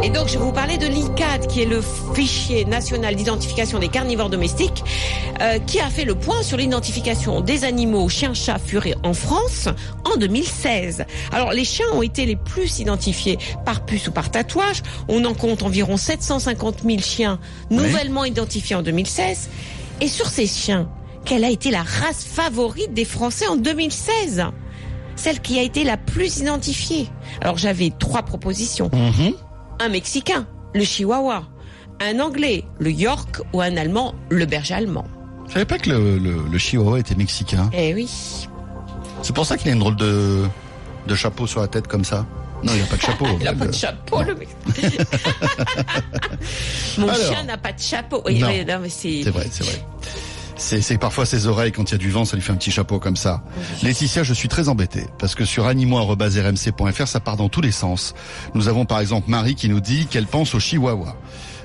Et 0.05 0.11
donc, 0.11 0.27
je 0.27 0.33
vais 0.37 0.45
vous 0.45 0.53
parler 0.53 0.79
de 0.79 0.87
l'ICAD, 0.87 1.47
qui 1.47 1.63
est 1.63 1.67
le 1.67 1.81
fichier 2.15 2.65
national 2.65 3.15
d'identification 3.15 3.79
des 3.79 3.87
carnivores 3.89 4.31
domestiques, 4.31 4.83
euh, 5.41 5.61
qui 5.61 5.79
a 5.79 5.89
fait 5.91 6.05
le 6.05 6.17
point 6.17 6.43
sur 6.43 6.57
l'identification 6.57 7.41
des 7.41 7.63
animaux 7.65 8.09
chiens, 8.09 8.35
chats, 8.35 8.59
furets 8.59 8.97
en 9.05 9.15
France 9.15 9.69
en 10.05 10.17
2016. 10.17 11.05
Alors, 11.31 11.53
les 11.53 11.65
chiens 11.65 11.87
ont 11.93 12.03
été 12.03 12.27
les 12.27 12.35
plus 12.35 12.81
identifiés 12.81 13.39
par 13.65 13.85
puce 13.87 14.09
ou 14.09 14.13
par 14.13 14.33
tatouage. 14.33 14.83
On 15.07 15.25
en 15.25 15.35
compte 15.35 15.63
environ 15.63 15.97
750 15.97 16.79
000 16.85 16.99
chiens 16.99 17.39
nouvellement 17.71 18.25
identifiés 18.25 18.75
en 18.75 18.83
2016. 18.83 19.51
Et 20.01 20.09
sur 20.09 20.27
ces 20.27 20.49
chiens, 20.49 20.89
quelle 21.25 21.45
a 21.45 21.51
été 21.51 21.71
la 21.71 21.83
race 21.85 22.25
favorite 22.25 22.93
des 22.93 23.05
Français 23.05 23.47
en 23.47 23.55
2016 23.55 24.43
Celle 25.15 25.41
qui 25.41 25.61
a 25.61 25.63
été 25.63 25.85
la 25.85 25.97
plus 25.97 26.39
identifiée. 26.39 27.09
Alors, 27.41 27.57
j'avais 27.57 27.93
trois 27.97 28.23
propositions 28.23 28.91
Mhm. 28.93 29.35
Un 29.83 29.89
Mexicain, 29.89 30.47
le 30.75 30.85
Chihuahua, 30.85 31.43
un 32.01 32.21
Anglais, 32.21 32.65
le 32.79 32.91
York 32.91 33.41
ou 33.53 33.61
un 33.61 33.77
Allemand, 33.77 34.15
le 34.31 34.47
berger 34.47 34.75
allemand. 34.75 35.05
Je 35.49 35.55
savais 35.55 35.65
pas 35.65 35.79
que 35.79 35.91
le, 35.91 36.19
le, 36.19 36.45
le 36.51 36.59
chihuahua 36.59 37.01
était 37.01 37.15
mexicain. 37.17 37.69
Eh 37.75 37.93
oui. 37.93 38.09
C'est 39.23 39.35
pour 39.35 39.45
ça 39.45 39.57
qu'il 39.59 39.69
a 39.71 39.73
une 39.73 39.81
drôle 39.81 39.97
de, 39.97 40.45
de 41.07 41.15
chapeau 41.15 41.47
sur 41.47 41.61
la 41.61 41.69
tête 41.69 41.89
comme 41.89 42.05
ça. 42.05 42.25
Non, 42.63 42.73
il 42.75 42.81
n'a 42.81 42.87
pas 42.87 42.97
de 42.97 43.03
chapeau. 43.03 43.27
Il 43.41 43.45
n'a 43.45 43.53
pas 43.55 43.67
de 43.67 43.75
chapeau, 43.75 44.23
le 44.23 44.35
mec. 44.37 44.49
Mon 46.99 47.09
Alors. 47.09 47.17
chien 47.27 47.43
n'a 47.43 47.59
pas 47.59 47.73
de 47.73 47.81
chapeau. 47.81 48.23
Non. 48.31 48.49
C'est 48.89 49.31
vrai, 49.31 49.49
c'est 49.51 49.65
vrai. 49.65 49.85
C'est, 50.63 50.81
c'est 50.81 50.97
parfois 50.97 51.27
ses 51.27 51.49
oreilles, 51.49 51.73
quand 51.73 51.91
il 51.91 51.93
y 51.93 51.95
a 51.97 51.99
du 51.99 52.11
vent, 52.11 52.25
ça 52.25 52.37
lui 52.37 52.43
fait 52.43 52.53
un 52.53 52.57
petit 52.57 52.71
chapeau 52.71 53.01
comme 53.01 53.17
ça. 53.17 53.43
Laetitia, 53.83 54.23
je 54.23 54.33
suis 54.33 54.49
très 54.49 54.69
embêté, 54.69 55.07
parce 55.19 55.35
que 55.35 55.45
sur 55.45 55.67
animaux.rmc.fr, 55.67 57.09
ça 57.09 57.19
part 57.19 57.37
dans 57.37 57.49
tous 57.49 57.61
les 57.61 57.73
sens. 57.73 58.15
Nous 58.55 58.69
avons 58.69 58.85
par 58.85 59.01
exemple 59.01 59.29
Marie 59.29 59.57
qui 59.57 59.69
nous 59.69 59.81
dit 59.81 60.07
qu'elle 60.07 60.27
pense 60.27 60.55
au 60.55 60.61
chihuahua. 60.61 61.17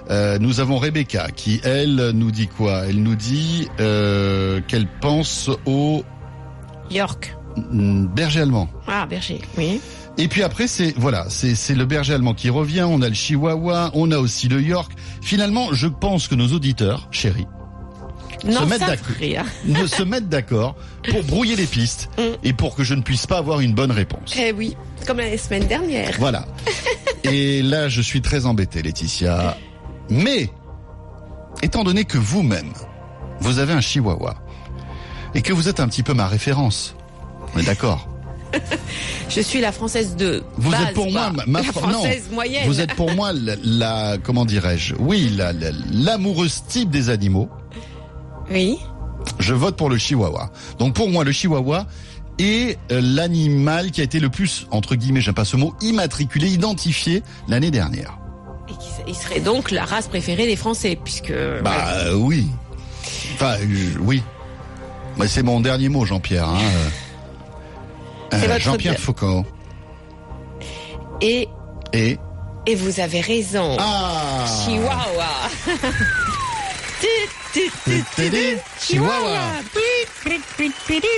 Euh, 0.10 0.40
nous 0.40 0.60
avons 0.62 0.80
Rebecca 0.80 1.28
qui, 1.30 1.62
elle, 1.64 2.12
nous 2.16 2.32
dit 2.32 2.48
quoi? 2.48 2.88
Elle 2.88 3.04
nous 3.04 3.16
dit 3.16 3.68
euh, 3.80 4.62
qu'elle 4.68 4.88
pense 4.88 5.52
au 5.68 6.04
York. 6.90 7.36
berger 7.56 8.42
allemand. 8.42 8.68
Ah, 8.88 9.06
berger, 9.06 9.42
oui. 9.60 9.80
Et 10.18 10.28
puis 10.28 10.42
après, 10.42 10.68
c'est 10.68 10.96
voilà, 10.98 11.28
c'est 11.30 11.54
c'est 11.54 11.76
le 11.76 11.86
berger 11.86 12.16
allemand 12.16 12.34
qui 12.34 12.50
revient. 12.50 12.86
On 12.90 13.04
a 13.04 13.10
le 13.10 13.14
chihuahua, 13.14 13.92
on 13.94 14.10
a 14.10 14.18
aussi 14.18 14.48
le 14.48 14.60
York. 14.60 14.92
Finalement, 15.22 15.72
je 15.74 15.86
pense 15.86 16.28
que 16.28 16.34
nos 16.34 16.48
auditeurs, 16.48 17.08
chéris, 17.12 17.46
Non, 18.46 18.66
mettre 18.66 18.86
ça 18.86 18.96
d'accord. 18.96 19.46
ne 19.66 19.86
se 19.88 20.04
mettent 20.04 20.30
d'accord 20.30 20.76
pour 21.10 21.24
brouiller 21.24 21.56
les 21.56 21.66
pistes 21.66 22.10
Mm. 22.18 22.22
et 22.44 22.54
pour 22.54 22.76
que 22.76 22.84
je 22.84 22.94
ne 22.94 23.02
puisse 23.02 23.26
pas 23.28 23.38
avoir 23.40 23.60
une 23.62 23.74
bonne 23.74 23.92
réponse. 23.92 24.34
Eh 24.38 24.52
oui, 24.52 24.76
comme 25.06 25.18
la 25.18 25.38
semaine 25.38 25.66
dernière. 25.68 26.16
Voilà. 26.20 26.46
Et 27.24 27.62
là, 27.62 27.90
je 27.90 28.02
suis 28.02 28.22
très 28.22 28.46
embêté, 28.46 28.82
Laetitia. 28.82 29.58
Mais, 30.10 30.50
étant 31.62 31.84
donné 31.84 32.06
que 32.06 32.18
vous-même, 32.18 32.72
vous 33.42 33.60
avez 33.60 33.74
un 33.74 33.82
chihuahua 33.82 34.36
et 35.36 35.42
que 35.42 35.52
vous 35.52 35.68
êtes 35.68 35.80
un 35.80 35.88
petit 35.90 36.04
peu 36.04 36.14
ma 36.14 36.28
référence, 36.28 36.96
on 37.56 37.60
est 37.60 37.64
d'accord? 37.66 38.08
Je 39.30 39.42
suis 39.42 39.60
la 39.60 39.74
française 39.74 40.16
de 40.16 40.42
Vous 40.58 40.72
base, 40.72 40.84
êtes 40.88 40.94
pour 40.94 41.12
moi 41.12 41.32
ma, 41.32 41.44
ma 41.46 41.62
la 41.62 41.66
fr- 41.68 41.82
non. 41.82 41.90
française 41.92 42.30
moyenne. 42.32 42.66
Vous 42.66 42.80
êtes 42.80 42.94
pour 42.96 43.12
moi 43.14 43.34
la, 43.34 43.56
la- 43.62 44.18
comment 44.24 44.46
dirais-je? 44.46 44.96
Oui, 45.00 45.30
la- 45.36 45.52
la- 45.52 45.72
l'amoureuse 45.92 46.64
type 46.68 46.90
des 46.90 47.10
animaux. 47.10 47.50
Oui. 48.52 48.78
Je 49.40 49.54
vote 49.54 49.76
pour 49.76 49.90
le 49.90 49.98
chihuahua. 49.98 50.50
Donc 50.80 50.94
pour 50.94 51.10
moi, 51.10 51.24
le 51.24 51.32
chihuahua 51.32 51.86
est 52.40 52.78
euh, 52.92 53.02
l'animal 53.04 53.92
qui 53.92 54.02
a 54.02 54.04
été 54.04 54.20
le 54.20 54.30
plus, 54.30 54.68
entre 54.72 54.96
guillemets, 54.96 55.22
j'aime 55.22 55.34
pas 55.34 55.46
ce 55.46 55.58
mot, 55.58 55.74
immatriculé, 55.82 56.48
identifié 56.50 57.24
l'année 57.48 57.72
dernière. 57.72 58.18
Et 58.70 58.74
il 59.10 59.16
serait 59.16 59.40
donc 59.40 59.72
la 59.72 59.86
race 59.86 60.08
préférée 60.08 60.46
des 60.46 60.56
Français, 60.56 60.98
puisque. 61.02 61.34
Bah 61.64 61.88
euh, 61.94 62.14
oui. 62.16 62.48
Enfin, 63.34 63.56
euh, 63.62 63.94
oui. 64.02 64.22
Mais 65.18 65.28
c'est 65.28 65.42
mon 65.44 65.60
dernier 65.62 65.90
mot, 65.90 66.06
Jean-Pierre. 66.06 66.48
hein, 66.48 66.60
euh. 68.34 68.60
Jean-Pierre. 68.60 69.00
Foucault. 69.00 69.46
Et, 71.22 71.48
Et 71.94 72.18
et 72.68 72.76
vous 72.76 73.00
avez 73.00 73.22
raison. 73.22 73.78
ah 73.80 74.46
Chihuahua. 74.46 75.50
Chihuahua. 78.80 79.40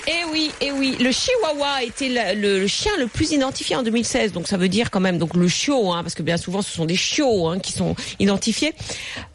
Eh 0.07 0.23
oui, 0.31 0.51
eh 0.61 0.71
oui, 0.71 0.95
le 0.99 1.11
Chihuahua 1.11 1.83
était 1.83 2.35
le, 2.35 2.59
le 2.59 2.67
chien 2.67 2.91
le 2.97 3.07
plus 3.07 3.31
identifié 3.31 3.75
en 3.75 3.83
2016, 3.83 4.31
donc 4.31 4.47
ça 4.47 4.57
veut 4.57 4.69
dire 4.69 4.91
quand 4.91 4.99
même 4.99 5.17
donc 5.17 5.35
le 5.35 5.47
chiot, 5.47 5.91
hein, 5.91 6.03
parce 6.03 6.15
que 6.15 6.23
bien 6.23 6.37
souvent 6.37 6.61
ce 6.61 6.71
sont 6.71 6.85
des 6.85 6.95
chiots 6.95 7.47
hein, 7.47 7.59
qui 7.59 7.71
sont 7.71 7.95
identifiés. 8.19 8.73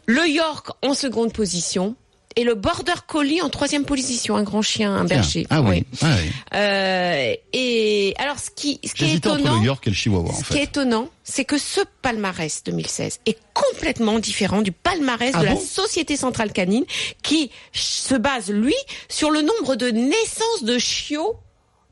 Le 0.05 0.27
York 0.27 0.69
en 0.81 0.93
seconde 0.93 1.33
position 1.33 1.95
et 2.35 2.43
le 2.43 2.53
Border 2.55 2.93
Collie 3.07 3.41
en 3.41 3.49
troisième 3.49 3.85
position, 3.85 4.35
un 4.35 4.43
grand 4.43 4.61
chien, 4.61 4.93
un 4.93 5.05
Tiens. 5.05 5.17
berger. 5.17 5.47
Ah 5.49 5.61
oui. 5.61 5.85
Ah 6.01 6.15
oui. 6.21 6.31
Euh, 6.53 7.33
et 7.53 8.13
alors 8.17 8.39
ce 8.39 8.49
qui, 8.49 8.79
ce 8.83 8.93
qui 8.93 9.03
est 9.03 9.07
J'hésitais 9.07 9.29
entre 9.29 9.39
étonnant, 9.39 9.59
le 9.59 9.65
York 9.65 9.87
et 9.87 9.89
le 9.89 9.95
Chihuahua 9.95 10.29
en 10.31 10.33
ce 10.33 10.43
qui 10.51 10.57
est 10.57 10.63
étonnant, 10.63 11.09
c'est 11.23 11.45
que 11.45 11.57
ce 11.57 11.81
palmarès 12.01 12.63
2016 12.65 13.19
est 13.25 13.37
complètement 13.53 14.19
différent 14.19 14.61
du 14.61 14.71
palmarès 14.71 15.31
Ah 15.33 15.39
de 15.41 15.45
la 15.45 15.55
Société 15.55 16.17
Centrale 16.17 16.51
Canine 16.51 16.85
qui 17.23 17.51
se 17.73 18.15
base, 18.15 18.49
lui, 18.49 18.75
sur 19.09 19.31
le 19.31 19.41
nombre 19.41 19.75
de 19.75 19.87
naissances 19.89 20.63
de 20.63 20.77
chiots 20.77 21.37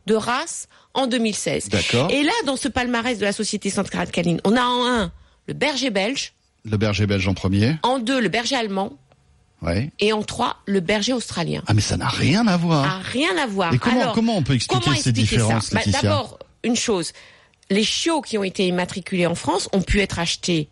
de 0.07 0.15
race 0.15 0.67
en 0.93 1.07
2016. 1.07 1.69
D'accord. 1.69 2.11
Et 2.11 2.23
là, 2.23 2.33
dans 2.45 2.57
ce 2.57 2.67
palmarès 2.67 3.17
de 3.17 3.23
la 3.23 3.31
Société 3.31 3.69
Centrale 3.69 4.11
Canine, 4.11 4.41
on 4.43 4.55
a 4.55 4.61
en 4.61 4.85
un 4.85 5.11
le 5.47 5.53
berger 5.53 5.89
belge, 5.89 6.33
Le 6.65 6.77
berger 6.77 7.05
belge 7.07 7.27
en 7.27 7.33
premier. 7.33 7.75
en 7.83 7.99
deux 7.99 8.19
le 8.21 8.29
berger 8.29 8.55
allemand 8.55 8.93
Ouais. 9.63 9.91
et 9.99 10.11
en 10.13 10.21
trois 10.23 10.57
le 10.65 10.79
berger 10.81 11.13
australien. 11.13 11.63
Ah 11.67 11.73
mais 11.73 11.81
ça 11.81 11.95
n'a 11.97 12.07
rien 12.09 12.45
à 12.47 12.57
voir. 12.57 12.83
A 12.85 12.99
rien 12.99 13.35
à 13.41 13.47
voir. 13.47 13.73
Et 13.73 13.77
comment- 13.79 14.01
Alors, 14.01 14.13
comment 14.13 14.37
on 14.37 14.43
peut 14.43 14.53
expliquer 14.55 14.83
comment 14.83 14.95
ces 14.95 15.09
expliquer 15.09 15.21
différences, 15.37 15.73
Bah, 15.73 15.81
D'abord, 15.87 16.37
une 16.63 16.75
chose, 16.75 17.13
les 17.69 17.83
chiots 17.83 18.21
qui 18.21 18.37
ont 18.37 18.43
été 18.43 18.67
immatriculés 18.67 19.25
en 19.25 19.35
France 19.35 19.69
ont 19.73 19.81
pu 19.81 20.01
être 20.01 20.19
achetés 20.19 20.69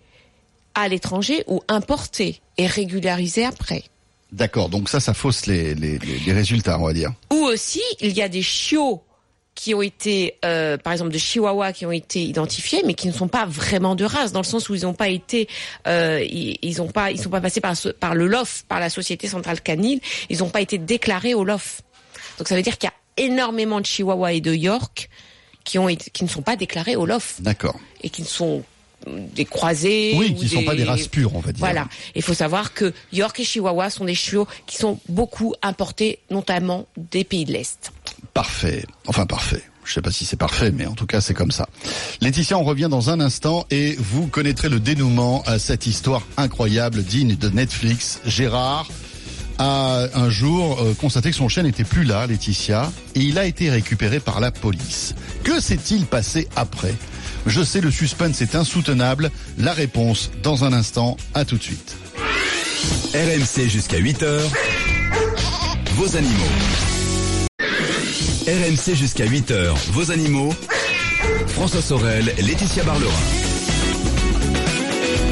à 0.76 0.88
l'étranger 0.88 1.44
ou 1.48 1.62
importés 1.68 2.42
et 2.58 2.68
régularisés 2.68 3.46
après. 3.46 3.84
D'accord. 4.32 4.70
Donc 4.70 4.88
ça, 4.90 5.00
ça 5.00 5.14
fausse 5.14 5.46
les, 5.46 5.74
les, 5.76 5.98
les- 6.00 6.20
les 6.20 6.34
résultats, 6.34 6.80
on 6.80 6.86
va 6.86 6.94
dire. 6.94 7.12
Ou 7.34 7.38
aussi, 7.46 7.82
il 8.00 8.12
y 8.12 8.22
a 8.22 8.30
des 8.30 8.42
chiots 8.42 9.04
qui 9.62 9.76
ont 9.76 9.84
été, 9.84 10.40
euh, 10.44 10.76
par 10.80 10.92
exemple, 10.92 11.12
de 11.12 11.20
Chihuahua 11.20 11.72
qui 11.72 11.86
ont 11.86 11.92
été 11.92 12.24
identifiés, 12.24 12.82
mais 12.84 12.96
qui 12.96 13.08
ne 13.08 13.14
sont 13.14 13.28
pas 13.28 13.46
vraiment 13.46 13.94
de 13.94 14.04
race, 14.04 14.32
dans 14.32 14.40
le 14.40 14.46
sens 14.46 14.70
où 14.70 14.74
ils 14.74 14.82
n'ont 14.82 14.96
pas 14.96 15.10
été, 15.10 15.48
euh, 15.86 16.26
ils, 16.28 16.58
ils 16.64 16.82
ont 16.82 16.88
pas, 16.88 17.12
ils 17.12 17.22
sont 17.22 17.30
pas 17.30 17.42
passés 17.42 17.62
par, 17.62 18.16
le 18.16 18.26
LOF, 18.26 18.66
par 18.68 18.80
la 18.80 18.90
Société 18.90 19.28
Centrale 19.28 19.62
Canine, 19.62 20.00
ils 20.32 20.40
n'ont 20.40 20.50
pas 20.50 20.62
été 20.62 20.80
déclarés 20.80 21.36
au 21.36 21.44
LOF. 21.44 21.84
Donc 22.40 22.48
ça 22.48 22.56
veut 22.56 22.64
dire 22.64 22.80
qu'il 22.80 22.90
y 22.90 23.22
a 23.22 23.24
énormément 23.24 23.80
de 23.80 23.86
Chihuahua 23.86 24.34
et 24.34 24.42
de 24.42 24.52
York 24.52 25.12
qui 25.64 25.78
ont 25.78 25.90
été, 25.90 26.10
qui 26.10 26.24
ne 26.24 26.30
sont 26.30 26.42
pas 26.42 26.56
déclarés 26.56 26.96
au 26.96 27.06
LOF 27.06 27.40
D'accord. 27.40 27.80
et 28.02 28.10
qui 28.10 28.24
ne 28.24 28.28
sont 28.28 28.64
des 29.06 29.46
croisés. 29.46 30.14
Oui, 30.16 30.34
ou 30.36 30.40
qui 30.40 30.50
sont 30.50 30.64
pas 30.64 30.76
des 30.76 30.86
races 30.86 31.08
pures, 31.08 31.36
on 31.36 31.40
va 31.40 31.52
dire. 31.52 31.60
Voilà. 31.60 31.88
Il 32.16 32.24
faut 32.24 32.34
savoir 32.34 32.74
que 32.74 32.94
York 33.14 33.40
et 33.40 33.44
Chihuahua 33.44 33.92
sont 33.92 34.06
des 34.06 34.16
chiots 34.16 34.48
qui 34.66 34.78
sont 34.78 35.00
beaucoup 35.08 35.54
importés, 35.62 36.18
notamment 36.32 36.88
des 36.98 37.24
pays 37.24 37.46
de 37.46 37.54
l'Est. 37.54 37.92
Parfait. 38.34 38.86
Enfin, 39.08 39.26
parfait. 39.26 39.64
Je 39.84 39.94
sais 39.94 40.02
pas 40.02 40.12
si 40.12 40.26
c'est 40.26 40.38
parfait, 40.38 40.72
mais 40.72 40.86
en 40.86 40.94
tout 40.94 41.06
cas, 41.06 41.22
c'est 41.22 41.34
comme 41.34 41.52
ça. 41.52 41.68
Laetitia, 42.22 42.58
on 42.58 42.64
revient 42.64 42.88
dans 42.90 43.10
un 43.10 43.20
instant 43.20 43.66
et 43.72 43.96
vous 44.00 44.28
connaîtrez 44.28 44.70
le 44.70 44.80
dénouement 44.80 45.44
à 45.46 45.60
cette 45.60 45.88
histoire 45.88 46.22
incroyable 46.38 47.04
digne 47.04 47.36
de 47.36 47.50
Netflix. 47.50 48.22
Gérard 48.26 48.88
a 49.58 50.06
un 50.14 50.30
jour 50.30 50.80
euh, 50.82 50.94
constaté 50.94 51.30
que 51.32 51.36
son 51.36 51.50
chien 51.50 51.64
n'était 51.64 51.84
plus 51.84 52.04
là, 52.04 52.26
Laetitia, 52.26 52.92
et 53.16 53.20
il 53.20 53.38
a 53.38 53.46
été 53.46 53.70
récupéré 53.70 54.20
par 54.20 54.40
la 54.40 54.52
police. 54.52 55.14
Que 55.44 55.60
s'est-il 55.60 56.06
passé 56.06 56.48
après? 56.56 56.94
Je 57.48 57.64
sais, 57.64 57.82
le 57.82 57.92
suspense 57.92 58.42
est 58.42 58.56
insoutenable. 58.56 59.32
La 59.58 59.74
réponse 59.74 60.32
dans 60.44 60.64
un 60.64 60.74
instant. 60.74 61.18
À 61.34 61.44
tout 61.44 61.58
de 61.58 61.64
suite. 61.64 61.96
RMC 63.14 63.68
jusqu'à 63.68 64.00
8h. 64.00 64.40
Vos 65.96 66.16
animaux. 66.16 66.91
RMC 68.48 68.96
jusqu'à 68.96 69.26
8h. 69.26 69.74
Vos 69.92 70.12
animaux. 70.12 70.54
François 71.48 71.82
Sorel, 71.82 72.34
Laetitia 72.38 72.84
Barlerin. 72.84 73.12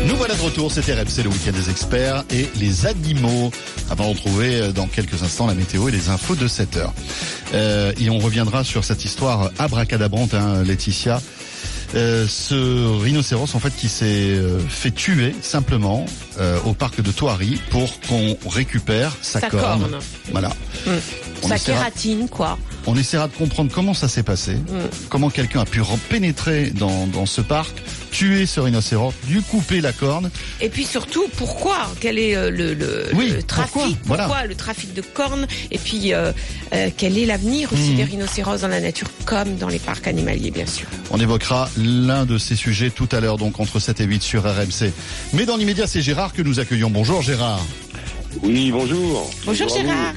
Nous 0.07 0.15
voilà 0.15 0.35
de 0.35 0.41
retour, 0.41 0.71
c'était 0.71 0.93
RMC 0.93 1.23
le 1.23 1.29
week-end 1.29 1.51
des 1.51 1.69
experts 1.69 2.23
et 2.31 2.47
les 2.59 2.85
animaux. 2.85 3.51
Avant 3.89 4.05
de 4.05 4.09
retrouver 4.09 4.55
euh, 4.55 4.71
dans 4.71 4.87
quelques 4.87 5.23
instants 5.23 5.47
la 5.47 5.55
météo 5.55 5.87
et 5.87 5.91
les 5.91 6.09
infos 6.09 6.35
de 6.35 6.47
7 6.47 6.77
heures. 6.77 6.93
Euh, 7.53 7.91
et 7.99 8.09
on 8.09 8.19
reviendra 8.19 8.63
sur 8.63 8.83
cette 8.83 9.05
histoire 9.05 9.51
abracadabrante, 9.57 10.33
hein, 10.33 10.63
Laetitia. 10.63 11.21
Euh, 11.95 12.27
ce 12.27 13.01
rhinocéros 13.01 13.55
en 13.55 13.59
fait 13.59 13.75
qui 13.75 13.89
s'est 13.89 14.05
euh, 14.05 14.59
fait 14.59 14.91
tuer 14.91 15.33
simplement 15.41 16.05
euh, 16.39 16.59
au 16.65 16.73
parc 16.73 17.01
de 17.01 17.11
Thoiry 17.11 17.59
pour 17.71 17.99
qu'on 18.01 18.37
récupère 18.47 19.17
sa, 19.23 19.39
Sa 19.39 19.49
corne. 19.49 19.97
Voilà. 20.31 20.51
On 21.41 21.47
Sa 21.47 21.57
kératine, 21.57 22.29
quoi. 22.29 22.59
On 22.89 22.95
essaiera 22.97 23.27
de 23.27 23.33
comprendre 23.33 23.71
comment 23.73 23.93
ça 23.93 24.07
s'est 24.07 24.23
passé, 24.23 24.57
comment 25.09 25.29
quelqu'un 25.29 25.61
a 25.61 25.65
pu 25.65 25.81
pénétrer 26.09 26.71
dans, 26.71 27.05
dans 27.07 27.25
ce 27.27 27.39
parc, 27.41 27.71
tuer 28.11 28.45
ce 28.47 28.59
rhinocéros, 28.59 29.13
lui 29.29 29.41
couper 29.43 29.79
la 29.79 29.93
corne. 29.93 30.31
Et 30.59 30.69
puis 30.69 30.85
surtout, 30.85 31.25
pourquoi? 31.37 31.87
Quel 31.99 32.17
est 32.17 32.35
euh, 32.35 32.49
le, 32.49 32.73
le, 32.73 33.05
Oui, 33.13 33.29
le 33.29 33.43
trafic? 33.43 33.97
pourquoi? 34.01 34.25
Voilà. 34.27 34.45
le 34.47 34.55
trafic 34.55 34.93
de 34.95 35.01
cornes? 35.01 35.45
Et 35.69 35.77
puis, 35.77 36.13
euh, 36.13 36.31
euh, 36.73 36.89
quel 36.97 37.17
est 37.17 37.25
l'avenir 37.27 37.71
aussi 37.71 37.91
Mhm. 37.91 37.95
des 37.97 38.03
rhinocéros 38.05 38.57
dans 38.61 38.67
la 38.67 38.81
nature, 38.81 39.07
comme 39.25 39.55
dans 39.57 39.67
les 39.69 39.79
parcs 39.79 40.07
animaliers, 40.07 40.49
bien 40.51 40.65
sûr? 40.65 40.87
On 41.11 41.19
évoquera 41.19 41.69
l'un 41.77 42.25
de 42.25 42.37
ces 42.39 42.55
sujets 42.55 42.89
tout 42.89 43.07
à 43.11 43.19
l'heure, 43.19 43.37
donc 43.37 43.59
entre 43.59 43.79
7 43.79 44.01
et 44.01 44.05
8 44.05 44.23
sur 44.23 44.43
RMC. 44.43 44.91
Mais 45.33 45.45
dans 45.45 45.57
l'immédiat, 45.57 45.85
c'est 45.85 46.01
Gérard 46.01 46.33
que 46.33 46.41
nous 46.41 46.59
accueillons. 46.59 46.89
Bonjour 46.89 47.21
Gérard. 47.21 47.63
Oui, 48.43 48.71
bonjour. 48.71 49.29
Bonjour. 49.45 49.67
Gérard. 49.69 50.13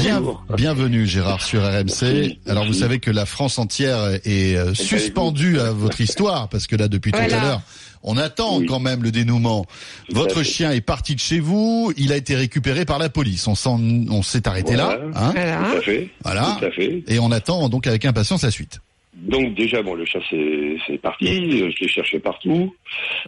Bien, 0.00 0.22
bienvenue 0.56 1.06
Gérard 1.06 1.42
sur 1.42 1.62
RMC. 1.62 2.38
Alors 2.46 2.64
vous 2.64 2.72
savez 2.72 3.00
que 3.00 3.10
la 3.10 3.26
France 3.26 3.58
entière 3.58 3.98
est 4.24 4.56
euh, 4.56 4.72
suspendue 4.74 5.58
à 5.58 5.72
votre 5.72 6.00
histoire, 6.00 6.48
parce 6.48 6.66
que 6.66 6.76
là, 6.76 6.88
depuis 6.88 7.10
tout 7.12 7.18
à 7.18 7.26
l'heure, 7.28 7.60
on 8.02 8.16
attend 8.16 8.58
Oui. 8.58 8.66
quand 8.66 8.78
même 8.78 9.02
le 9.02 9.10
dénouement. 9.10 9.66
Votre 10.10 10.42
chien 10.44 10.70
est 10.70 10.80
parti 10.80 11.14
de 11.16 11.20
chez 11.20 11.40
vous, 11.40 11.92
il 11.96 12.12
a 12.12 12.16
été 12.16 12.36
récupéré 12.36 12.84
par 12.84 12.98
la 13.00 13.08
police. 13.08 13.46
On 13.48 13.56
s'en, 13.56 13.80
on 13.80 14.22
s'est 14.22 14.46
arrêté 14.46 14.76
là, 14.76 14.98
Voilà. 15.12 15.26
hein 15.28 15.32
Voilà. 15.34 15.70
Tout 15.72 15.76
à 15.76 15.80
fait. 15.82 16.08
Voilà. 16.22 16.56
Tout 16.60 16.64
à 16.66 16.70
fait. 16.70 17.02
Et 17.08 17.18
on 17.18 17.32
attend 17.32 17.68
donc 17.68 17.86
avec 17.88 18.04
impatience 18.04 18.42
la 18.44 18.50
suite. 18.52 18.78
Donc 19.16 19.54
déjà, 19.54 19.82
bon, 19.82 19.94
le 19.94 20.04
chat 20.04 20.18
c'est 20.30 20.98
parti. 20.98 21.26
euh, 21.26 21.70
Je 21.74 21.80
l'ai 21.84 21.88
cherché 21.88 22.20
partout. 22.20 22.72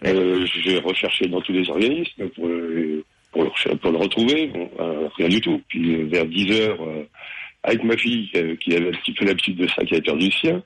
Euh, 0.05 0.45
J'ai 0.63 0.77
recherché 0.79 1.27
dans 1.27 1.41
tous 1.41 1.51
les 1.51 1.67
organismes 1.69 2.29
pour 2.35 2.47
pour 3.31 3.43
le, 3.43 3.75
pour 3.77 3.91
le 3.91 3.97
retrouver. 3.97 4.47
Bon, 4.47 4.69
euh, 4.79 5.07
rien 5.17 5.29
du 5.29 5.41
tout. 5.41 5.61
Puis 5.67 5.95
euh, 5.95 6.07
vers 6.09 6.25
10 6.25 6.51
heures, 6.59 6.81
euh, 6.81 7.03
avec 7.63 7.83
ma 7.83 7.97
fille 7.97 8.29
qui 8.61 8.75
avait 8.75 8.89
un 8.89 8.91
petit 8.91 9.13
peu 9.13 9.25
l'habitude 9.25 9.57
de 9.57 9.67
ça, 9.67 9.83
qui 9.83 9.93
avait 9.93 10.03
perdu 10.03 10.25
le 10.27 10.31
sien, 10.31 10.63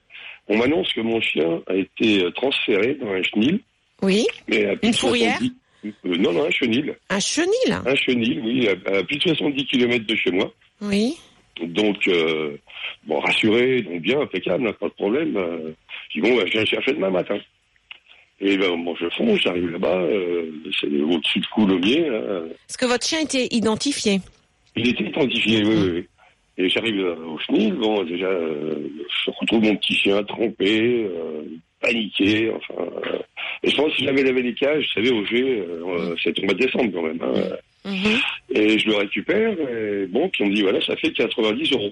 on 0.47 0.57
m'annonce 0.57 0.91
que 0.93 1.01
mon 1.01 1.19
chien 1.21 1.61
a 1.67 1.75
été 1.75 2.25
transféré 2.35 2.95
dans 2.95 3.11
un 3.11 3.23
chenil. 3.23 3.59
Oui, 4.01 4.25
Mais 4.47 4.65
à 4.65 4.75
plus 4.75 4.87
Une 4.87 4.91
de 4.91 4.97
fourrière 4.97 5.37
70 5.37 5.53
euh, 5.85 6.17
Non, 6.17 6.33
non, 6.33 6.45
un 6.45 6.49
chenil. 6.51 6.95
un 7.09 7.19
chenil. 7.19 7.73
Un 7.85 7.95
chenil, 7.95 8.41
oui, 8.43 8.67
à, 8.67 8.71
à 8.97 9.03
plus 9.03 9.17
de 9.17 9.21
70 9.23 9.65
km 9.65 10.05
de 10.05 10.15
chez 10.15 10.31
moi. 10.31 10.51
Oui. 10.81 11.17
Donc, 11.61 12.07
euh, 12.07 12.57
bon, 13.05 13.19
rassuré, 13.19 13.81
donc 13.83 14.01
bien, 14.01 14.19
impeccable, 14.21 14.67
hein, 14.67 14.73
pas 14.79 14.87
de 14.87 14.93
problème. 14.93 15.37
Euh, 15.37 15.71
je 16.09 16.19
dis, 16.19 16.27
bon, 16.27 16.35
bah, 16.35 16.43
je 16.45 16.51
viens 16.51 16.61
le 16.61 16.67
chercher 16.67 16.93
demain 16.93 17.09
matin. 17.11 17.37
Et 18.45 18.57
ben, 18.57 18.75
bon, 18.83 18.93
je 18.95 19.07
fonce, 19.15 19.39
j'arrive 19.39 19.69
là-bas, 19.71 20.01
euh, 20.01 20.51
c'est 20.79 20.87
au-dessus 20.87 21.39
de 21.39 21.45
Coulommiers. 21.47 22.05
Est-ce 22.67 22.77
que 22.77 22.85
votre 22.85 23.05
chien 23.05 23.21
était 23.21 23.47
identifié 23.51 24.19
Il 24.75 24.89
était 24.89 25.05
identifié, 25.05 25.63
oui, 25.63 25.75
oui, 25.75 25.89
oui. 25.93 26.05
Et 26.57 26.69
j'arrive 26.69 26.99
euh, 26.99 27.15
au 27.25 27.39
chenil, 27.39 27.73
bon, 27.73 28.03
déjà, 28.03 28.27
euh, 28.27 28.75
je 29.25 29.31
retrouve 29.31 29.63
mon 29.63 29.75
petit 29.77 29.93
chien 29.95 30.21
trempé, 30.23 31.05
euh, 31.09 31.41
paniqué, 31.81 32.51
enfin... 32.55 32.83
et 33.63 33.69
je 33.69 33.75
pense 33.75 33.91
que 33.91 33.97
si 33.97 34.05
j'avais 34.05 34.23
lavé 34.23 34.43
les 34.43 34.53
cages, 34.53 34.83
vous 34.83 35.01
savez, 35.01 35.11
au 35.11 35.25
G, 35.25 35.41
euh, 35.41 36.15
c'est 36.23 36.37
au 36.39 36.43
mois 36.43 36.53
de 36.53 36.59
décembre 36.59 36.91
quand 36.93 37.01
même. 37.01 37.19
hein. 37.21 37.55
Mhm. 37.85 38.19
Et 38.55 38.77
je 38.77 38.87
le 38.87 38.95
récupère, 38.95 39.51
et 39.59 40.05
bon, 40.07 40.29
puis 40.29 40.43
on 40.43 40.47
me 40.47 40.53
dit, 40.53 40.61
voilà, 40.61 40.79
ça 40.81 40.95
fait 40.97 41.11
90 41.11 41.71
euros. 41.73 41.91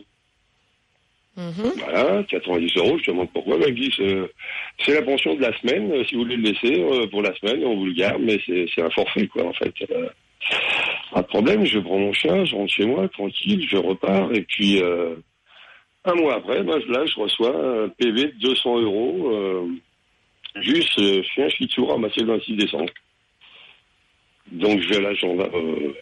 Mhm. 1.41 1.71
Voilà, 1.77 2.23
90 2.23 2.77
euros, 2.77 2.97
je 2.99 3.11
demande 3.11 3.31
pourquoi. 3.33 3.57
Ben, 3.57 3.75
euh, 3.99 4.27
c'est 4.85 4.93
la 4.93 5.01
pension 5.01 5.33
de 5.33 5.41
la 5.41 5.57
semaine, 5.59 5.91
euh, 5.91 6.03
si 6.05 6.15
vous 6.15 6.21
voulez 6.21 6.37
le 6.37 6.51
laisser 6.51 6.79
euh, 6.79 7.07
pour 7.07 7.23
la 7.23 7.33
semaine, 7.35 7.63
on 7.65 7.75
vous 7.75 7.85
le 7.85 7.93
garde, 7.93 8.21
mais 8.21 8.39
c'est 8.45 8.81
un 8.81 8.89
forfait, 8.91 9.27
quoi, 9.27 9.45
en 9.45 9.53
fait. 9.53 9.73
Euh, 9.89 10.07
pas 11.11 11.21
de 11.21 11.27
problème, 11.27 11.65
je 11.65 11.79
prends 11.79 11.97
mon 11.97 12.13
chien, 12.13 12.45
je 12.45 12.55
rentre 12.55 12.71
chez 12.71 12.85
moi, 12.85 13.07
tranquille, 13.09 13.67
je 13.67 13.77
repars, 13.77 14.31
et 14.33 14.41
puis 14.41 14.81
un 16.03 16.15
mois 16.15 16.35
après, 16.35 16.63
ben, 16.63 16.79
là, 16.87 17.05
je 17.05 17.19
reçois 17.19 17.55
un 17.55 17.89
PV 17.89 18.27
de 18.27 18.39
200 18.39 18.79
euros, 18.81 19.31
euh, 19.31 19.67
juste 20.61 20.97
euh, 20.99 21.21
chien 21.23 21.47
shih 21.49 21.67
tzu 21.67 21.81
ramassé 21.81 22.21
le 22.21 22.33
26 22.33 22.55
décembre. 22.55 22.91
Donc, 24.51 24.81
je 24.81 24.89
vais 24.89 24.97
à 24.97 25.01
la 25.01 25.13
gendarme, 25.13 25.93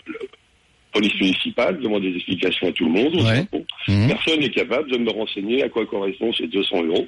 police 0.91 1.13
municipale, 1.19 1.79
demander 1.79 2.09
des 2.11 2.15
explications 2.17 2.67
à 2.67 2.71
tout 2.71 2.85
le 2.85 2.91
monde. 2.91 3.15
Ouais. 3.15 3.45
Bon, 3.51 3.65
Mhm. 3.87 4.07
Personne 4.09 4.39
n'est 4.39 4.49
capable 4.51 4.91
de 4.91 4.97
me 4.97 5.09
renseigner 5.11 5.63
à 5.63 5.69
quoi 5.69 5.85
correspondent 5.85 6.35
ces 6.35 6.47
200 6.47 6.83
euros. 6.83 7.05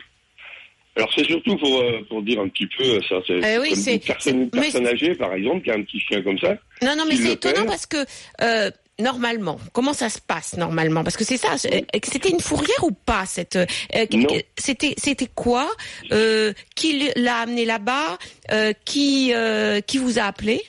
Alors 0.98 1.10
c'est 1.16 1.24
surtout 1.26 1.56
pour, 1.58 1.80
euh, 1.82 2.02
pour 2.10 2.22
dire 2.22 2.42
un 2.42 2.50
petit 2.50 2.68
peu 2.68 2.84
euh, 2.84 3.00
ça. 3.08 3.16
C'est 3.26 3.58
oui, 3.60 3.70
comme 3.70 3.78
c'est- 3.78 3.94
une 4.32 4.50
personne, 4.50 4.88
âgée, 4.88 5.16
par 5.16 5.34
exemple, 5.34 5.64
qui 5.64 5.72
a 5.72 5.76
un 5.76 5.82
petit 5.84 6.00
chien 6.02 6.22
comme 6.22 6.38
ça. 6.38 6.56
Non, 6.82 6.96
non, 6.98 7.06
mais 7.08 7.16
c'est 7.16 7.32
étonnant 7.34 7.56
perd. 7.56 7.68
parce 7.68 7.86
que 7.86 7.98
euh, 8.42 8.70
normalement, 9.00 9.58
comment 9.72 9.94
ça 9.94 10.10
se 10.10 10.20
passe 10.20 10.58
normalement? 10.58 11.04
Parce 11.06 11.16
que 11.16 11.24
c'est 11.24 11.38
ça. 11.38 11.54
euh, 11.72 11.80
C'était 12.04 12.30
une 12.30 12.42
fourrière 12.42 12.84
ou 12.84 12.92
pas 12.92 13.26
cette 13.26 13.56
euh. 13.56 13.66
C'était 14.58 14.94
c'était 14.98 15.30
quoi 15.34 15.70
euh, 16.12 16.52
Qui 16.76 17.10
l'a 17.16 17.38
amené 17.38 17.64
là-bas 17.64 18.18
euh, 18.52 18.74
Qui 18.84 19.32
euh, 19.34 19.80
qui 19.80 19.98
vous 19.98 20.20
a 20.20 20.24
appelé? 20.24 20.62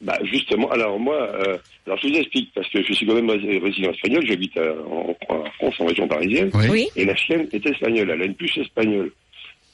Bah 0.00 0.18
justement, 0.24 0.70
alors 0.70 0.98
moi, 0.98 1.16
euh, 1.16 1.58
alors 1.86 1.98
je 2.02 2.08
vous 2.08 2.14
explique, 2.16 2.50
parce 2.54 2.68
que 2.70 2.82
je 2.82 2.92
suis 2.94 3.06
quand 3.06 3.14
même 3.14 3.28
ré- 3.28 3.58
résident 3.58 3.90
espagnol, 3.90 4.24
j'habite 4.26 4.58
en, 4.58 5.14
en 5.28 5.44
France, 5.52 5.74
en 5.78 5.86
région 5.86 6.08
parisienne, 6.08 6.50
Oui. 6.54 6.88
Et 6.96 7.04
la 7.04 7.14
chienne 7.16 7.48
est 7.52 7.64
espagnole, 7.66 8.10
elle 8.10 8.22
a 8.22 8.24
une 8.24 8.34
puce 8.34 8.56
espagnole. 8.56 9.12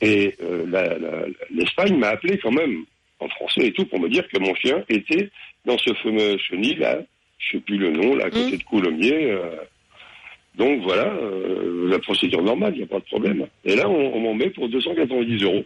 Et 0.01 0.35
euh, 0.43 0.67
la- 0.69 0.99
la- 0.99 1.27
l'Espagne 1.51 1.97
m'a 1.97 2.09
appelé 2.09 2.39
quand 2.39 2.51
même, 2.51 2.85
en 3.21 3.29
français 3.29 3.67
et 3.69 3.73
tout, 3.73 3.87
pour 3.87 4.01
me 4.01 4.09
dire 4.09 4.27
que 4.29 4.39
mon 4.41 4.55
chien 4.57 4.85
était 4.89 5.31
dans 5.65 5.79
ce 5.79 5.95
fameux 5.95 6.37
chenil 6.39 6.77
là, 6.79 6.99
je 7.39 7.53
sais 7.53 7.61
plus 7.61 7.79
le 7.79 7.91
nom, 7.93 8.17
là, 8.17 8.25
à 8.27 8.31
côté 8.31 8.53
Mm. 8.55 8.59
de 8.59 8.63
Coulommiers. 8.65 9.31
euh. 9.31 9.51
donc 10.57 10.83
voilà, 10.83 11.13
euh, 11.15 11.89
la 11.89 11.99
procédure 11.99 12.43
normale, 12.43 12.73
il 12.75 12.79
n'y 12.79 12.85
a 12.85 12.87
pas 12.89 12.99
de 12.99 13.05
problème. 13.05 13.47
Et 13.65 13.77
là, 13.77 13.89
on, 13.89 14.15
on 14.17 14.21
m'en 14.21 14.35
met 14.35 14.51
pour 14.51 14.69
290 14.71 15.43
euros. 15.45 15.65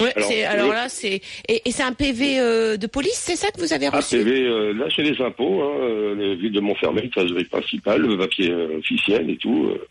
Ouais, 0.00 0.12
Alors, 0.16 0.28
c'est- 0.30 0.44
alors 0.44 0.68
oui. 0.68 0.72
là, 0.74 0.88
c'est 0.88 1.20
et, 1.48 1.62
et 1.66 1.70
c'est 1.70 1.82
un 1.82 1.92
PV 1.92 2.40
euh, 2.40 2.76
de 2.78 2.86
police, 2.86 3.12
c'est 3.14 3.36
ça 3.36 3.50
que 3.50 3.60
vous 3.60 3.72
avez 3.74 3.88
reçu? 3.88 4.16
APV, 4.16 4.30
euh, 4.46 4.72
là 4.72 4.86
c'est 4.94 5.02
les 5.02 5.20
impôts, 5.20 5.62
hein, 5.62 5.76
euh, 5.82 6.14
les 6.14 6.34
villes 6.36 6.52
de 6.52 6.60
Montfermeil, 6.60 7.10
trésorerie 7.10 7.44
principale, 7.44 8.00
le 8.00 8.16
papier 8.16 8.50
euh, 8.50 8.78
officiel 8.78 9.28
et 9.28 9.36
tout. 9.36 9.66
euh, 9.70 9.86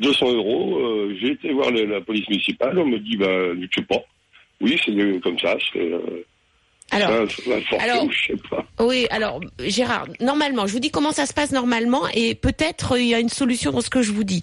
200 0.00 0.32
euros. 0.34 0.78
euh, 0.78 1.16
J'ai 1.20 1.32
été 1.32 1.50
voir 1.52 1.70
la 1.70 2.00
police 2.02 2.28
municipale, 2.28 2.78
on 2.78 2.86
me 2.86 2.98
dit, 2.98 3.16
bah, 3.16 3.26
je 3.60 3.66
sais 3.74 3.86
pas. 3.86 4.02
Oui, 4.60 4.78
c'est 4.84 5.20
comme 5.22 5.38
ça, 5.38 5.56
c'est 5.72 5.80
euh, 5.80 6.24
Alors, 6.90 7.28
forfait 7.28 7.78
alors- 7.78 8.04
ou 8.04 8.10
je 8.10 8.26
sais 8.28 8.40
pas. 8.50 8.64
Oui, 8.80 9.06
alors 9.10 9.40
Gérard, 9.60 10.06
normalement, 10.20 10.66
je 10.66 10.72
vous 10.72 10.78
dis 10.80 10.90
comment 10.90 11.12
ça 11.12 11.26
se 11.26 11.34
passe 11.34 11.50
normalement 11.52 12.02
et 12.14 12.34
peut-être 12.34 12.92
euh, 12.92 13.00
il 13.00 13.08
y 13.08 13.14
a 13.14 13.18
une 13.20 13.28
solution 13.28 13.72
dans 13.72 13.80
ce 13.82 13.90
que 13.90 14.00
je 14.02 14.10
vous 14.12 14.24
dis. 14.24 14.40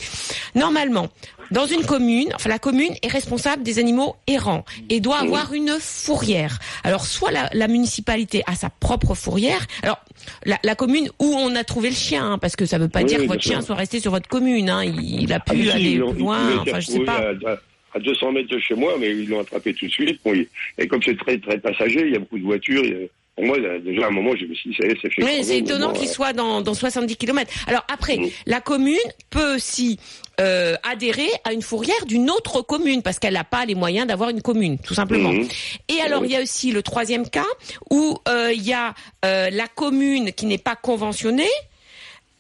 Normalement, 0.54 1.08
dans 1.52 1.66
une 1.66 1.84
commune, 1.86 2.30
enfin 2.36 2.50
la 2.50 2.60
commune 2.60 2.94
est 3.02 3.08
responsable 3.08 3.64
des 3.64 3.80
animaux 3.80 4.16
errants 4.28 4.64
et 4.90 5.00
doit 5.00 5.20
avoir 5.20 5.54
une 5.54 5.78
fourrière. 5.80 6.60
Alors 6.84 7.06
soit 7.06 7.32
la, 7.32 7.50
la 7.54 7.68
municipalité 7.68 8.44
a 8.46 8.56
sa 8.56 8.70
propre 8.70 9.16
fourrière. 9.16 9.66
Alors 9.82 10.00
la, 10.46 10.58
la 10.64 10.76
commune 10.76 11.10
où 11.20 11.26
on 11.26 11.56
a 11.56 11.64
trouvé 11.64 11.90
le 11.90 11.96
chien, 11.96 12.34
hein, 12.34 12.38
parce 12.38 12.56
que 12.56 12.66
ça 12.66 12.78
veut 12.78 12.90
pas 12.90 13.00
Oui, 13.00 13.06
dire 13.06 13.20
que 13.20 13.28
votre 13.28 13.42
chien 13.44 13.62
soit 13.62 13.76
resté 13.76 14.00
sur 14.00 14.12
votre 14.12 14.28
commune. 14.30 14.70
Hein, 14.70 14.84
il, 14.84 15.22
il 15.24 15.34
a 15.34 15.38
Ah, 15.38 15.52
pu 15.54 15.70
aller 15.70 16.00
plus 16.00 16.20
loin. 16.20 16.60
Enfin, 16.62 16.80
je 16.80 16.88
sais 16.92 17.00
pas. 17.00 17.18
À, 17.18 17.30
à- 17.54 17.58
à 17.96 18.00
200 18.00 18.32
mètres 18.34 18.50
de 18.50 18.60
chez 18.60 18.76
moi, 18.76 18.96
mais 19.00 19.10
ils 19.10 19.30
l'ont 19.30 19.40
attrapé 19.40 19.74
tout 19.74 19.88
de 19.88 19.92
suite. 19.92 20.20
Bon, 20.24 20.34
et 20.78 20.88
comme 20.88 21.02
c'est 21.02 21.18
très 21.18 21.38
très 21.40 21.58
passager, 21.58 22.02
il 22.02 22.12
y 22.12 22.16
a 22.16 22.20
beaucoup 22.20 22.38
de 22.40 22.44
voitures. 22.44 22.84
il 22.84 22.90
y 22.92 22.94
a- 23.06 23.08
pour 23.36 23.46
moi, 23.46 23.58
déjà 23.84 24.06
à 24.06 24.08
un 24.08 24.12
moment, 24.12 24.34
je 24.40 24.46
me 24.46 24.54
suis 24.56 24.70
dit, 24.70 24.78
ça 24.80 24.88
y 24.88 24.92
est, 24.92 24.98
c'est 25.02 25.12
fait. 25.12 25.22
Oui, 25.24 25.44
c'est 25.44 25.58
étonnant 25.58 25.92
qu'il 25.92 26.08
euh, 26.08 26.12
soit 26.12 26.32
dans, 26.32 26.62
dans 26.62 26.74
70 26.74 27.18
km. 27.18 27.52
Alors 27.68 27.86
après, 27.94 28.18
Oui. 28.18 28.32
la 28.46 28.62
commune 28.62 28.96
peut 29.30 29.56
aussi 29.56 30.00
euh, 30.40 30.76
adhérer 30.90 31.28
à 31.44 31.52
une 31.52 31.62
fourrière 31.62 32.06
d'une 32.06 32.30
autre 32.30 32.62
commune 32.62 33.02
parce 33.02 33.20
qu'elle 33.20 33.34
n'a 33.34 33.44
pas 33.44 33.66
les 33.66 33.76
moyens 33.76 34.08
d'avoir 34.08 34.30
une 34.30 34.42
commune, 34.42 34.78
tout 34.80 34.94
simplement. 34.94 35.34
Mhm. 35.34 35.48
Et 35.90 36.00
alors, 36.02 36.24
il 36.26 36.32
y 36.32 36.36
a 36.38 36.42
aussi 36.42 36.72
le 36.72 36.82
troisième 36.82 37.28
cas 37.30 37.46
où 37.92 38.18
euh, 38.30 38.54
il 38.54 38.64
y 38.64 38.74
a 38.74 38.94
la 39.24 39.68
commune 39.68 40.32
qui 40.32 40.46
n'est 40.46 40.58
pas 40.58 40.76
conventionnée. 40.78 41.50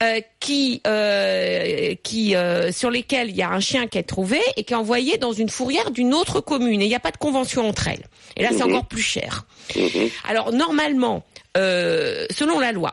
Euh, 0.06 0.22
qui, 0.40 0.82
euh, 0.88 1.96
qui, 2.04 2.36
euh, 2.36 2.72
sur 2.72 2.90
lesquels 2.92 3.30
il 3.30 3.36
y 3.36 3.42
a 3.42 3.50
un 3.50 3.60
chien 3.60 3.88
qui 3.88 3.98
est 3.98 4.04
trouvé 4.04 4.40
et 4.58 4.64
qui 4.64 4.74
est 4.74 4.78
envoyé 4.78 5.18
dans 5.18 5.34
une 5.34 5.50
fourrière 5.50 5.92
d'une 5.92 6.14
autre 6.14 6.40
commune 6.42 6.82
et 6.82 6.86
il 6.86 6.90
n'y 6.90 6.96
a 6.96 7.00
pas 7.00 7.12
de 7.12 7.18
convention 7.18 7.68
entre 7.68 7.88
elles. 7.88 8.06
Et 8.38 8.44
là, 8.44 8.50
c'est 8.52 8.64
Mhm. 8.64 8.72
encore 8.74 8.86
plus 8.86 9.02
cher. 9.02 9.46
Mhm. 9.76 10.10
Alors 10.28 10.52
normalement, 10.54 11.24
euh, 11.58 12.26
selon 12.32 12.60
la 12.60 12.72
loi, 12.72 12.92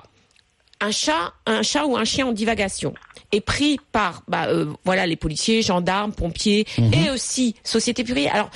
un 0.80 0.90
chat, 0.90 1.32
un 1.46 1.62
chat 1.62 1.84
ou 1.86 1.96
un 1.96 2.04
chien 2.04 2.26
en 2.26 2.32
divagation 2.32 2.92
est 3.30 3.40
pris 3.40 3.78
par, 3.92 4.22
bah, 4.28 4.46
euh, 4.48 4.66
voilà, 4.84 5.06
les 5.06 5.16
policiers, 5.16 5.62
gendarmes, 5.62 6.12
pompiers 6.12 6.66
et 6.92 7.10
aussi 7.10 7.54
sociétés 7.64 8.04
privées. 8.04 8.28
Alors, 8.28 8.50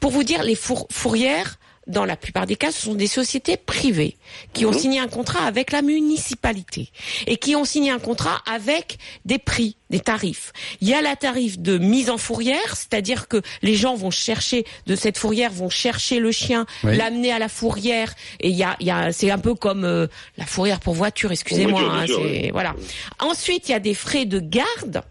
pour 0.00 0.10
vous 0.12 0.22
dire, 0.22 0.42
les 0.42 0.54
four- 0.54 0.86
fourrières, 0.90 1.56
dans 1.86 2.04
la 2.04 2.16
plupart 2.16 2.46
des 2.46 2.56
cas, 2.56 2.70
ce 2.72 2.80
sont 2.82 2.94
des 2.94 3.06
sociétés 3.06 3.56
privées 3.56 4.16
qui 4.52 4.64
ont 4.66 4.72
signé 4.72 5.00
un 5.00 5.08
contrat 5.08 5.44
avec 5.46 5.72
la 5.72 5.82
municipalité 5.82 6.90
et 7.26 7.36
qui 7.36 7.56
ont 7.56 7.64
signé 7.64 7.90
un 7.90 7.98
contrat 7.98 8.42
avec 8.50 8.98
des 9.24 9.38
prix, 9.38 9.76
des 9.90 10.00
tarifs. 10.00 10.52
Il 10.80 10.88
y 10.88 10.94
a 10.94 11.02
la 11.02 11.16
tarif 11.16 11.58
de 11.58 11.78
mise 11.78 12.10
en 12.10 12.18
fourrière, 12.18 12.76
c'est-à-dire 12.76 13.28
que 13.28 13.42
les 13.62 13.74
gens 13.74 13.94
vont 13.94 14.10
chercher 14.10 14.64
de 14.86 14.96
cette 14.96 15.18
fourrière, 15.18 15.52
vont 15.52 15.70
chercher 15.70 16.18
le 16.20 16.32
chien, 16.32 16.66
Oui. 16.84 16.96
l'amener 16.96 17.32
à 17.32 17.38
la 17.38 17.48
fourrière 17.48 18.14
et 18.40 18.48
il 18.48 18.56
y 18.56 18.64
a, 18.64 18.76
y 18.80 18.90
a 18.90 19.12
c'est 19.12 19.30
un 19.30 19.38
peu 19.38 19.54
comme 19.54 19.84
euh, 19.84 20.06
la 20.38 20.46
fourrière 20.46 20.80
pour 20.80 20.94
voiture, 20.94 21.32
excusez-moi. 21.32 21.80
Hein, 21.80 22.06
oui. 22.18 22.50
voilà. 22.50 22.74
Ensuite, 23.18 23.68
il 23.68 23.72
y 23.72 23.74
a 23.74 23.80
des 23.80 23.94
frais 23.94 24.24
de 24.24 24.40
garde 24.40 25.02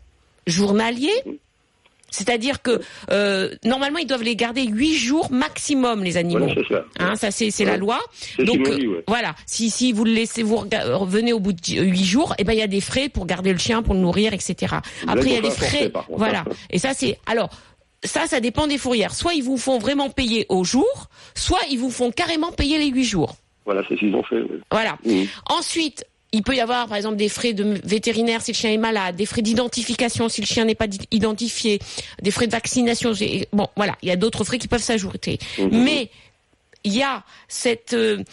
journaliers. 0.47 1.23
C'est-à-dire 2.13 2.61
que 2.61 2.79
euh, 3.11 3.49
normalement 3.65 3.97
ils 3.99 4.05
doivent 4.07 4.23
les 4.23 4.35
garder 4.35 4.63
huit 4.65 4.95
jours 4.95 5.31
maximum 5.31 6.03
les 6.03 6.17
animaux. 6.17 6.45
Voilà, 6.45 6.61
c'est 6.67 6.73
ça. 6.73 6.85
Hein, 6.99 7.15
ça 7.15 7.31
c'est 7.31 7.65
la 7.65 7.77
loi. 7.77 7.99
Donc 8.39 8.67
euh, 8.67 8.77
dit, 8.77 8.87
ouais. 8.87 9.03
voilà, 9.07 9.35
si 9.45 9.69
si 9.69 9.91
vous 9.91 10.05
le 10.05 10.11
laissez 10.13 10.43
vous 10.43 10.57
rega- 10.57 10.95
revenez 10.95 11.33
au 11.33 11.39
bout 11.39 11.53
de 11.53 11.81
huit 11.81 12.05
jours, 12.05 12.33
et 12.37 12.43
ben 12.43 12.53
il 12.53 12.59
y 12.59 12.61
a 12.63 12.67
des 12.67 12.81
frais 12.81 13.09
pour 13.09 13.25
garder 13.25 13.51
le 13.51 13.59
chien, 13.59 13.81
pour 13.83 13.93
le 13.93 13.99
nourrir, 13.99 14.33
etc. 14.33 14.75
Après 15.07 15.25
il 15.25 15.33
y 15.33 15.37
a 15.37 15.41
des 15.41 15.51
frais, 15.51 15.91
voilà. 16.09 16.45
Et 16.69 16.79
ça 16.79 16.93
c'est 16.93 17.17
alors 17.25 17.49
ça 18.03 18.27
ça 18.27 18.39
dépend 18.39 18.67
des 18.67 18.77
fourrières. 18.77 19.13
Soit 19.15 19.33
ils 19.33 19.43
vous 19.43 19.57
font 19.57 19.79
vraiment 19.79 20.09
payer 20.09 20.45
au 20.49 20.63
jour, 20.63 21.09
soit 21.35 21.61
ils 21.71 21.79
vous 21.79 21.89
font 21.89 22.11
carrément 22.11 22.51
payer 22.51 22.77
les 22.77 22.87
huit 22.87 23.05
jours. 23.05 23.35
Voilà, 23.65 23.81
c'est 23.87 23.95
ce 23.95 23.99
qu'ils 24.01 24.13
ont 24.13 24.23
fait. 24.23 24.41
oui. 24.41 24.59
Voilà. 24.71 24.97
Mhm. 25.05 25.25
Ensuite, 25.49 26.05
il 26.33 26.43
peut 26.43 26.55
y 26.55 26.59
avoir, 26.59 26.87
par 26.87 26.97
exemple, 26.97 27.15
des 27.15 27.29
frais 27.29 27.53
de 27.53 27.79
vétérinaire 27.85 28.41
si 28.41 28.51
le 28.51 28.57
chien 28.57 28.71
est 28.71 28.77
malade, 28.77 29.15
des 29.15 29.25
frais 29.25 29.41
d'identification 29.41 30.27
si 30.27 30.41
le 30.41 30.47
chien 30.47 30.65
n'est 30.65 30.75
pas 30.75 30.87
identifié, 31.11 31.79
des 32.21 32.31
frais 32.31 32.47
de 32.47 32.51
vaccination. 32.51 33.13
Bon, 33.53 33.67
voilà, 33.75 33.95
il 34.01 34.09
y 34.09 34.11
a 34.11 34.15
d'autres 34.17 34.43
frais 34.43 34.57
qui 34.57 34.67
peuvent 34.67 34.81
s'ajouter. 34.83 35.39
Mhm. 35.59 35.69
Mais 35.83 36.09
il 36.85 36.93
y 36.93 37.01
a 37.03 37.23
cette 37.47 37.93
euh, 37.93 38.23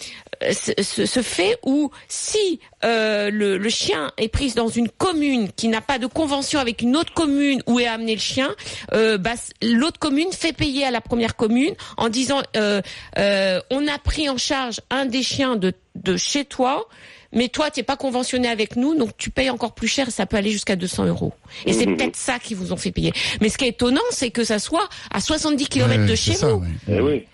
ce, 0.51 0.73
ce- 0.83 1.07
ce 1.07 1.23
fait 1.23 1.57
où 1.65 1.91
si 2.09 2.59
euh, 2.83 3.31
le, 3.31 3.59
le 3.59 3.69
chien 3.69 4.11
est 4.17 4.27
pris 4.29 4.51
dans 4.55 4.67
une 4.69 4.89
commune 4.89 5.53
qui 5.55 5.69
n'a 5.69 5.81
pas 5.81 6.01
de 6.01 6.07
convention 6.09 6.59
avec 6.59 6.83
une 6.83 6.97
autre 6.97 7.13
commune 7.15 7.63
où 7.69 7.79
est 7.79 7.87
amené 7.87 8.15
le 8.15 8.21
chien, 8.21 8.53
euh, 8.93 9.19
bah, 9.19 9.35
l'autre 9.63 10.01
commune 10.01 10.33
fait 10.33 10.53
payer 10.53 10.85
à 10.85 10.91
la 10.91 11.01
première 11.01 11.37
commune 11.37 11.75
en 11.97 12.09
disant 12.09 12.43
on 12.57 13.87
a 13.89 13.99
pris 14.03 14.29
en 14.29 14.37
charge 14.39 14.81
un 14.91 15.05
des 15.07 15.23
chiens 15.23 15.55
de, 15.55 15.73
de 15.95 16.17
chez 16.17 16.45
toi. 16.45 16.89
Mais 17.33 17.49
toi, 17.49 17.71
t'es 17.71 17.83
pas 17.85 17.97
conventionné 17.97 18.49
avec 18.49 18.75
nous, 18.77 18.97
donc 18.97 19.17
tu 19.17 19.31
payes 19.31 19.51
encore 19.51 19.73
plus 19.75 19.87
cher 19.89 20.09
et 20.09 20.11
ça 20.11 20.27
peut 20.27 20.37
aller 20.37 20.51
jusqu'à 20.51 20.75
200 20.77 21.07
euros. 21.07 21.33
Et 21.67 21.73
c'est 21.73 21.87
Mhm. 21.87 21.97
peut-être 21.97 22.17
ça 22.17 22.39
qui 22.41 22.55
vous 22.55 22.73
ont 22.73 22.77
fait 22.77 22.91
payer. 22.91 23.13
Mais 23.41 23.49
ce 23.49 23.57
qui 23.59 23.65
est 23.67 23.69
étonnant, 23.69 24.01
c'est 24.11 24.31
que 24.31 24.43
ça 24.45 24.59
soit 24.59 24.89
à 25.13 25.21
70 25.21 25.69
km 25.69 26.01
Ouais, 26.03 26.07
de 26.09 26.15
chez 26.17 26.35
ça, 26.35 26.49
vous. 26.53 26.65
Eh 26.89 27.01
oui. 27.01 27.25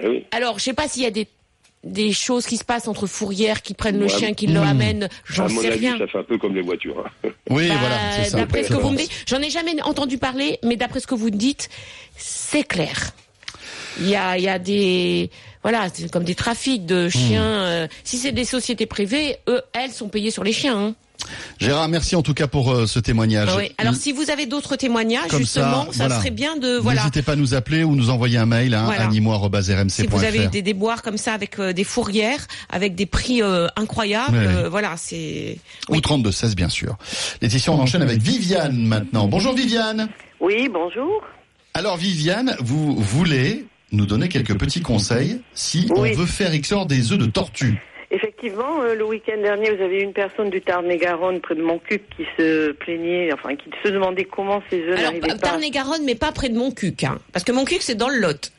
Eh 0.00 0.06
oui. 0.08 0.24
Alors, 0.30 0.58
je 0.58 0.64
sais 0.64 0.72
pas 0.72 0.86
s'il 0.88 1.02
y 1.02 1.06
a 1.06 1.10
des 1.10 1.26
des 1.82 2.12
choses 2.12 2.44
qui 2.44 2.58
se 2.58 2.64
passent 2.64 2.88
entre 2.88 3.06
fourrières 3.06 3.62
qui 3.62 3.72
prennent 3.72 3.98
le 3.98 4.06
chien, 4.06 4.34
qui 4.34 4.46
le 4.46 4.60
Hmm. 4.60 4.64
amènent, 4.64 5.08
j'en 5.24 5.46
à 5.46 5.48
mon 5.48 5.62
sais 5.62 5.68
avis, 5.72 5.78
rien. 5.88 5.96
ça 5.98 6.06
fait 6.06 6.18
un 6.18 6.22
peu 6.24 6.36
comme 6.36 6.54
les 6.54 6.60
voitures. 6.60 7.02
hein. 7.24 7.30
Oui, 7.48 7.68
Bah, 7.68 7.76
voilà, 7.80 8.22
ça. 8.24 8.36
D'après 8.36 8.64
ce 8.64 8.68
que 8.68 8.74
vous 8.76 8.90
me 8.90 8.98
dites, 8.98 9.10
j'en 9.26 9.40
ai 9.40 9.48
jamais 9.48 9.80
entendu 9.82 10.18
parler, 10.18 10.58
mais 10.62 10.76
d'après 10.76 11.00
ce 11.00 11.06
que 11.06 11.14
vous 11.14 11.26
me 11.30 11.30
dites, 11.30 11.70
c'est 12.18 12.64
clair. 12.64 13.12
Il 13.98 14.08
y 14.08 14.14
a, 14.16 14.38
il 14.38 14.44
y 14.44 14.48
a 14.48 14.58
des, 14.58 15.30
voilà, 15.62 15.88
c'est 15.92 16.10
comme 16.10 16.24
des 16.24 16.34
trafics 16.34 16.86
de 16.86 17.06
Hmm. 17.06 17.10
chiens. 17.10 17.42
euh, 17.44 17.88
si 18.04 18.18
c'est 18.18 18.32
des 18.32 18.44
sociétés 18.44 18.86
privées, 18.86 19.36
eux, 19.48 19.62
elles 19.72 19.90
sont 19.90 20.08
payées 20.08 20.30
sur 20.30 20.44
les 20.44 20.52
chiens. 20.52 20.78
hein. 20.78 20.94
Gérard, 21.58 21.88
merci 21.88 22.16
en 22.16 22.22
tout 22.22 22.32
cas 22.32 22.46
pour 22.46 22.72
euh, 22.72 22.86
ce 22.86 22.98
témoignage. 22.98 23.50
Ah 23.52 23.56
oui. 23.58 23.70
Alors, 23.76 23.94
si 23.94 24.10
vous 24.10 24.30
avez 24.30 24.46
d'autres 24.46 24.76
témoignages, 24.76 25.28
Comme 25.28 25.40
justement, 25.40 25.84
ça, 25.92 26.06
voilà. 26.06 26.18
serait 26.18 26.30
bien 26.30 26.56
de, 26.56 26.78
voilà. 26.78 27.00
N'hésitez 27.02 27.20
pas 27.20 27.32
à 27.32 27.36
nous 27.36 27.52
appeler 27.52 27.84
ou 27.84 27.94
nous 27.94 28.08
envoyer 28.08 28.38
un 28.38 28.46
mail 28.46 28.72
à 28.74 28.84
Voilà. 28.84 29.04
animo@rmc.fr. 29.04 29.90
Si 29.90 30.06
vous 30.06 30.24
avez 30.24 30.46
des 30.48 30.62
déboires 30.62 31.02
comme 31.02 31.18
ça 31.18 31.34
avec 31.34 31.58
euh, 31.58 31.74
des 31.74 31.84
fourrières, 31.84 32.46
avec 32.70 32.94
des 32.94 33.04
prix 33.04 33.42
euh, 33.42 33.66
incroyables, 33.76 34.34
euh, 34.34 34.68
voilà, 34.70 34.94
c'est. 34.96 35.58
Ou 35.90 36.00
32 36.00 36.32
16 36.32 36.56
bien 36.56 36.70
sûr. 36.70 36.96
Laetitia, 37.42 37.70
on 37.72 37.78
enchaîne 37.80 38.02
avec 38.02 38.18
Viviane 38.22 38.76
maintenant. 38.86 39.28
Bonjour 39.28 39.52
Viviane. 39.52 40.08
Oui, 40.40 40.70
bonjour. 40.72 41.22
Alors 41.74 41.98
Viviane, 41.98 42.56
vous 42.60 42.96
voulez 42.96 43.66
nous 43.92 44.06
donner 44.06 44.28
quelques 44.28 44.56
petits 44.58 44.82
conseils 44.82 45.40
si 45.54 45.88
Oui. 45.90 46.12
on 46.14 46.20
veut 46.20 46.26
faire 46.26 46.50
XOR 46.58 46.86
des 46.86 47.12
œufs 47.12 47.18
de 47.18 47.26
tortue. 47.26 47.80
Effectivement, 48.12 48.80
euh, 48.82 48.94
le 48.96 49.04
week-end 49.04 49.40
dernier, 49.40 49.70
vous 49.70 49.82
avez 49.82 50.00
eu 50.00 50.02
une 50.02 50.12
personne 50.12 50.50
du 50.50 50.60
Tarn-et-Garonne 50.60 51.40
près 51.40 51.54
de 51.54 51.62
Montcuq 51.62 52.02
qui 52.16 52.24
se 52.36 52.72
plaignait, 52.72 53.32
enfin 53.32 53.54
qui 53.54 53.70
se 53.84 53.88
demandait 53.88 54.24
comment 54.24 54.60
ces 54.68 54.80
œufs 54.80 54.98
Alors, 54.98 55.12
n'arrivaient 55.12 55.28
pas. 55.28 55.34
Tarn-et-Garonne, 55.38 56.04
mais 56.04 56.16
pas 56.16 56.32
près 56.32 56.48
de 56.48 56.58
Montcuq, 56.58 57.04
hein, 57.04 57.18
parce 57.32 57.44
que 57.44 57.52
Montcuq, 57.52 57.82
c'est 57.82 57.94
dans 57.94 58.08
le 58.08 58.18
Lot. 58.18 58.50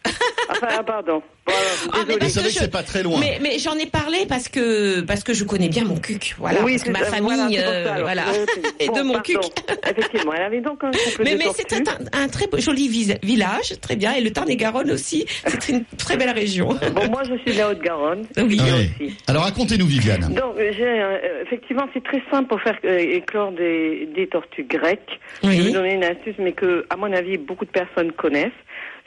Ah, 0.61 0.83
pardon. 0.83 1.21
Voilà, 1.47 1.59
Ah, 1.93 1.97
savez 2.29 2.47
que 2.47 2.53
je- 2.53 2.59
c'est 2.59 2.71
pas 2.71 2.83
très 2.83 3.01
loin. 3.03 3.19
Mais, 3.19 3.39
mais 3.41 3.57
j'en 3.57 3.73
ai 3.75 3.87
parlé 3.87 4.25
parce 4.29 4.47
que 4.47 5.01
parce 5.01 5.23
que 5.23 5.33
je 5.33 5.43
connais 5.43 5.69
bien 5.69 5.83
mon 5.83 5.97
cuc, 5.97 6.35
voilà, 6.37 6.61
oui, 6.63 6.73
parce 6.73 6.83
que 6.83 6.93
c'est 6.93 6.99
ma 6.99 7.05
famille, 7.05 7.33
voilà, 7.33 7.49
c'est 7.49 7.65
euh, 7.65 7.97
voilà, 8.01 8.25
Ouais, 8.27 8.45
c'est- 8.79 8.85
et 8.85 8.87
bon, 8.87 8.93
de 8.97 9.01
mon 9.01 9.13
pardon. 9.13 9.39
cuc. 9.41 9.63
Effectivement, 9.89 10.33
elle 10.33 10.43
avait 10.43 10.61
donc 10.61 10.83
un 10.83 10.91
couple 10.91 11.23
Mais, 11.23 11.33
de 11.33 11.37
mais 11.39 11.45
c'est 11.55 11.73
un, 11.73 11.83
un 12.23 12.27
très 12.27 12.47
joli 12.59 12.87
village, 13.23 13.73
très 13.81 13.95
bien, 13.95 14.13
et 14.13 14.21
le 14.21 14.31
Tarn-et-Garonne 14.31 14.91
aussi, 14.91 15.25
c'est 15.45 15.69
une 15.69 15.83
très 15.97 16.15
belle 16.17 16.29
région. 16.31 16.69
Bon, 16.93 17.09
moi, 17.09 17.23
je 17.23 17.35
suis 17.39 17.53
de 17.53 17.57
la 17.57 17.69
Haute-Garonne. 17.69 18.25
Oui. 18.37 18.57
Ah 18.59 18.63
Moi 18.63 18.75
oui. 18.79 18.89
aussi. 19.07 19.17
Alors 19.27 19.43
racontez-nous, 19.43 19.85
Viviane. 19.87 20.33
Donc, 20.33 20.55
j'ai, 20.57 20.83
euh, 20.83 21.41
effectivement, 21.43 21.87
c'est 21.93 22.03
très 22.03 22.21
simple 22.29 22.49
pour 22.49 22.61
faire 22.61 22.77
euh, 22.85 22.97
éclore 22.97 23.51
des, 23.53 24.07
des 24.13 24.27
tortues 24.27 24.63
grecques. 24.65 25.19
Je 25.43 25.49
vais 25.49 25.59
vous 25.61 25.71
donner 25.71 25.95
une 25.95 26.03
astuce, 26.03 26.35
mais 26.37 26.51
que, 26.51 26.85
à 26.89 26.97
mon 26.97 27.11
avis, 27.11 27.37
beaucoup 27.37 27.65
de 27.65 27.71
personnes 27.71 28.11
connaissent. 28.11 28.51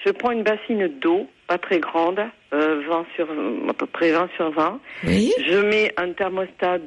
Je 0.05 0.11
prends 0.11 0.33
une 0.33 0.43
bassine 0.43 0.89
d'eau, 1.01 1.27
pas 1.47 1.57
très 1.59 1.79
grande, 1.81 2.21
euh, 2.53 2.83
20 2.89 3.07
sur, 3.17 3.27
à 3.69 3.73
peu 3.73 3.87
près 3.87 4.13
20 4.13 4.29
sur 4.37 4.51
20. 4.51 4.81
Oui, 5.07 5.33
Je 5.47 5.59
mets 5.59 5.93
un 5.97 6.13
thermostat 6.13 6.79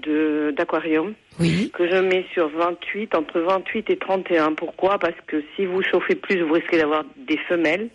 d'aquarium 0.55 1.13
oui. 1.39 1.71
que 1.73 1.89
je 1.89 1.95
mets 1.97 2.25
sur 2.33 2.49
28, 2.49 3.15
entre 3.15 3.39
28 3.39 3.89
et 3.89 3.97
31. 3.97 4.53
Pourquoi? 4.53 4.99
Parce 4.99 5.15
que 5.25 5.43
si 5.55 5.65
vous 5.65 5.81
chauffez 5.81 6.15
plus, 6.15 6.41
vous 6.41 6.53
risquez 6.53 6.77
d'avoir 6.77 7.03
des 7.15 7.37
femelles. 7.49 7.89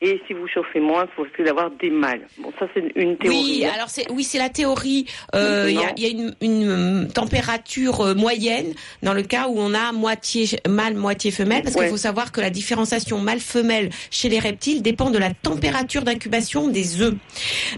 Et 0.00 0.20
si 0.28 0.32
vous 0.32 0.46
chauffez 0.46 0.78
moins, 0.78 1.08
vous 1.16 1.24
risquez 1.24 1.42
d'avoir 1.42 1.72
des 1.72 1.90
mâles. 1.90 2.20
Bon, 2.38 2.52
ça, 2.56 2.66
c'est 2.72 2.84
une 2.94 3.16
théorie. 3.16 3.36
Oui, 3.36 3.64
hein. 3.66 3.72
alors 3.74 3.88
c'est 3.90 4.08
oui, 4.12 4.22
c'est 4.22 4.38
la 4.38 4.48
théorie. 4.48 5.06
Euh, 5.34 5.66
Il 5.68 5.74
y 5.74 5.78
a, 5.82 5.92
il 5.96 6.02
y 6.04 6.06
a 6.06 6.10
une, 6.10 6.34
une, 6.40 6.68
euh, 6.68 7.08
température 7.08 8.02
euh, 8.02 8.14
moyenne 8.14 8.74
dans 9.02 9.12
le 9.12 9.24
cas 9.24 9.48
où 9.48 9.58
on 9.58 9.74
a 9.74 9.90
moitié 9.90 10.46
mâle, 10.68 10.94
moitié 10.94 11.32
femelle, 11.32 11.62
parce 11.64 11.74
Ouais. 11.74 11.82
qu'il 11.82 11.90
faut 11.90 11.96
savoir 11.96 12.30
que 12.30 12.40
la 12.40 12.50
différenciation 12.50 13.18
mâle-femelle 13.18 13.90
chez 14.12 14.28
les 14.28 14.38
reptiles 14.38 14.82
dépend 14.82 15.10
de 15.10 15.18
la 15.18 15.34
température 15.34 16.02
d'incubation 16.02 16.68
des 16.68 17.02
œufs. 17.02 17.14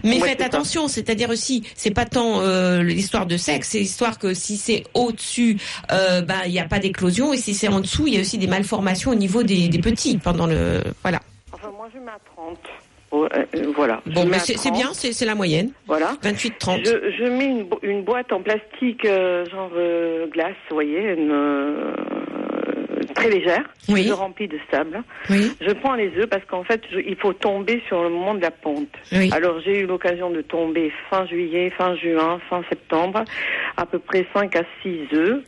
Mais 0.03 0.21
Ouais, 0.21 0.29
faites 0.29 0.41
attention, 0.41 0.87
c'est-à-dire 0.87 1.31
aussi, 1.31 1.63
c'est 1.75 1.89
pas 1.89 2.05
tant 2.05 2.41
euh, 2.41 2.83
l'histoire 2.83 3.25
de 3.25 3.35
sexe, 3.37 3.69
c'est 3.69 3.79
l'histoire 3.79 4.19
que 4.19 4.35
si 4.35 4.57
c'est 4.57 4.83
au-dessus, 4.93 5.57
euh, 5.91 6.21
ben 6.21 6.41
il 6.45 6.51
n'y 6.51 6.59
a 6.59 6.65
pas 6.65 6.77
d'éclosion, 6.77 7.33
et 7.33 7.37
si 7.37 7.55
c'est 7.55 7.67
en 7.67 7.79
dessous, 7.79 8.05
il 8.05 8.13
y 8.13 8.17
a 8.17 8.21
aussi 8.21 8.37
des 8.37 8.45
malformations 8.45 9.09
au 9.09 9.15
niveau 9.15 9.41
des, 9.41 9.69
des 9.69 9.79
petits 9.79 10.19
pendant 10.19 10.45
le 10.45 10.83
voilà. 11.01 11.19
Je 11.93 11.99
mets 11.99 12.11
à 12.11 12.19
30. 12.35 12.57
Oh, 13.13 13.25
euh, 13.25 13.45
euh, 13.55 13.73
voilà. 13.75 14.01
Bon, 14.05 14.25
mais 14.25 14.39
c'est 14.39 14.53
30. 14.53 14.73
bien, 14.73 14.93
c'est 14.93 15.25
la 15.25 15.35
moyenne, 15.35 15.71
Voilà. 15.85 16.13
28-30. 16.23 16.85
Je, 16.85 17.11
je 17.17 17.23
mets 17.25 17.45
une, 17.47 17.67
une 17.81 18.03
boîte 18.03 18.31
en 18.31 18.41
plastique, 18.41 19.03
euh, 19.03 19.45
genre 19.49 19.71
euh, 19.75 20.27
glace, 20.27 20.55
vous 20.69 20.75
voyez, 20.75 21.11
une, 21.13 21.31
euh, 21.31 21.93
très 23.21 23.29
légère. 23.29 23.63
Oui. 23.89 24.05
Je 24.07 24.13
remplis 24.13 24.47
de 24.47 24.57
sable. 24.69 25.01
Oui, 25.29 25.51
Je 25.61 25.71
prends 25.73 25.95
les 25.95 26.11
œufs 26.17 26.27
parce 26.29 26.43
qu'en 26.45 26.63
fait, 26.63 26.81
je- 26.91 26.99
il 26.99 27.15
faut 27.15 27.33
tomber 27.33 27.81
sur 27.87 28.03
le 28.03 28.09
moment 28.09 28.35
de 28.35 28.41
la 28.41 28.51
ponte. 28.51 28.87
oui. 29.11 29.29
Alors, 29.33 29.59
j'ai 29.61 29.79
eu 29.79 29.85
l'occasion 29.85 30.29
de 30.29 30.41
tomber 30.41 30.91
fin 31.09 31.25
juillet, 31.25 31.71
fin 31.77 31.95
juin, 31.95 32.39
fin 32.49 32.63
septembre, 32.69 33.23
à 33.77 33.85
peu 33.85 33.99
près 33.99 34.25
5 34.33 34.55
à 34.55 34.63
6 34.81 34.99
œufs. 35.13 35.41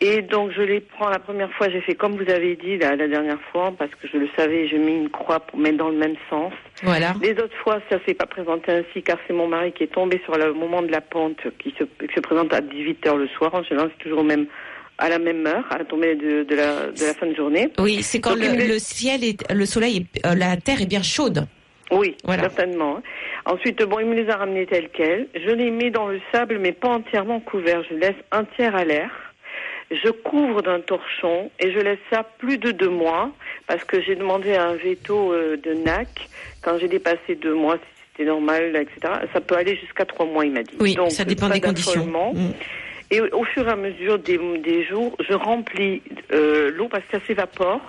Et 0.00 0.22
donc, 0.22 0.50
je 0.56 0.62
les 0.62 0.80
prends 0.80 1.08
la 1.08 1.18
première 1.18 1.50
fois, 1.52 1.68
j'ai 1.70 1.80
fait 1.80 1.94
comme 1.94 2.12
vous 2.16 2.30
avez 2.30 2.56
dit 2.56 2.78
la, 2.78 2.96
la 2.96 3.08
dernière 3.08 3.40
fois, 3.52 3.72
parce 3.78 3.90
que 3.94 4.08
je 4.12 4.16
le 4.18 4.28
savais, 4.36 4.68
j'ai 4.68 4.78
mis 4.78 4.92
une 4.94 5.08
croix 5.10 5.40
pour 5.40 5.58
mettre 5.58 5.78
dans 5.78 5.88
le 5.90 5.96
même 5.98 6.16
sens. 6.30 6.52
Voilà. 6.82 7.14
Les 7.22 7.32
autres 7.32 7.56
fois, 7.62 7.80
ça 7.90 7.98
s'est 8.06 8.14
pas 8.14 8.26
présenté 8.26 8.72
ainsi, 8.72 9.02
car 9.02 9.16
c'est 9.26 9.32
mon 9.32 9.46
mari 9.48 9.72
qui 9.72 9.84
est 9.84 9.92
tombé 9.94 10.20
sur 10.24 10.36
le 10.36 10.52
moment 10.52 10.82
de 10.82 10.90
la 10.90 11.00
pente, 11.00 11.40
qui 11.58 11.74
se, 11.78 11.84
qui 11.84 12.12
se 12.14 12.20
présente 12.20 12.52
à 12.52 12.60
18 12.60 13.06
heures 13.06 13.16
le 13.16 13.28
soir. 13.28 13.54
En 13.54 13.62
général, 13.62 13.90
c'est 13.96 14.02
toujours 14.04 14.20
au 14.20 14.24
même, 14.24 14.46
à 14.98 15.08
la 15.08 15.18
même 15.18 15.46
heure, 15.46 15.64
à 15.70 15.78
la 15.78 15.84
tombée 15.84 16.14
de, 16.14 16.44
de, 16.44 16.54
la, 16.54 16.86
de 16.90 17.04
la 17.04 17.14
fin 17.14 17.26
de 17.26 17.34
journée. 17.34 17.68
Oui, 17.78 18.02
c'est 18.02 18.20
quand 18.20 18.36
Donc, 18.36 18.56
le, 18.56 18.78
ciel 18.78 19.24
est, 19.24 19.52
le 19.52 19.66
soleil, 19.66 20.06
est, 20.14 20.26
euh, 20.26 20.34
la 20.34 20.56
terre 20.56 20.80
est 20.80 20.86
bien 20.86 21.02
chaude. 21.02 21.46
Oui, 21.90 22.16
Voilà. 22.24 22.44
certainement. 22.44 23.02
Ensuite, 23.44 23.82
bon, 23.82 23.98
il 24.00 24.06
me 24.06 24.14
les 24.14 24.28
a 24.30 24.36
ramenés 24.36 24.66
tels 24.66 24.88
quels. 24.88 25.28
Je 25.34 25.50
les 25.50 25.70
mets 25.70 25.90
dans 25.90 26.08
le 26.08 26.20
sable, 26.32 26.58
mais 26.58 26.72
pas 26.72 26.88
entièrement 26.88 27.40
couverts. 27.40 27.82
Je 27.90 27.94
laisse 27.96 28.16
un 28.32 28.44
tiers 28.44 28.74
à 28.74 28.84
l'air. 28.84 29.10
Je 29.90 30.08
couvre 30.10 30.62
d'un 30.62 30.80
torchon 30.80 31.50
et 31.60 31.70
je 31.70 31.78
laisse 31.78 31.98
ça 32.10 32.22
plus 32.38 32.56
de 32.56 32.70
deux 32.70 32.88
mois 32.88 33.30
parce 33.66 33.84
que 33.84 34.00
j'ai 34.00 34.16
demandé 34.16 34.54
un 34.54 34.74
veto 34.74 35.32
euh, 35.32 35.56
de 35.62 35.74
NAC 35.74 36.08
quand 36.62 36.78
j'ai 36.78 36.88
dépassé 36.88 37.34
deux 37.40 37.54
mois, 37.54 37.76
si 37.76 38.02
c'était 38.12 38.28
normal, 38.30 38.74
etc. 38.76 39.14
Ça 39.32 39.40
peut 39.42 39.54
aller 39.56 39.76
jusqu'à 39.76 40.06
trois 40.06 40.24
mois, 40.24 40.46
il 40.46 40.52
m'a 40.52 40.62
dit. 40.62 40.74
Oui, 40.80 40.94
Donc, 40.94 41.10
ça 41.10 41.24
dépend 41.24 41.50
des 41.50 41.60
conditions. 41.60 42.10
Et 43.10 43.20
au 43.20 43.44
fur 43.44 43.68
et 43.68 43.70
à 43.70 43.76
mesure 43.76 44.18
des, 44.18 44.38
des 44.64 44.84
jours, 44.84 45.16
je 45.28 45.34
remplis 45.34 46.02
euh, 46.32 46.70
l'eau 46.74 46.88
parce 46.88 47.04
que 47.04 47.18
ça 47.18 47.26
s'évapore 47.26 47.80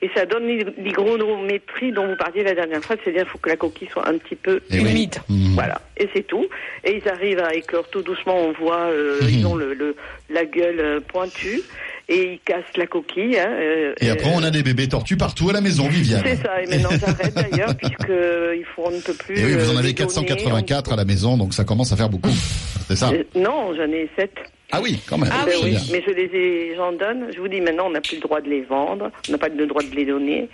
et 0.00 0.10
ça 0.14 0.26
donne 0.26 0.46
l'hygrométrie 0.78 1.92
dont 1.92 2.06
vous 2.08 2.16
parliez 2.16 2.42
la 2.42 2.54
dernière 2.54 2.82
fois, 2.82 2.96
c'est-à-dire 3.02 3.22
qu'il 3.22 3.30
faut 3.32 3.38
que 3.38 3.48
la 3.50 3.56
coquille 3.56 3.88
soit 3.92 4.08
un 4.08 4.18
petit 4.18 4.34
peu 4.34 4.60
Eh 4.70 4.80
oui. 4.80 4.90
Humide. 4.90 5.16
Mhm. 5.28 5.54
Voilà, 5.54 5.80
et 5.96 6.08
c'est 6.14 6.26
tout. 6.26 6.46
Et 6.84 6.96
ils 7.02 7.08
arrivent 7.08 7.38
à 7.40 7.54
éclore 7.54 7.88
tout 7.90 8.02
doucement, 8.02 8.36
on 8.36 8.52
voit, 8.52 8.86
euh, 8.90 9.20
Mhm. 9.22 9.28
ils 9.28 9.46
ont 9.46 9.54
le, 9.54 9.74
le- 9.74 9.94
la 10.30 10.44
gueule 10.44 10.80
euh, 10.80 11.00
pointue 11.00 11.60
et 12.08 12.32
ils 12.32 12.40
cassent 12.44 12.76
la 12.76 12.86
coquille. 12.86 13.38
hein, 13.38 13.50
euh, 13.50 13.94
Et 14.00 14.10
après, 14.10 14.30
on 14.34 14.42
a 14.42 14.50
des 14.50 14.62
bébés 14.62 14.88
tortues 14.88 15.16
partout 15.16 15.50
à 15.50 15.52
la 15.52 15.60
maison, 15.60 15.86
Viviane. 15.88 16.22
C'est 16.24 16.36
ça, 16.36 16.60
et 16.62 16.66
maintenant 16.66 16.90
j'arrête 16.98 17.34
d'ailleurs, 17.34 17.76
puisque 17.76 18.10
euh, 18.10 18.56
il 18.56 18.64
faut, 18.64 18.82
on 18.86 18.90
ne 18.90 19.00
peut 19.00 19.14
plus. 19.14 19.38
Et 19.38 19.44
oui, 19.44 19.52
vous 19.54 19.70
en 19.70 19.76
avez 19.76 19.88
les 19.88 19.92
donner, 19.94 20.08
484 20.26 20.92
à 20.92 20.96
la 20.96 21.04
maison, 21.04 21.36
donc 21.36 21.54
ça 21.54 21.64
commence 21.64 21.92
à 21.92 21.96
faire 21.96 22.08
beaucoup. 22.08 22.30
C'est 22.88 22.96
ça 22.96 23.10
on- 23.34 23.38
Non, 23.40 23.74
j'en 23.76 23.84
ai 23.92 24.08
sept. 24.18 24.32
Ah 24.74 24.80
oui, 24.80 24.98
quand 25.06 25.18
même. 25.18 25.30
Ah 25.32 25.44
Ben 25.44 25.54
oui. 25.62 25.76
Mais 25.92 26.02
je 26.06 26.10
les 26.12 26.30
ai, 26.34 26.74
j'en 26.76 26.92
donne. 26.92 27.26
Je 27.34 27.38
vous 27.40 27.48
dis 27.48 27.60
maintenant, 27.60 27.86
on 27.86 27.90
n'a 27.90 28.00
plus 28.00 28.16
le 28.16 28.22
droit 28.22 28.40
de 28.40 28.48
les 28.48 28.62
vendre, 28.62 29.10
on 29.28 29.32
n'a 29.32 29.38
pas 29.38 29.48
le 29.48 29.66
droit 29.66 29.82
de 29.82 29.94
les 29.94 30.06
donner. 30.06 30.48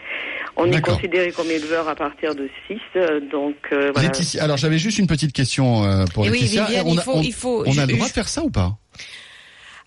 On 0.56 0.66
est 0.72 0.80
considéré 0.80 1.30
comme 1.30 1.48
éleveur 1.50 1.88
à 1.88 1.94
partir 1.94 2.34
de 2.34 2.48
6, 2.66 2.74
donc 3.30 3.54
euh, 3.72 3.92
voilà. 3.94 4.08
Laetitia, 4.08 4.42
alors 4.42 4.56
j'avais 4.56 4.78
juste 4.78 4.98
une 4.98 5.06
petite 5.06 5.32
question 5.32 5.84
euh, 5.84 6.04
pour 6.12 6.26
Et 6.26 6.30
oui, 6.30 6.40
Laetitia. 6.40 6.64
Viviane, 6.64 6.86
on 6.88 6.92
il 6.94 6.98
a, 6.98 7.02
faut, 7.02 7.12
on- 7.14 7.22
il 7.22 7.32
faut. 7.32 7.62
on 7.64 7.70
a 7.70 7.72
je- 7.72 7.80
le 7.82 7.86
droit 7.94 8.06
je- 8.06 8.10
de 8.10 8.14
faire 8.14 8.28
ça 8.28 8.42
ou 8.42 8.50
pas? 8.50 8.76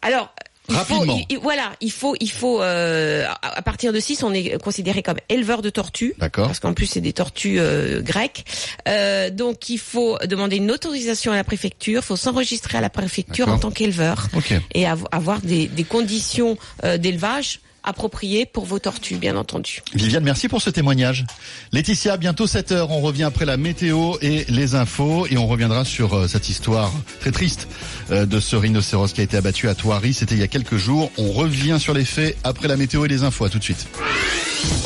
Alors. 0.02 0.34
Il 0.70 0.76
Rapidement. 0.76 1.18
il- 1.30 1.36
il- 1.36 1.40
voilà, 1.40 1.72
il 1.82 1.92
faut, 1.92 2.16
il 2.20 2.32
faut. 2.32 2.62
euh, 2.62 3.26
à 3.42 3.62
partir 3.62 3.92
de 3.92 4.00
6, 4.00 4.24
on 4.24 4.32
est 4.34 4.62
considéré 4.62 5.02
comme 5.04 5.18
éleveur 5.28 5.62
de 5.62 5.70
tortues. 5.70 6.14
D'accord. 6.20 6.48
Parce 6.48 6.60
qu'en 6.60 6.74
plus 6.74 6.86
c'est 6.86 7.02
des 7.02 7.14
tortues 7.14 7.60
euh, 7.60 8.02
grecques, 8.02 8.46
Euh, 8.88 9.30
donc 9.30 9.70
il 9.70 9.80
faut 9.80 10.18
demander 10.26 10.58
une 10.58 10.72
autorisation 10.72 11.32
à 11.32 11.36
la 11.36 11.44
préfecture, 11.44 12.04
faut 12.04 12.16
s'enregistrer 12.16 12.78
à 12.78 12.82
la 12.82 12.90
préfecture 12.90 13.48
en 13.50 13.58
tant 13.60 13.72
qu'éleveur 13.72 14.28
et 14.74 14.86
av- 14.88 15.08
avoir 15.12 15.42
des, 15.42 15.68
des 15.68 15.84
conditions 15.84 16.58
euh, 16.84 16.98
d'élevage 16.98 17.60
appropriées 17.84 18.46
pour 18.46 18.66
vos 18.66 18.80
tortues, 18.80 19.16
bien 19.16 19.36
entendu. 19.36 19.82
Viviane, 19.94 20.24
merci 20.24 20.48
pour 20.48 20.62
ce 20.62 20.70
témoignage. 20.70 21.26
Laetitia, 21.72 22.18
bientôt 22.18 22.48
7 22.48 22.72
heures, 22.72 22.92
on 22.92 23.02
revient 23.02 23.24
après 23.24 23.46
la 23.46 23.58
météo 23.58 24.14
et 24.22 24.46
les 24.50 24.76
infos 24.76 25.26
et 25.28 25.38
on 25.38 25.48
reviendra 25.48 25.86
sur 25.86 26.14
euh, 26.14 26.28
cette 26.28 26.50
histoire 26.50 26.92
très 27.20 27.32
triste 27.32 27.68
euh, 28.12 28.26
de 28.26 28.40
ce 28.40 28.56
rhinocéros 28.56 29.14
qui 29.14 29.22
a 29.22 29.24
été 29.24 29.38
abattu 29.38 29.70
à 29.70 29.76
Thoiry. 29.76 30.14
C'était 30.14 30.36
il 30.36 30.42
y 30.42 30.44
a 30.44 30.48
quelques 30.48 30.78
jours. 30.78 31.12
On 31.18 31.32
revient 31.32 31.78
sur 31.80 31.94
les 31.94 32.06
faits 32.06 32.38
après 32.44 32.68
la 32.68 32.78
météo 32.78 33.06
et 33.06 33.08
les 33.08 33.24
infos. 33.24 33.46
À 33.46 33.50
tout 33.50 33.60
de 33.60 33.64
suite. 33.64 33.88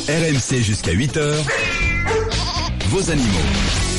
RMC 0.08 0.62
jusqu'à 0.62 0.94
8h. 0.94 1.34
Vos 2.90 3.12
animaux. 3.12 3.95